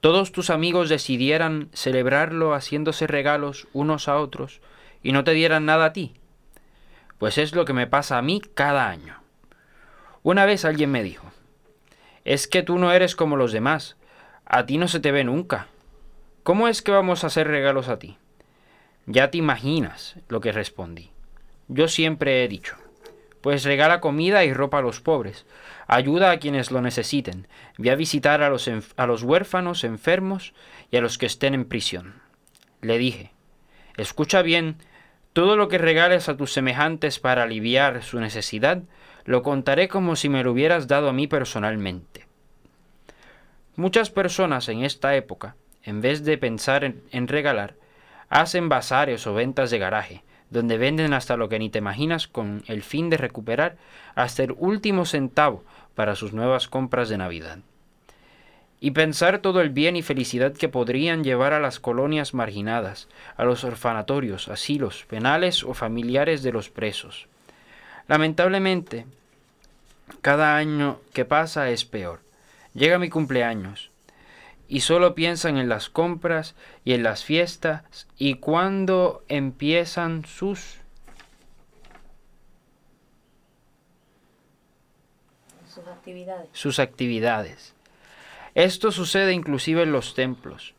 todos 0.00 0.30
tus 0.30 0.50
amigos 0.50 0.88
decidieran 0.88 1.68
celebrarlo 1.72 2.54
haciéndose 2.54 3.06
regalos 3.06 3.66
unos 3.72 4.08
a 4.08 4.18
otros 4.18 4.60
y 5.02 5.12
no 5.12 5.24
te 5.24 5.32
dieran 5.32 5.64
nada 5.64 5.86
a 5.86 5.92
ti? 5.92 6.14
Pues 7.18 7.38
es 7.38 7.54
lo 7.54 7.64
que 7.64 7.72
me 7.72 7.86
pasa 7.86 8.18
a 8.18 8.22
mí 8.22 8.42
cada 8.54 8.88
año. 8.88 9.20
Una 10.22 10.44
vez 10.44 10.64
alguien 10.64 10.90
me 10.90 11.02
dijo, 11.02 11.30
es 12.24 12.46
que 12.46 12.62
tú 12.62 12.78
no 12.78 12.92
eres 12.92 13.16
como 13.16 13.36
los 13.36 13.52
demás, 13.52 13.96
a 14.44 14.66
ti 14.66 14.76
no 14.76 14.88
se 14.88 15.00
te 15.00 15.12
ve 15.12 15.24
nunca. 15.24 15.68
¿Cómo 16.42 16.68
es 16.68 16.82
que 16.82 16.92
vamos 16.92 17.24
a 17.24 17.28
hacer 17.28 17.48
regalos 17.48 17.88
a 17.88 17.98
ti? 17.98 18.18
Ya 19.06 19.30
te 19.30 19.38
imaginas 19.38 20.16
lo 20.28 20.40
que 20.40 20.50
respondí. 20.50 21.10
Yo 21.68 21.86
siempre 21.86 22.44
he 22.44 22.48
dicho, 22.48 22.76
pues 23.40 23.62
regala 23.62 24.00
comida 24.00 24.44
y 24.44 24.52
ropa 24.52 24.78
a 24.78 24.82
los 24.82 25.00
pobres, 25.00 25.46
ayuda 25.86 26.32
a 26.32 26.38
quienes 26.38 26.72
lo 26.72 26.82
necesiten, 26.82 27.46
ve 27.78 27.92
a 27.92 27.94
visitar 27.94 28.42
a 28.42 28.50
los, 28.50 28.68
a 28.96 29.06
los 29.06 29.22
huérfanos, 29.22 29.84
enfermos 29.84 30.54
y 30.90 30.96
a 30.96 31.00
los 31.00 31.18
que 31.18 31.26
estén 31.26 31.54
en 31.54 31.64
prisión. 31.64 32.14
Le 32.82 32.98
dije, 32.98 33.30
escucha 33.96 34.42
bien, 34.42 34.76
todo 35.32 35.56
lo 35.56 35.68
que 35.68 35.78
regales 35.78 36.28
a 36.28 36.36
tus 36.36 36.52
semejantes 36.52 37.20
para 37.20 37.44
aliviar 37.44 38.02
su 38.02 38.18
necesidad, 38.18 38.82
lo 39.24 39.42
contaré 39.42 39.86
como 39.86 40.16
si 40.16 40.28
me 40.28 40.42
lo 40.42 40.50
hubieras 40.50 40.88
dado 40.88 41.08
a 41.08 41.12
mí 41.12 41.28
personalmente. 41.28 42.26
Muchas 43.76 44.10
personas 44.10 44.68
en 44.68 44.82
esta 44.82 45.14
época, 45.14 45.54
en 45.84 46.00
vez 46.00 46.24
de 46.24 46.38
pensar 46.38 46.82
en, 46.82 47.02
en 47.12 47.28
regalar, 47.28 47.74
hacen 48.28 48.68
bazares 48.68 49.26
o 49.26 49.34
ventas 49.34 49.70
de 49.70 49.78
garaje, 49.78 50.22
donde 50.50 50.78
venden 50.78 51.12
hasta 51.12 51.36
lo 51.36 51.48
que 51.48 51.58
ni 51.58 51.70
te 51.70 51.78
imaginas 51.78 52.28
con 52.28 52.62
el 52.66 52.82
fin 52.82 53.10
de 53.10 53.16
recuperar 53.16 53.76
hasta 54.14 54.42
el 54.42 54.52
último 54.58 55.04
centavo 55.04 55.64
para 55.94 56.14
sus 56.14 56.32
nuevas 56.32 56.68
compras 56.68 57.08
de 57.08 57.18
Navidad. 57.18 57.58
Y 58.78 58.90
pensar 58.90 59.38
todo 59.38 59.62
el 59.62 59.70
bien 59.70 59.96
y 59.96 60.02
felicidad 60.02 60.52
que 60.52 60.68
podrían 60.68 61.24
llevar 61.24 61.54
a 61.54 61.60
las 61.60 61.80
colonias 61.80 62.34
marginadas, 62.34 63.08
a 63.36 63.44
los 63.44 63.64
orfanatorios, 63.64 64.48
asilos, 64.48 65.06
penales 65.08 65.64
o 65.64 65.72
familiares 65.72 66.42
de 66.42 66.52
los 66.52 66.68
presos. 66.68 67.26
Lamentablemente, 68.06 69.06
cada 70.20 70.56
año 70.56 71.00
que 71.12 71.24
pasa 71.24 71.70
es 71.70 71.84
peor. 71.84 72.20
Llega 72.74 72.98
mi 72.98 73.08
cumpleaños, 73.08 73.90
y 74.68 74.80
solo 74.80 75.14
piensan 75.14 75.56
en 75.58 75.68
las 75.68 75.88
compras 75.88 76.54
y 76.84 76.92
en 76.92 77.02
las 77.02 77.24
fiestas 77.24 78.08
y 78.16 78.34
cuando 78.34 79.24
empiezan 79.28 80.24
sus 80.24 80.78
sus 85.68 85.86
actividades. 85.86 86.48
sus 86.52 86.78
actividades. 86.78 87.74
Esto 88.54 88.90
sucede 88.90 89.34
inclusive 89.34 89.82
en 89.82 89.92
los 89.92 90.14
templos. 90.14 90.74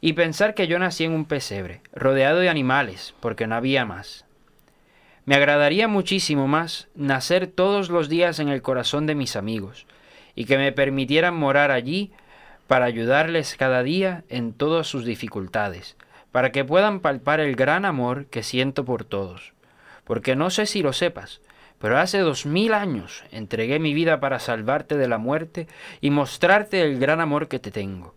Y 0.00 0.12
pensar 0.12 0.54
que 0.54 0.66
yo 0.66 0.78
nací 0.78 1.04
en 1.04 1.12
un 1.12 1.24
pesebre, 1.24 1.80
rodeado 1.92 2.38
de 2.38 2.48
animales, 2.48 3.14
porque 3.20 3.46
no 3.46 3.56
había 3.56 3.84
más. 3.84 4.24
Me 5.24 5.36
agradaría 5.36 5.86
muchísimo 5.86 6.48
más 6.48 6.88
nacer 6.94 7.46
todos 7.46 7.88
los 7.88 8.08
días 8.08 8.38
en 8.40 8.48
el 8.48 8.62
corazón 8.62 9.06
de 9.06 9.14
mis 9.14 9.36
amigos, 9.36 9.86
y 10.34 10.44
que 10.44 10.58
me 10.58 10.72
permitieran 10.72 11.34
morar 11.34 11.70
allí 11.70 12.12
para 12.72 12.86
ayudarles 12.86 13.54
cada 13.58 13.82
día 13.82 14.24
en 14.30 14.54
todas 14.54 14.86
sus 14.86 15.04
dificultades, 15.04 15.94
para 16.30 16.52
que 16.52 16.64
puedan 16.64 17.00
palpar 17.00 17.38
el 17.38 17.54
gran 17.54 17.84
amor 17.84 18.24
que 18.28 18.42
siento 18.42 18.86
por 18.86 19.04
todos. 19.04 19.52
Porque 20.04 20.36
no 20.36 20.48
sé 20.48 20.64
si 20.64 20.80
lo 20.80 20.94
sepas, 20.94 21.42
pero 21.78 21.98
hace 21.98 22.20
dos 22.20 22.46
mil 22.46 22.72
años 22.72 23.24
entregué 23.30 23.78
mi 23.78 23.92
vida 23.92 24.20
para 24.20 24.38
salvarte 24.38 24.96
de 24.96 25.06
la 25.06 25.18
muerte 25.18 25.68
y 26.00 26.08
mostrarte 26.08 26.80
el 26.80 26.98
gran 26.98 27.20
amor 27.20 27.48
que 27.48 27.58
te 27.58 27.70
tengo. 27.70 28.14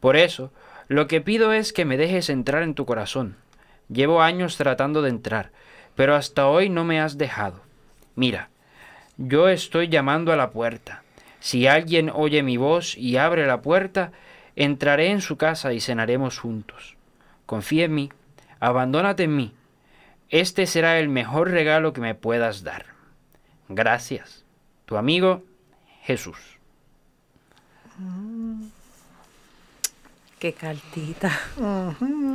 Por 0.00 0.16
eso, 0.16 0.54
lo 0.88 1.06
que 1.06 1.20
pido 1.20 1.52
es 1.52 1.74
que 1.74 1.84
me 1.84 1.98
dejes 1.98 2.30
entrar 2.30 2.62
en 2.62 2.72
tu 2.72 2.86
corazón. 2.86 3.36
Llevo 3.90 4.22
años 4.22 4.56
tratando 4.56 5.02
de 5.02 5.10
entrar, 5.10 5.50
pero 5.94 6.14
hasta 6.14 6.46
hoy 6.46 6.70
no 6.70 6.84
me 6.84 6.98
has 6.98 7.18
dejado. 7.18 7.60
Mira, 8.14 8.48
yo 9.18 9.50
estoy 9.50 9.88
llamando 9.88 10.32
a 10.32 10.36
la 10.36 10.50
puerta. 10.50 11.02
Si 11.46 11.68
alguien 11.68 12.10
oye 12.12 12.42
mi 12.42 12.56
voz 12.56 12.98
y 12.98 13.18
abre 13.18 13.46
la 13.46 13.62
puerta, 13.62 14.10
entraré 14.56 15.12
en 15.12 15.20
su 15.20 15.36
casa 15.36 15.72
y 15.72 15.80
cenaremos 15.80 16.40
juntos. 16.40 16.96
Confía 17.46 17.84
en 17.84 17.94
mí, 17.94 18.10
abandónate 18.58 19.22
en 19.22 19.36
mí. 19.36 19.54
Este 20.28 20.66
será 20.66 20.98
el 20.98 21.08
mejor 21.08 21.52
regalo 21.52 21.92
que 21.92 22.00
me 22.00 22.16
puedas 22.16 22.64
dar. 22.64 22.86
Gracias. 23.68 24.44
Tu 24.86 24.96
amigo 24.96 25.44
Jesús. 26.02 26.36
Qué 30.40 30.52
cartita. 30.52 31.30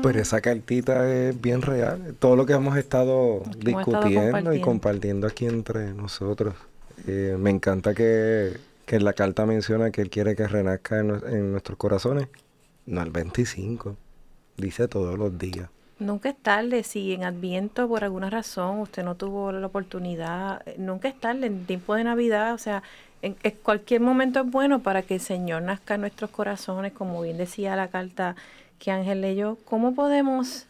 Pero 0.04 0.22
esa 0.22 0.40
cartita 0.40 1.14
es 1.14 1.42
bien 1.42 1.62
real. 1.62 2.16
Todo 2.18 2.38
lo 2.38 2.46
que 2.46 2.54
hemos 2.54 2.78
estado 2.78 3.42
estado 3.42 3.58
discutiendo 3.58 4.54
y 4.54 4.62
compartiendo. 4.62 4.62
compartiendo 4.62 5.28
aquí 5.28 5.48
entre 5.48 5.94
nosotros. 5.94 6.56
Eh, 7.08 7.36
me 7.38 7.50
encanta 7.50 7.94
que, 7.94 8.71
que 8.92 8.98
en 8.98 9.06
la 9.06 9.14
carta 9.14 9.46
menciona 9.46 9.90
que 9.90 10.02
Él 10.02 10.10
quiere 10.10 10.36
que 10.36 10.46
renazca 10.50 11.00
en, 11.00 11.12
nue- 11.12 11.26
en 11.32 11.52
nuestros 11.54 11.78
corazones. 11.78 12.28
No 12.86 13.02
el 13.02 13.10
25. 13.10 13.96
Dice 14.58 14.90
todos 14.90 15.18
los 15.18 15.38
días. 15.40 15.70
Nunca 15.98 16.28
es 16.28 16.36
tarde 16.36 16.84
si 16.84 17.14
en 17.14 17.24
Adviento 17.24 17.88
por 17.88 18.04
alguna 18.04 18.30
razón 18.30 18.80
usted 18.80 19.06
no 19.06 19.16
tuvo 19.16 19.54
la 19.54 19.66
oportunidad, 19.68 20.62
nunca 20.78 21.08
es 21.08 21.18
tarde 21.18 21.48
en 21.48 21.66
tiempo 21.66 21.96
de 21.96 22.04
Navidad, 22.04 22.54
o 22.54 22.58
sea, 22.58 22.84
en, 23.22 23.38
en 23.44 23.52
cualquier 23.64 24.02
momento 24.02 24.42
es 24.42 24.52
bueno 24.52 24.80
para 24.80 25.04
que 25.04 25.16
el 25.16 25.22
Señor 25.22 25.62
nazca 25.62 25.96
en 25.96 26.02
nuestros 26.02 26.30
corazones, 26.32 26.92
como 26.92 27.22
bien 27.22 27.38
decía 27.38 27.78
la 27.78 27.88
carta 27.88 28.36
que 28.78 28.92
Ángel 28.92 29.22
leyó. 29.22 29.58
¿Cómo 29.64 29.96
podemos, 29.96 30.66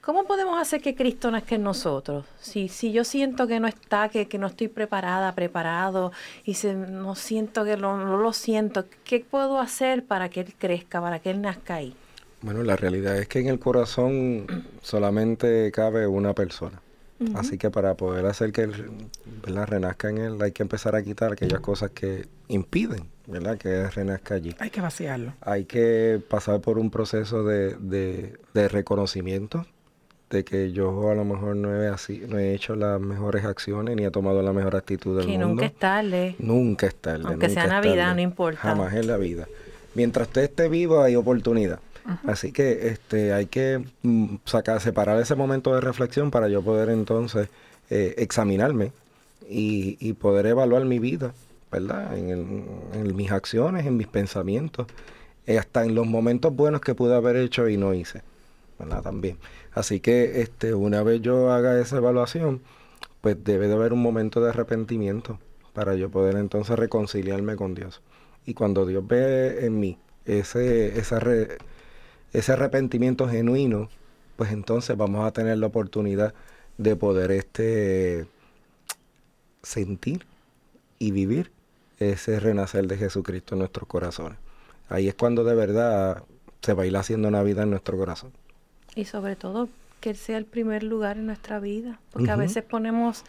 cómo 0.00 0.24
podemos 0.24 0.60
hacer 0.60 0.80
que 0.80 0.94
Cristo 0.94 1.30
nazca 1.30 1.54
en 1.54 1.62
nosotros? 1.62 2.24
Si, 2.40 2.68
si 2.68 2.92
yo 2.92 3.04
siento 3.04 3.46
que 3.46 3.60
no 3.60 3.68
está, 3.68 4.08
que, 4.08 4.28
que 4.28 4.38
no 4.38 4.46
estoy 4.46 4.68
preparada, 4.68 5.32
preparado, 5.34 6.12
y 6.44 6.54
se, 6.54 6.74
no 6.74 7.14
siento 7.14 7.64
que 7.64 7.76
lo, 7.76 7.96
no 7.96 8.16
lo 8.16 8.32
siento, 8.32 8.86
¿qué 9.04 9.20
puedo 9.28 9.60
hacer 9.60 10.04
para 10.04 10.28
que 10.28 10.40
Él 10.40 10.54
crezca, 10.58 11.00
para 11.00 11.18
que 11.20 11.30
Él 11.30 11.40
nazca 11.42 11.74
ahí? 11.76 11.94
Bueno, 12.42 12.62
la 12.62 12.76
realidad 12.76 13.18
es 13.18 13.28
que 13.28 13.40
en 13.40 13.48
el 13.48 13.58
corazón 13.58 14.46
solamente 14.82 15.70
cabe 15.72 16.06
una 16.06 16.34
persona. 16.34 16.80
Así 17.34 17.58
que 17.58 17.70
para 17.70 17.96
poder 17.96 18.24
hacer 18.24 18.50
que 18.50 18.62
él 18.62 18.90
¿verdad? 19.44 19.66
renazca 19.66 20.08
en 20.08 20.16
él, 20.16 20.40
hay 20.40 20.52
que 20.52 20.62
empezar 20.62 20.96
a 20.96 21.02
quitar 21.02 21.32
aquellas 21.32 21.60
cosas 21.60 21.90
que 21.90 22.26
impiden 22.48 23.10
¿verdad? 23.26 23.58
que 23.58 23.82
él 23.82 23.92
renazca 23.92 24.36
allí. 24.36 24.56
Hay 24.58 24.70
que 24.70 24.80
vaciarlo. 24.80 25.34
Hay 25.42 25.66
que 25.66 26.18
pasar 26.30 26.62
por 26.62 26.78
un 26.78 26.90
proceso 26.90 27.44
de, 27.44 27.74
de- 27.74 28.38
de 28.54 28.68
reconocimiento 28.68 29.66
de 30.30 30.44
que 30.44 30.70
yo 30.72 31.10
a 31.10 31.14
lo 31.14 31.24
mejor 31.24 31.56
no 31.56 31.74
he, 31.82 31.88
así, 31.88 32.22
no 32.28 32.38
he 32.38 32.54
hecho 32.54 32.76
las 32.76 33.00
mejores 33.00 33.44
acciones 33.44 33.96
ni 33.96 34.04
he 34.04 34.10
tomado 34.12 34.42
la 34.42 34.52
mejor 34.52 34.76
actitud 34.76 35.16
del 35.16 35.26
Que 35.26 35.32
mundo. 35.32 35.48
nunca 35.48 35.66
es 35.66 35.74
tarde. 35.74 36.36
Nunca 36.38 36.86
es 36.86 36.94
tarde. 36.94 37.24
Aunque 37.26 37.48
sea 37.48 37.64
nunca 37.64 37.74
Navidad, 37.74 38.04
tarde. 38.06 38.14
no 38.14 38.20
importa. 38.22 38.60
Jamás 38.60 38.94
en 38.94 39.06
la 39.08 39.16
vida. 39.16 39.48
Mientras 39.94 40.28
usted 40.28 40.42
esté 40.42 40.68
vivo 40.68 41.02
hay 41.02 41.16
oportunidad. 41.16 41.80
Así 42.26 42.50
que 42.50 42.88
este 42.88 43.32
hay 43.32 43.46
que 43.46 43.84
mm, 44.02 44.36
sacar, 44.44 44.80
separar 44.80 45.20
ese 45.20 45.34
momento 45.34 45.74
de 45.74 45.80
reflexión 45.80 46.30
para 46.30 46.48
yo 46.48 46.62
poder 46.62 46.88
entonces 46.90 47.48
eh, 47.90 48.14
examinarme 48.18 48.90
y, 49.48 49.96
y 50.00 50.12
poder 50.14 50.46
evaluar 50.46 50.84
mi 50.86 50.98
vida, 50.98 51.32
¿verdad? 51.70 52.16
En, 52.16 52.30
el- 52.30 52.64
en 53.00 53.16
mis 53.16 53.30
acciones, 53.30 53.84
en 53.86 53.96
mis 53.96 54.06
pensamientos, 54.06 54.86
eh, 55.46 55.58
hasta 55.58 55.84
en 55.84 55.94
los 55.94 56.06
momentos 56.06 56.54
buenos 56.54 56.80
que 56.80 56.94
pude 56.94 57.14
haber 57.14 57.36
hecho 57.36 57.68
y 57.68 57.76
no 57.76 57.94
hice, 57.94 58.22
¿verdad? 58.78 59.02
También. 59.02 59.36
Así 59.72 60.00
que 60.00 60.40
este 60.40 60.74
una 60.74 61.02
vez 61.02 61.20
yo 61.22 61.52
haga 61.52 61.80
esa 61.80 61.98
evaluación, 61.98 62.62
pues 63.20 63.42
debe 63.44 63.68
de 63.68 63.74
haber 63.74 63.92
un 63.92 64.02
momento 64.02 64.40
de 64.40 64.50
arrepentimiento 64.50 65.38
para 65.72 65.94
yo 65.94 66.10
poder 66.10 66.36
entonces 66.36 66.78
reconciliarme 66.78 67.56
con 67.56 67.74
Dios. 67.74 68.02
Y 68.46 68.54
cuando 68.54 68.86
Dios 68.86 69.06
ve 69.06 69.64
en 69.66 69.78
mí 69.78 69.98
ese, 70.24 70.98
esa 70.98 71.20
ese 72.32 72.52
arrepentimiento 72.52 73.28
genuino, 73.28 73.88
pues 74.36 74.52
entonces 74.52 74.96
vamos 74.96 75.26
a 75.26 75.32
tener 75.32 75.58
la 75.58 75.66
oportunidad 75.66 76.34
de 76.78 76.96
poder 76.96 77.30
este 77.30 78.26
sentir 79.62 80.26
y 80.98 81.10
vivir 81.10 81.52
ese 81.98 82.40
renacer 82.40 82.86
de 82.86 82.96
Jesucristo 82.96 83.54
en 83.54 83.60
nuestros 83.60 83.86
corazones. 83.86 84.38
Ahí 84.88 85.08
es 85.08 85.14
cuando 85.14 85.44
de 85.44 85.54
verdad 85.54 86.24
se 86.62 86.74
va 86.74 86.84
a 86.84 86.86
ir 86.86 86.96
haciendo 86.96 87.30
Navidad 87.30 87.64
en 87.64 87.70
nuestro 87.70 87.96
corazón. 87.98 88.32
Y 89.00 89.06
sobre 89.06 89.36
todo 89.36 89.68
que 90.00 90.10
Él 90.10 90.16
sea 90.16 90.38
el 90.38 90.44
primer 90.44 90.82
lugar 90.82 91.16
en 91.16 91.26
nuestra 91.26 91.58
vida. 91.60 91.98
Porque 92.12 92.30
a 92.30 92.36
veces 92.36 92.62
ponemos 92.64 93.24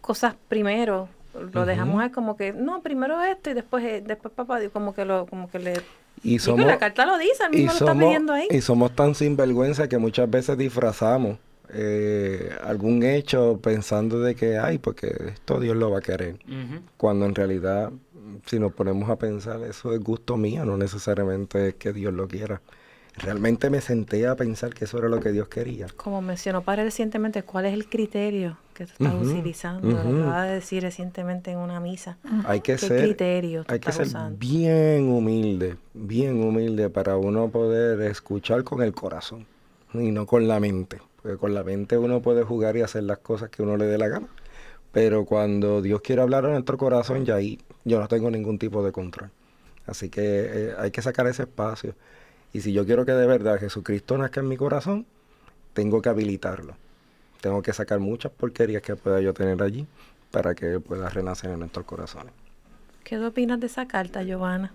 cosas 0.00 0.34
primero, 0.48 1.08
lo 1.52 1.66
dejamos 1.66 2.02
ahí 2.02 2.10
como 2.10 2.36
que, 2.36 2.52
no, 2.52 2.82
primero 2.82 3.22
esto 3.22 3.50
y 3.50 3.54
después, 3.54 3.84
eh, 3.84 4.02
después 4.04 4.32
papá, 4.34 4.58
Dios, 4.60 4.72
como 4.72 4.94
que 4.94 5.04
lo, 5.04 5.26
como 5.26 5.50
que 5.50 5.58
le... 5.58 5.74
Y 6.22 6.40
somos, 6.40 6.66
la 6.66 6.78
carta 6.78 7.06
lo 7.06 7.16
dice, 7.16 7.44
y 7.52 7.56
mismo 7.56 7.66
lo 7.66 7.72
está 7.72 7.86
somos, 7.86 8.04
pidiendo 8.04 8.32
ahí. 8.32 8.48
y 8.50 8.60
somos 8.60 8.94
tan 8.96 9.14
sinvergüenza 9.14 9.88
que 9.88 9.98
muchas 9.98 10.28
veces 10.28 10.58
disfrazamos 10.58 11.38
eh, 11.72 12.50
algún 12.64 13.02
hecho 13.04 13.60
pensando 13.62 14.20
de 14.20 14.34
que, 14.34 14.58
ay, 14.58 14.78
porque 14.78 15.14
esto 15.28 15.60
Dios 15.60 15.76
lo 15.76 15.90
va 15.90 15.98
a 15.98 16.02
querer. 16.02 16.36
Cuando 16.96 17.26
en 17.26 17.34
realidad, 17.34 17.92
si 18.46 18.58
nos 18.58 18.72
ponemos 18.72 19.08
a 19.10 19.16
pensar, 19.16 19.62
eso 19.62 19.92
es 19.92 20.00
gusto 20.00 20.36
mío, 20.36 20.64
no 20.64 20.76
necesariamente 20.76 21.68
es 21.68 21.74
que 21.74 21.92
Dios 21.92 22.12
lo 22.12 22.26
quiera. 22.26 22.60
Realmente 23.18 23.70
me 23.70 23.80
senté 23.80 24.26
a 24.26 24.36
pensar 24.36 24.74
que 24.74 24.84
eso 24.84 24.98
era 24.98 25.08
lo 25.08 25.20
que 25.20 25.32
Dios 25.32 25.48
quería. 25.48 25.88
Como 25.96 26.22
mencionó 26.22 26.62
Padre 26.62 26.84
recientemente, 26.84 27.42
¿cuál 27.42 27.66
es 27.66 27.74
el 27.74 27.88
criterio 27.88 28.56
que 28.74 28.86
tú 28.86 28.92
estás 28.92 29.14
utilizando? 29.14 29.88
ujú. 29.88 29.92
Lo 30.04 30.20
acaba 30.20 30.44
de 30.46 30.54
decir 30.54 30.82
recientemente 30.82 31.50
en 31.50 31.58
una 31.58 31.80
misa. 31.80 32.18
Hay 32.44 32.60
que 32.60 32.78
¿Qué 32.78 32.86
ser, 32.86 32.96
criterio 33.00 33.64
tú 33.64 33.74
hay 33.74 33.80
que 33.80 33.92
ser 33.92 34.06
usando? 34.06 34.38
bien 34.38 35.08
humilde, 35.08 35.76
bien 35.94 36.42
humilde 36.42 36.88
para 36.90 37.16
uno 37.16 37.50
poder 37.50 38.00
escuchar 38.02 38.64
con 38.64 38.82
el 38.82 38.94
corazón 38.94 39.46
y 39.94 40.10
no 40.12 40.26
con 40.26 40.46
la 40.48 40.60
mente. 40.60 41.00
Porque 41.20 41.36
con 41.36 41.52
la 41.54 41.64
mente 41.64 41.98
uno 41.98 42.22
puede 42.22 42.44
jugar 42.44 42.76
y 42.76 42.82
hacer 42.82 43.02
las 43.02 43.18
cosas 43.18 43.50
que 43.50 43.62
uno 43.62 43.76
le 43.76 43.86
dé 43.86 43.98
la 43.98 44.08
gana. 44.08 44.28
Pero 44.92 45.24
cuando 45.26 45.82
Dios 45.82 46.00
quiere 46.02 46.22
hablar 46.22 46.46
a 46.46 46.50
nuestro 46.50 46.78
corazón, 46.78 47.24
ya 47.24 47.36
ahí 47.36 47.60
yo 47.84 48.00
no 48.00 48.08
tengo 48.08 48.30
ningún 48.30 48.58
tipo 48.58 48.84
de 48.84 48.92
control. 48.92 49.30
Así 49.86 50.10
que 50.10 50.22
eh, 50.24 50.74
hay 50.78 50.90
que 50.90 51.02
sacar 51.02 51.26
ese 51.26 51.44
espacio. 51.44 51.94
Y 52.52 52.60
si 52.60 52.72
yo 52.72 52.86
quiero 52.86 53.04
que 53.04 53.12
de 53.12 53.26
verdad 53.26 53.58
Jesucristo 53.58 54.16
nazca 54.16 54.40
en 54.40 54.48
mi 54.48 54.56
corazón, 54.56 55.06
tengo 55.74 56.00
que 56.02 56.08
habilitarlo. 56.08 56.74
Tengo 57.40 57.62
que 57.62 57.72
sacar 57.72 58.00
muchas 58.00 58.32
porquerías 58.32 58.82
que 58.82 58.96
pueda 58.96 59.20
yo 59.20 59.32
tener 59.32 59.62
allí 59.62 59.86
para 60.30 60.54
que 60.54 60.74
Él 60.74 60.80
pueda 60.80 61.08
renacer 61.08 61.50
en 61.50 61.60
nuestros 61.60 61.86
corazones. 61.86 62.32
¿Qué 63.04 63.18
opinas 63.18 63.60
de 63.60 63.66
esa 63.66 63.86
carta, 63.86 64.22
Giovanna? 64.22 64.72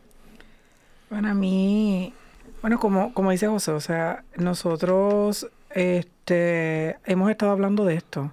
Bueno, 1.09 1.29
a 1.29 1.33
mí, 1.33 2.13
bueno, 2.61 2.79
como, 2.79 3.13
como 3.13 3.31
dice 3.31 3.47
José, 3.47 3.71
o 3.71 3.79
sea, 3.79 4.23
nosotros 4.37 5.47
este, 5.69 6.97
hemos 7.05 7.29
estado 7.29 7.51
hablando 7.51 7.85
de 7.85 7.95
esto. 7.95 8.31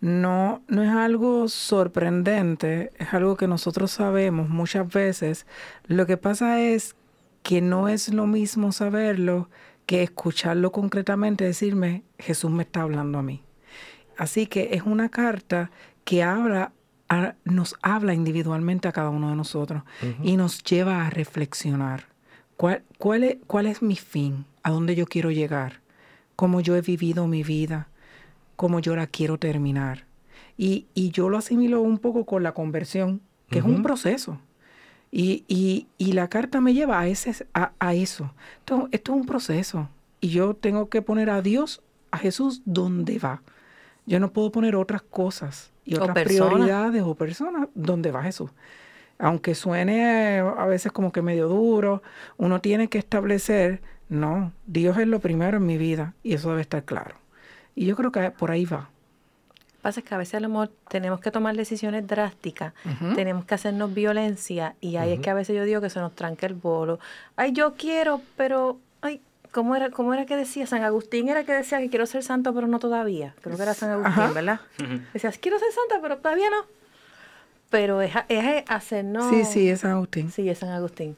No, 0.00 0.62
no 0.68 0.82
es 0.82 0.90
algo 0.90 1.48
sorprendente, 1.48 2.92
es 2.98 3.12
algo 3.14 3.36
que 3.36 3.46
nosotros 3.46 3.90
sabemos 3.90 4.48
muchas 4.48 4.88
veces. 4.90 5.46
Lo 5.86 6.06
que 6.06 6.16
pasa 6.16 6.60
es 6.60 6.94
que 7.44 7.60
no 7.60 7.88
es 7.88 8.12
lo 8.12 8.26
mismo 8.26 8.72
saberlo 8.72 9.48
que 9.86 10.02
escucharlo 10.02 10.72
concretamente, 10.72 11.44
decirme, 11.44 12.02
Jesús 12.18 12.50
me 12.50 12.62
está 12.64 12.80
hablando 12.82 13.18
a 13.18 13.22
mí. 13.22 13.42
Así 14.16 14.46
que 14.46 14.70
es 14.72 14.82
una 14.82 15.10
carta 15.10 15.70
que 16.04 16.22
habla, 16.22 16.72
a- 17.08 17.34
nos 17.44 17.76
habla 17.82 18.14
individualmente 18.14 18.88
a 18.88 18.92
cada 18.92 19.10
uno 19.10 19.28
de 19.30 19.36
nosotros 19.36 19.82
y 20.22 20.36
nos 20.36 20.62
lleva 20.64 21.06
a 21.06 21.10
reflexionar. 21.10 22.06
¿Cuál, 22.56 22.82
cuál, 22.98 23.24
es, 23.24 23.36
¿Cuál 23.46 23.66
es 23.66 23.82
mi 23.82 23.96
fin? 23.96 24.46
¿A 24.62 24.70
dónde 24.70 24.94
yo 24.94 25.06
quiero 25.06 25.30
llegar? 25.30 25.80
¿Cómo 26.36 26.60
yo 26.62 26.76
he 26.76 26.80
vivido 26.80 27.26
mi 27.26 27.42
vida? 27.42 27.88
¿Cómo 28.56 28.80
yo 28.80 28.96
la 28.96 29.06
quiero 29.06 29.36
terminar? 29.38 30.04
Y, 30.56 30.86
y 30.94 31.10
yo 31.10 31.28
lo 31.28 31.36
asimilo 31.36 31.82
un 31.82 31.98
poco 31.98 32.24
con 32.24 32.42
la 32.42 32.52
conversión, 32.54 33.20
que 33.50 33.58
es 33.58 33.64
un 33.64 33.82
proceso. 33.82 34.38
Y, 35.16 35.44
y- 35.46 35.86
y 35.96 36.12
la 36.12 36.26
carta 36.28 36.60
me 36.60 36.74
lleva 36.74 36.98
a, 36.98 37.06
ese, 37.06 37.46
a, 37.54 37.70
a 37.78 37.94
eso. 37.94 38.32
Esto, 38.58 38.88
esto 38.90 39.12
es 39.12 39.20
un 39.20 39.26
proceso. 39.26 39.88
Y 40.20 40.30
yo 40.30 40.54
tengo 40.54 40.88
que 40.88 41.02
poner 41.02 41.30
a 41.30 41.40
Dios, 41.40 41.82
a 42.10 42.18
Jesús, 42.18 42.62
donde 42.64 43.20
va. 43.20 43.40
Yo 44.06 44.18
no 44.18 44.32
puedo 44.32 44.50
poner 44.50 44.74
otras 44.74 45.02
cosas 45.02 45.70
y 45.84 45.94
otras 45.94 46.14
prioridades 46.56 47.02
o 47.04 47.14
personas 47.14 47.68
donde 47.74 48.10
va 48.10 48.24
Jesús. 48.24 48.50
Aunque 49.18 49.54
suene 49.54 50.38
a 50.40 50.66
veces 50.66 50.90
como 50.90 51.12
que 51.12 51.22
medio 51.22 51.46
duro, 51.46 52.02
uno 52.36 52.60
tiene 52.60 52.88
que 52.88 52.98
establecer, 52.98 53.80
no, 54.08 54.52
Dios 54.66 54.98
es 54.98 55.06
lo 55.06 55.20
primero 55.20 55.58
en 55.58 55.66
mi 55.66 55.78
vida 55.78 56.14
y 56.24 56.34
eso 56.34 56.50
debe 56.50 56.62
estar 56.62 56.82
claro. 56.84 57.14
Y 57.76 57.86
yo 57.86 57.94
creo 57.94 58.10
que 58.10 58.32
por 58.32 58.50
ahí 58.50 58.64
va. 58.64 58.90
Lo 59.84 59.90
que 59.90 59.90
pasa 59.90 60.00
es 60.00 60.06
que 60.06 60.14
a 60.14 60.18
veces 60.18 60.34
a 60.36 60.40
lo 60.40 60.48
mejor 60.48 60.70
tenemos 60.88 61.20
que 61.20 61.30
tomar 61.30 61.54
decisiones 61.54 62.06
drásticas, 62.06 62.72
tenemos 63.14 63.44
que 63.44 63.54
hacernos 63.54 63.92
violencia 63.92 64.76
y 64.80 64.96
ahí 64.96 65.12
es 65.12 65.20
que 65.20 65.28
a 65.28 65.34
veces 65.34 65.54
yo 65.54 65.62
digo 65.64 65.82
que 65.82 65.90
se 65.90 66.00
nos 66.00 66.14
tranca 66.14 66.46
el 66.46 66.54
bolo. 66.54 66.98
Ay, 67.36 67.52
yo 67.52 67.74
quiero, 67.74 68.22
pero, 68.34 68.78
ay, 69.02 69.20
¿cómo 69.52 69.76
era, 69.76 69.90
cómo 69.90 70.14
era 70.14 70.24
que 70.24 70.36
decía? 70.36 70.66
San 70.66 70.82
Agustín 70.84 71.28
era 71.28 71.44
que 71.44 71.52
decía 71.52 71.80
que 71.80 71.90
quiero 71.90 72.06
ser 72.06 72.22
santo, 72.22 72.54
pero 72.54 72.66
no 72.66 72.78
todavía. 72.78 73.34
Creo 73.42 73.58
que 73.58 73.62
era 73.62 73.74
San 73.74 73.90
Agustín, 73.90 74.22
Ajá. 74.22 74.32
¿verdad? 74.32 74.60
Decías, 75.12 75.36
quiero 75.36 75.58
ser 75.58 75.68
santa, 75.70 76.00
pero 76.00 76.16
todavía 76.16 76.48
no. 76.48 76.64
Pero 77.68 78.00
es, 78.00 78.14
es 78.30 78.64
hacernos... 78.68 79.28
Sí, 79.28 79.44
sí, 79.44 79.68
es 79.68 79.80
San 79.80 79.90
Agustín. 79.90 80.30
Sí, 80.30 80.48
es 80.48 80.60
San 80.60 80.70
Agustín. 80.70 81.14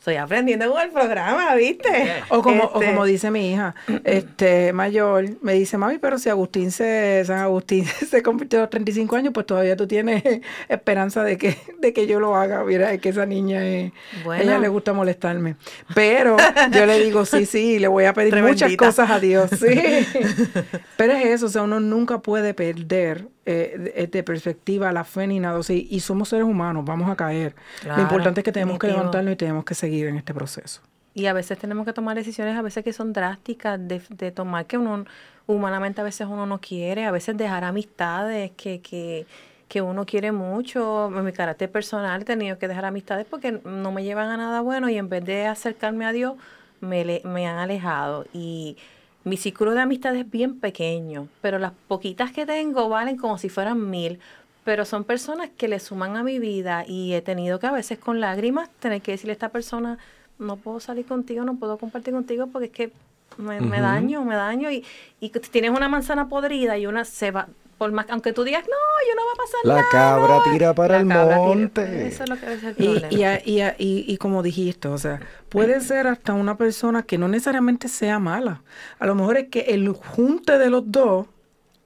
Estoy 0.00 0.16
aprendiendo 0.16 0.72
con 0.72 0.80
el 0.80 0.88
programa, 0.88 1.54
¿viste? 1.56 2.22
O 2.30 2.40
como, 2.40 2.64
o 2.64 2.80
Este, 2.80 2.86
como 2.90 3.04
dice 3.04 3.30
mi 3.30 3.52
hija, 3.52 3.74
este 4.04 4.72
mayor, 4.72 5.26
me 5.42 5.52
dice, 5.52 5.76
mami, 5.76 5.98
pero 5.98 6.18
si 6.18 6.30
Agustín 6.30 6.70
se, 6.70 7.22
San 7.26 7.40
Agustín 7.40 7.84
se 8.08 8.22
convirtió 8.22 8.60
a 8.60 8.62
los 8.62 8.70
35 8.70 9.14
años, 9.16 9.34
pues 9.34 9.44
todavía 9.44 9.76
tú 9.76 9.86
tienes 9.86 10.22
esperanza 10.70 11.22
de 11.22 11.36
que, 11.36 11.58
de 11.80 11.92
que 11.92 12.06
yo 12.06 12.18
lo 12.18 12.34
haga. 12.34 12.64
Mira, 12.64 12.94
es 12.94 13.00
que 13.02 13.10
esa 13.10 13.26
niña 13.26 13.62
es, 13.66 13.92
Bueno. 14.24 14.42
ella 14.42 14.58
le 14.58 14.68
gusta 14.68 14.94
molestarme. 14.94 15.56
Pero 15.94 16.38
yo 16.72 16.86
le 16.86 16.98
digo, 17.04 17.26
sí, 17.26 17.44
sí, 17.44 17.78
le 17.78 17.88
voy 17.88 18.06
a 18.06 18.14
pedir 18.14 18.34
muchas 18.42 18.74
cosas 18.76 19.10
a 19.10 19.20
Dios, 19.20 19.50
sí. 19.50 19.66
Pero 20.96 21.12
es 21.12 21.26
eso, 21.26 21.44
o 21.44 21.50
sea, 21.50 21.60
uno 21.60 21.78
nunca 21.78 22.20
puede 22.20 22.54
perder 22.54 23.28
eh, 23.46 24.08
de, 24.10 24.22
perspectiva 24.22 24.92
la 24.92 25.04
fe 25.04 25.26
ni 25.26 25.40
nada. 25.40 25.58
O 25.58 25.62
sea, 25.62 25.76
y 25.76 26.00
somos 26.00 26.28
seres 26.28 26.44
humanos, 26.44 26.84
vamos 26.84 27.10
a 27.10 27.16
caer. 27.16 27.54
Claro, 27.80 27.96
lo 27.96 28.02
importante 28.02 28.40
es 28.40 28.44
que 28.44 28.52
tenemos 28.52 28.78
que 28.78 28.86
definitivo. 28.86 29.00
levantarnos 29.00 29.32
y 29.32 29.36
tenemos 29.36 29.64
que 29.64 29.74
seguir 29.74 30.06
en 30.06 30.16
este 30.16 30.34
proceso. 30.34 30.82
Y 31.14 31.26
a 31.26 31.32
veces 31.32 31.58
tenemos 31.58 31.84
que 31.84 31.92
tomar 31.92 32.16
decisiones, 32.16 32.56
a 32.56 32.62
veces 32.62 32.84
que 32.84 32.92
son 32.92 33.12
drásticas, 33.12 33.80
de, 33.80 34.00
de 34.10 34.30
tomar 34.30 34.66
que 34.66 34.78
uno, 34.78 35.04
humanamente 35.46 36.00
a 36.00 36.04
veces 36.04 36.26
uno 36.30 36.46
no 36.46 36.60
quiere, 36.60 37.04
a 37.04 37.10
veces 37.10 37.36
dejar 37.36 37.64
amistades 37.64 38.52
que, 38.56 38.80
que, 38.80 39.26
que 39.68 39.82
uno 39.82 40.06
quiere 40.06 40.32
mucho. 40.32 41.06
En 41.16 41.24
mi 41.24 41.32
carácter 41.32 41.70
personal 41.70 42.22
he 42.22 42.24
tenido 42.24 42.58
que 42.58 42.68
dejar 42.68 42.84
amistades 42.84 43.26
porque 43.28 43.60
no 43.64 43.90
me 43.90 44.04
llevan 44.04 44.28
a 44.30 44.36
nada 44.36 44.60
bueno 44.60 44.88
y 44.88 44.98
en 44.98 45.08
vez 45.08 45.24
de 45.24 45.46
acercarme 45.46 46.06
a 46.06 46.12
Dios, 46.12 46.34
me, 46.80 47.22
me 47.24 47.46
han 47.46 47.58
alejado. 47.58 48.26
Y 48.32 48.76
mi 49.24 49.36
círculo 49.36 49.72
de 49.72 49.80
amistades 49.80 50.20
es 50.22 50.30
bien 50.30 50.58
pequeño, 50.60 51.28
pero 51.40 51.58
las 51.58 51.72
poquitas 51.88 52.32
que 52.32 52.46
tengo 52.46 52.88
valen 52.88 53.16
como 53.16 53.38
si 53.38 53.48
fueran 53.48 53.90
mil. 53.90 54.18
Pero 54.64 54.84
son 54.84 55.04
personas 55.04 55.50
que 55.56 55.68
le 55.68 55.80
suman 55.80 56.16
a 56.16 56.22
mi 56.22 56.38
vida 56.38 56.84
y 56.86 57.14
he 57.14 57.22
tenido 57.22 57.58
que 57.58 57.66
a 57.66 57.72
veces 57.72 57.98
con 57.98 58.20
lágrimas 58.20 58.70
tener 58.78 59.00
que 59.00 59.12
decirle 59.12 59.32
a 59.32 59.34
esta 59.34 59.48
persona, 59.48 59.98
no 60.38 60.56
puedo 60.56 60.80
salir 60.80 61.06
contigo, 61.06 61.44
no 61.44 61.56
puedo 61.56 61.78
compartir 61.78 62.14
contigo 62.14 62.46
porque 62.46 62.66
es 62.66 62.72
que 62.72 62.92
me, 63.38 63.60
me 63.60 63.80
daño, 63.80 64.24
me 64.24 64.34
daño. 64.34 64.70
Y, 64.70 64.84
y 65.20 65.30
tienes 65.30 65.70
una 65.70 65.88
manzana 65.88 66.28
podrida 66.28 66.76
y 66.78 66.86
una 66.86 67.04
se 67.04 67.30
va, 67.30 67.48
por 67.78 67.92
más, 67.92 68.06
aunque 68.10 68.32
tú 68.32 68.44
digas, 68.44 68.64
no, 68.64 69.08
yo 69.08 69.14
no 69.16 69.22
va 69.26 69.32
a 69.32 69.36
pasar 69.36 69.60
La 69.64 69.74
nada. 69.76 69.88
cabra 69.90 70.36
no". 70.46 70.52
tira 70.52 70.74
para 70.74 70.94
La 70.96 71.00
el 71.00 71.08
cabra 71.08 71.34
tira- 71.36 71.46
monte. 71.46 72.06
Eso 72.08 72.24
es 72.24 72.28
lo 72.30 72.36
que 72.38 72.52
es 72.52 72.62
el 72.62 72.70
Y, 72.78 72.84
problema. 72.84 73.08
y, 73.10 73.22
a- 73.24 73.42
y, 73.48 73.60
a- 73.60 73.76
y- 73.78 74.04
y 74.06 74.16
como 74.18 74.42
dijiste, 74.42 74.88
o 74.88 74.98
sea, 74.98 75.20
puede 75.48 75.80
ser 75.80 76.06
hasta 76.06 76.32
una 76.34 76.56
persona 76.56 77.02
que 77.02 77.16
no 77.18 77.28
necesariamente 77.28 77.88
sea 77.88 78.18
mala. 78.18 78.62
A 78.98 79.06
lo 79.06 79.14
mejor 79.14 79.38
es 79.38 79.48
que 79.48 79.60
el 79.60 79.88
junte 79.92 80.58
de 80.58 80.68
los 80.70 80.90
dos, 80.92 81.26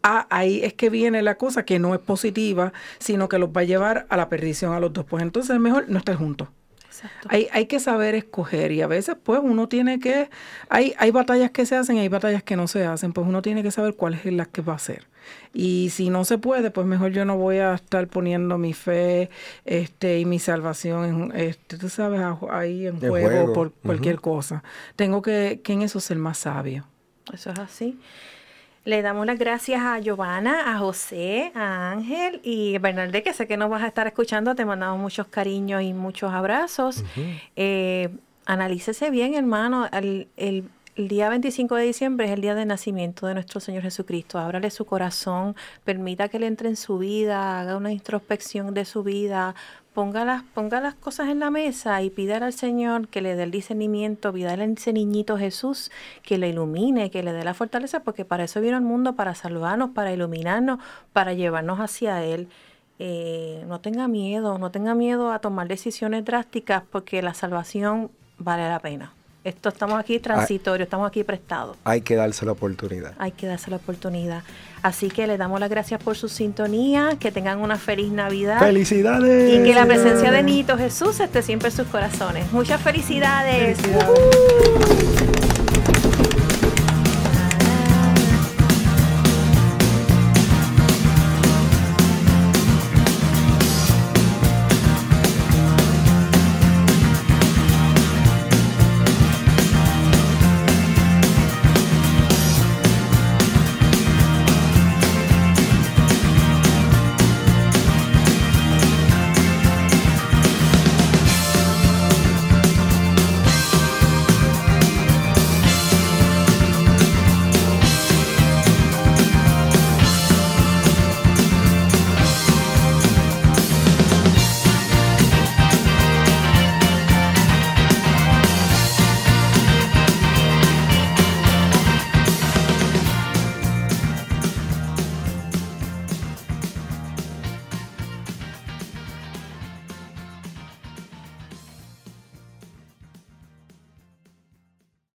ah, 0.02 0.26
ahí 0.30 0.62
es 0.64 0.74
que 0.74 0.90
viene 0.90 1.22
la 1.22 1.36
cosa 1.36 1.64
que 1.64 1.78
no 1.78 1.94
es 1.94 2.00
positiva, 2.00 2.72
sino 2.98 3.28
que 3.28 3.38
los 3.38 3.50
va 3.50 3.60
a 3.60 3.64
llevar 3.64 4.06
a 4.08 4.16
la 4.16 4.28
perdición 4.28 4.72
a 4.74 4.80
los 4.80 4.92
dos. 4.92 5.04
Pues 5.04 5.22
entonces 5.22 5.54
es 5.54 5.60
mejor 5.60 5.88
no 5.88 5.98
estar 5.98 6.16
juntos. 6.16 6.48
Exacto. 6.94 7.28
Hay, 7.28 7.48
hay 7.52 7.66
que 7.66 7.80
saber 7.80 8.14
escoger 8.14 8.70
y 8.70 8.80
a 8.80 8.86
veces 8.86 9.16
pues 9.20 9.40
uno 9.42 9.68
tiene 9.68 9.98
que, 9.98 10.30
hay, 10.68 10.94
hay 10.96 11.10
batallas 11.10 11.50
que 11.50 11.66
se 11.66 11.74
hacen 11.74 11.96
y 11.96 12.00
hay 12.00 12.08
batallas 12.08 12.44
que 12.44 12.54
no 12.54 12.68
se 12.68 12.84
hacen, 12.84 13.12
pues 13.12 13.26
uno 13.26 13.42
tiene 13.42 13.64
que 13.64 13.72
saber 13.72 13.94
cuál 13.94 14.14
es 14.14 14.24
la 14.26 14.46
que 14.46 14.62
va 14.62 14.74
a 14.74 14.76
hacer. 14.76 15.08
Y 15.52 15.90
si 15.90 16.08
no 16.08 16.24
se 16.24 16.38
puede, 16.38 16.70
pues 16.70 16.86
mejor 16.86 17.10
yo 17.10 17.24
no 17.24 17.36
voy 17.36 17.58
a 17.58 17.74
estar 17.74 18.06
poniendo 18.06 18.58
mi 18.58 18.74
fe 18.74 19.28
este 19.64 20.20
y 20.20 20.24
mi 20.24 20.38
salvación, 20.38 21.04
en, 21.04 21.40
este, 21.40 21.78
tú 21.78 21.88
sabes, 21.88 22.20
ahí 22.50 22.86
en 22.86 23.00
juego, 23.00 23.28
juego. 23.28 23.52
por 23.52 23.72
cualquier 23.72 24.20
cosa. 24.20 24.62
Tengo 24.94 25.20
que, 25.20 25.60
que 25.64 25.72
en 25.72 25.82
eso 25.82 25.98
ser 25.98 26.18
más 26.18 26.38
sabio. 26.38 26.86
Eso 27.32 27.50
es 27.50 27.58
así. 27.58 27.98
Le 28.84 29.00
damos 29.00 29.24
las 29.24 29.38
gracias 29.38 29.80
a 29.80 29.98
Giovanna, 29.98 30.74
a 30.74 30.78
José, 30.78 31.52
a 31.54 31.92
Ángel 31.92 32.40
y 32.44 32.76
Bernarde, 32.78 33.22
que 33.22 33.32
sé 33.32 33.46
que 33.46 33.56
nos 33.56 33.70
vas 33.70 33.82
a 33.82 33.86
estar 33.86 34.06
escuchando. 34.06 34.54
Te 34.54 34.66
mandamos 34.66 34.98
muchos 35.00 35.26
cariños 35.28 35.82
y 35.82 35.94
muchos 35.94 36.30
abrazos. 36.34 37.02
Eh, 37.56 38.10
analícese 38.44 39.08
bien, 39.10 39.34
hermano. 39.34 39.88
El, 39.92 40.28
el- 40.36 40.68
el 40.96 41.08
día 41.08 41.28
25 41.28 41.74
de 41.74 41.82
diciembre 41.86 42.26
es 42.26 42.32
el 42.32 42.40
día 42.40 42.54
de 42.54 42.64
nacimiento 42.66 43.26
de 43.26 43.34
nuestro 43.34 43.58
Señor 43.58 43.82
Jesucristo. 43.82 44.38
Ábrale 44.38 44.70
su 44.70 44.84
corazón, 44.84 45.56
permita 45.82 46.28
que 46.28 46.38
le 46.38 46.46
entre 46.46 46.68
en 46.68 46.76
su 46.76 46.98
vida, 46.98 47.58
haga 47.60 47.76
una 47.76 47.90
introspección 47.90 48.74
de 48.74 48.84
su 48.84 49.02
vida, 49.02 49.56
ponga 49.94 50.24
las, 50.24 50.42
ponga 50.42 50.80
las 50.80 50.94
cosas 50.94 51.28
en 51.28 51.38
la 51.38 51.50
mesa 51.50 52.02
y 52.02 52.10
pídale 52.10 52.44
al 52.44 52.52
Señor 52.52 53.08
que 53.08 53.22
le 53.22 53.36
dé 53.36 53.44
el 53.44 53.50
discernimiento, 53.50 54.32
pídale 54.32 54.64
a 54.64 54.66
ese 54.66 54.92
niñito 54.92 55.38
Jesús 55.38 55.90
que 56.22 56.36
le 56.36 56.48
ilumine, 56.48 57.10
que 57.10 57.22
le 57.22 57.32
dé 57.32 57.44
la 57.44 57.54
fortaleza, 57.54 58.00
porque 58.00 58.24
para 58.24 58.44
eso 58.44 58.60
vino 58.60 58.76
al 58.76 58.82
mundo, 58.82 59.14
para 59.14 59.34
salvarnos, 59.34 59.90
para 59.90 60.12
iluminarnos, 60.12 60.80
para 61.12 61.32
llevarnos 61.32 61.78
hacia 61.78 62.24
Él. 62.24 62.48
Eh, 62.98 63.64
no 63.68 63.80
tenga 63.80 64.08
miedo, 64.08 64.58
no 64.58 64.70
tenga 64.70 64.94
miedo 64.94 65.32
a 65.32 65.38
tomar 65.38 65.68
decisiones 65.68 66.24
drásticas 66.24 66.82
porque 66.90 67.22
la 67.22 67.34
salvación 67.34 68.10
vale 68.38 68.68
la 68.68 68.80
pena. 68.80 69.14
Esto 69.44 69.68
estamos 69.68 70.00
aquí 70.00 70.18
transitorio, 70.20 70.84
estamos 70.84 71.06
aquí 71.06 71.22
prestados. 71.22 71.76
Hay 71.84 72.00
que 72.00 72.16
darse 72.16 72.46
la 72.46 72.52
oportunidad. 72.52 73.12
Hay 73.18 73.32
que 73.32 73.46
darse 73.46 73.70
la 73.70 73.76
oportunidad. 73.76 74.42
Así 74.82 75.10
que 75.10 75.26
le 75.26 75.36
damos 75.36 75.60
las 75.60 75.68
gracias 75.68 76.02
por 76.02 76.16
su 76.16 76.30
sintonía, 76.30 77.16
que 77.20 77.30
tengan 77.30 77.60
una 77.60 77.76
feliz 77.76 78.10
Navidad. 78.10 78.58
¡Felicidades! 78.58 79.52
Y 79.52 79.62
que 79.62 79.74
la 79.74 79.84
presencia 79.84 80.30
de 80.32 80.42
Nito 80.42 80.78
Jesús 80.78 81.20
esté 81.20 81.42
siempre 81.42 81.68
en 81.68 81.76
sus 81.76 81.86
corazones. 81.88 82.50
Muchas 82.52 82.80
felicidades. 82.80 83.78
Felicidades. 83.78 84.08
Ujú. 84.08 85.33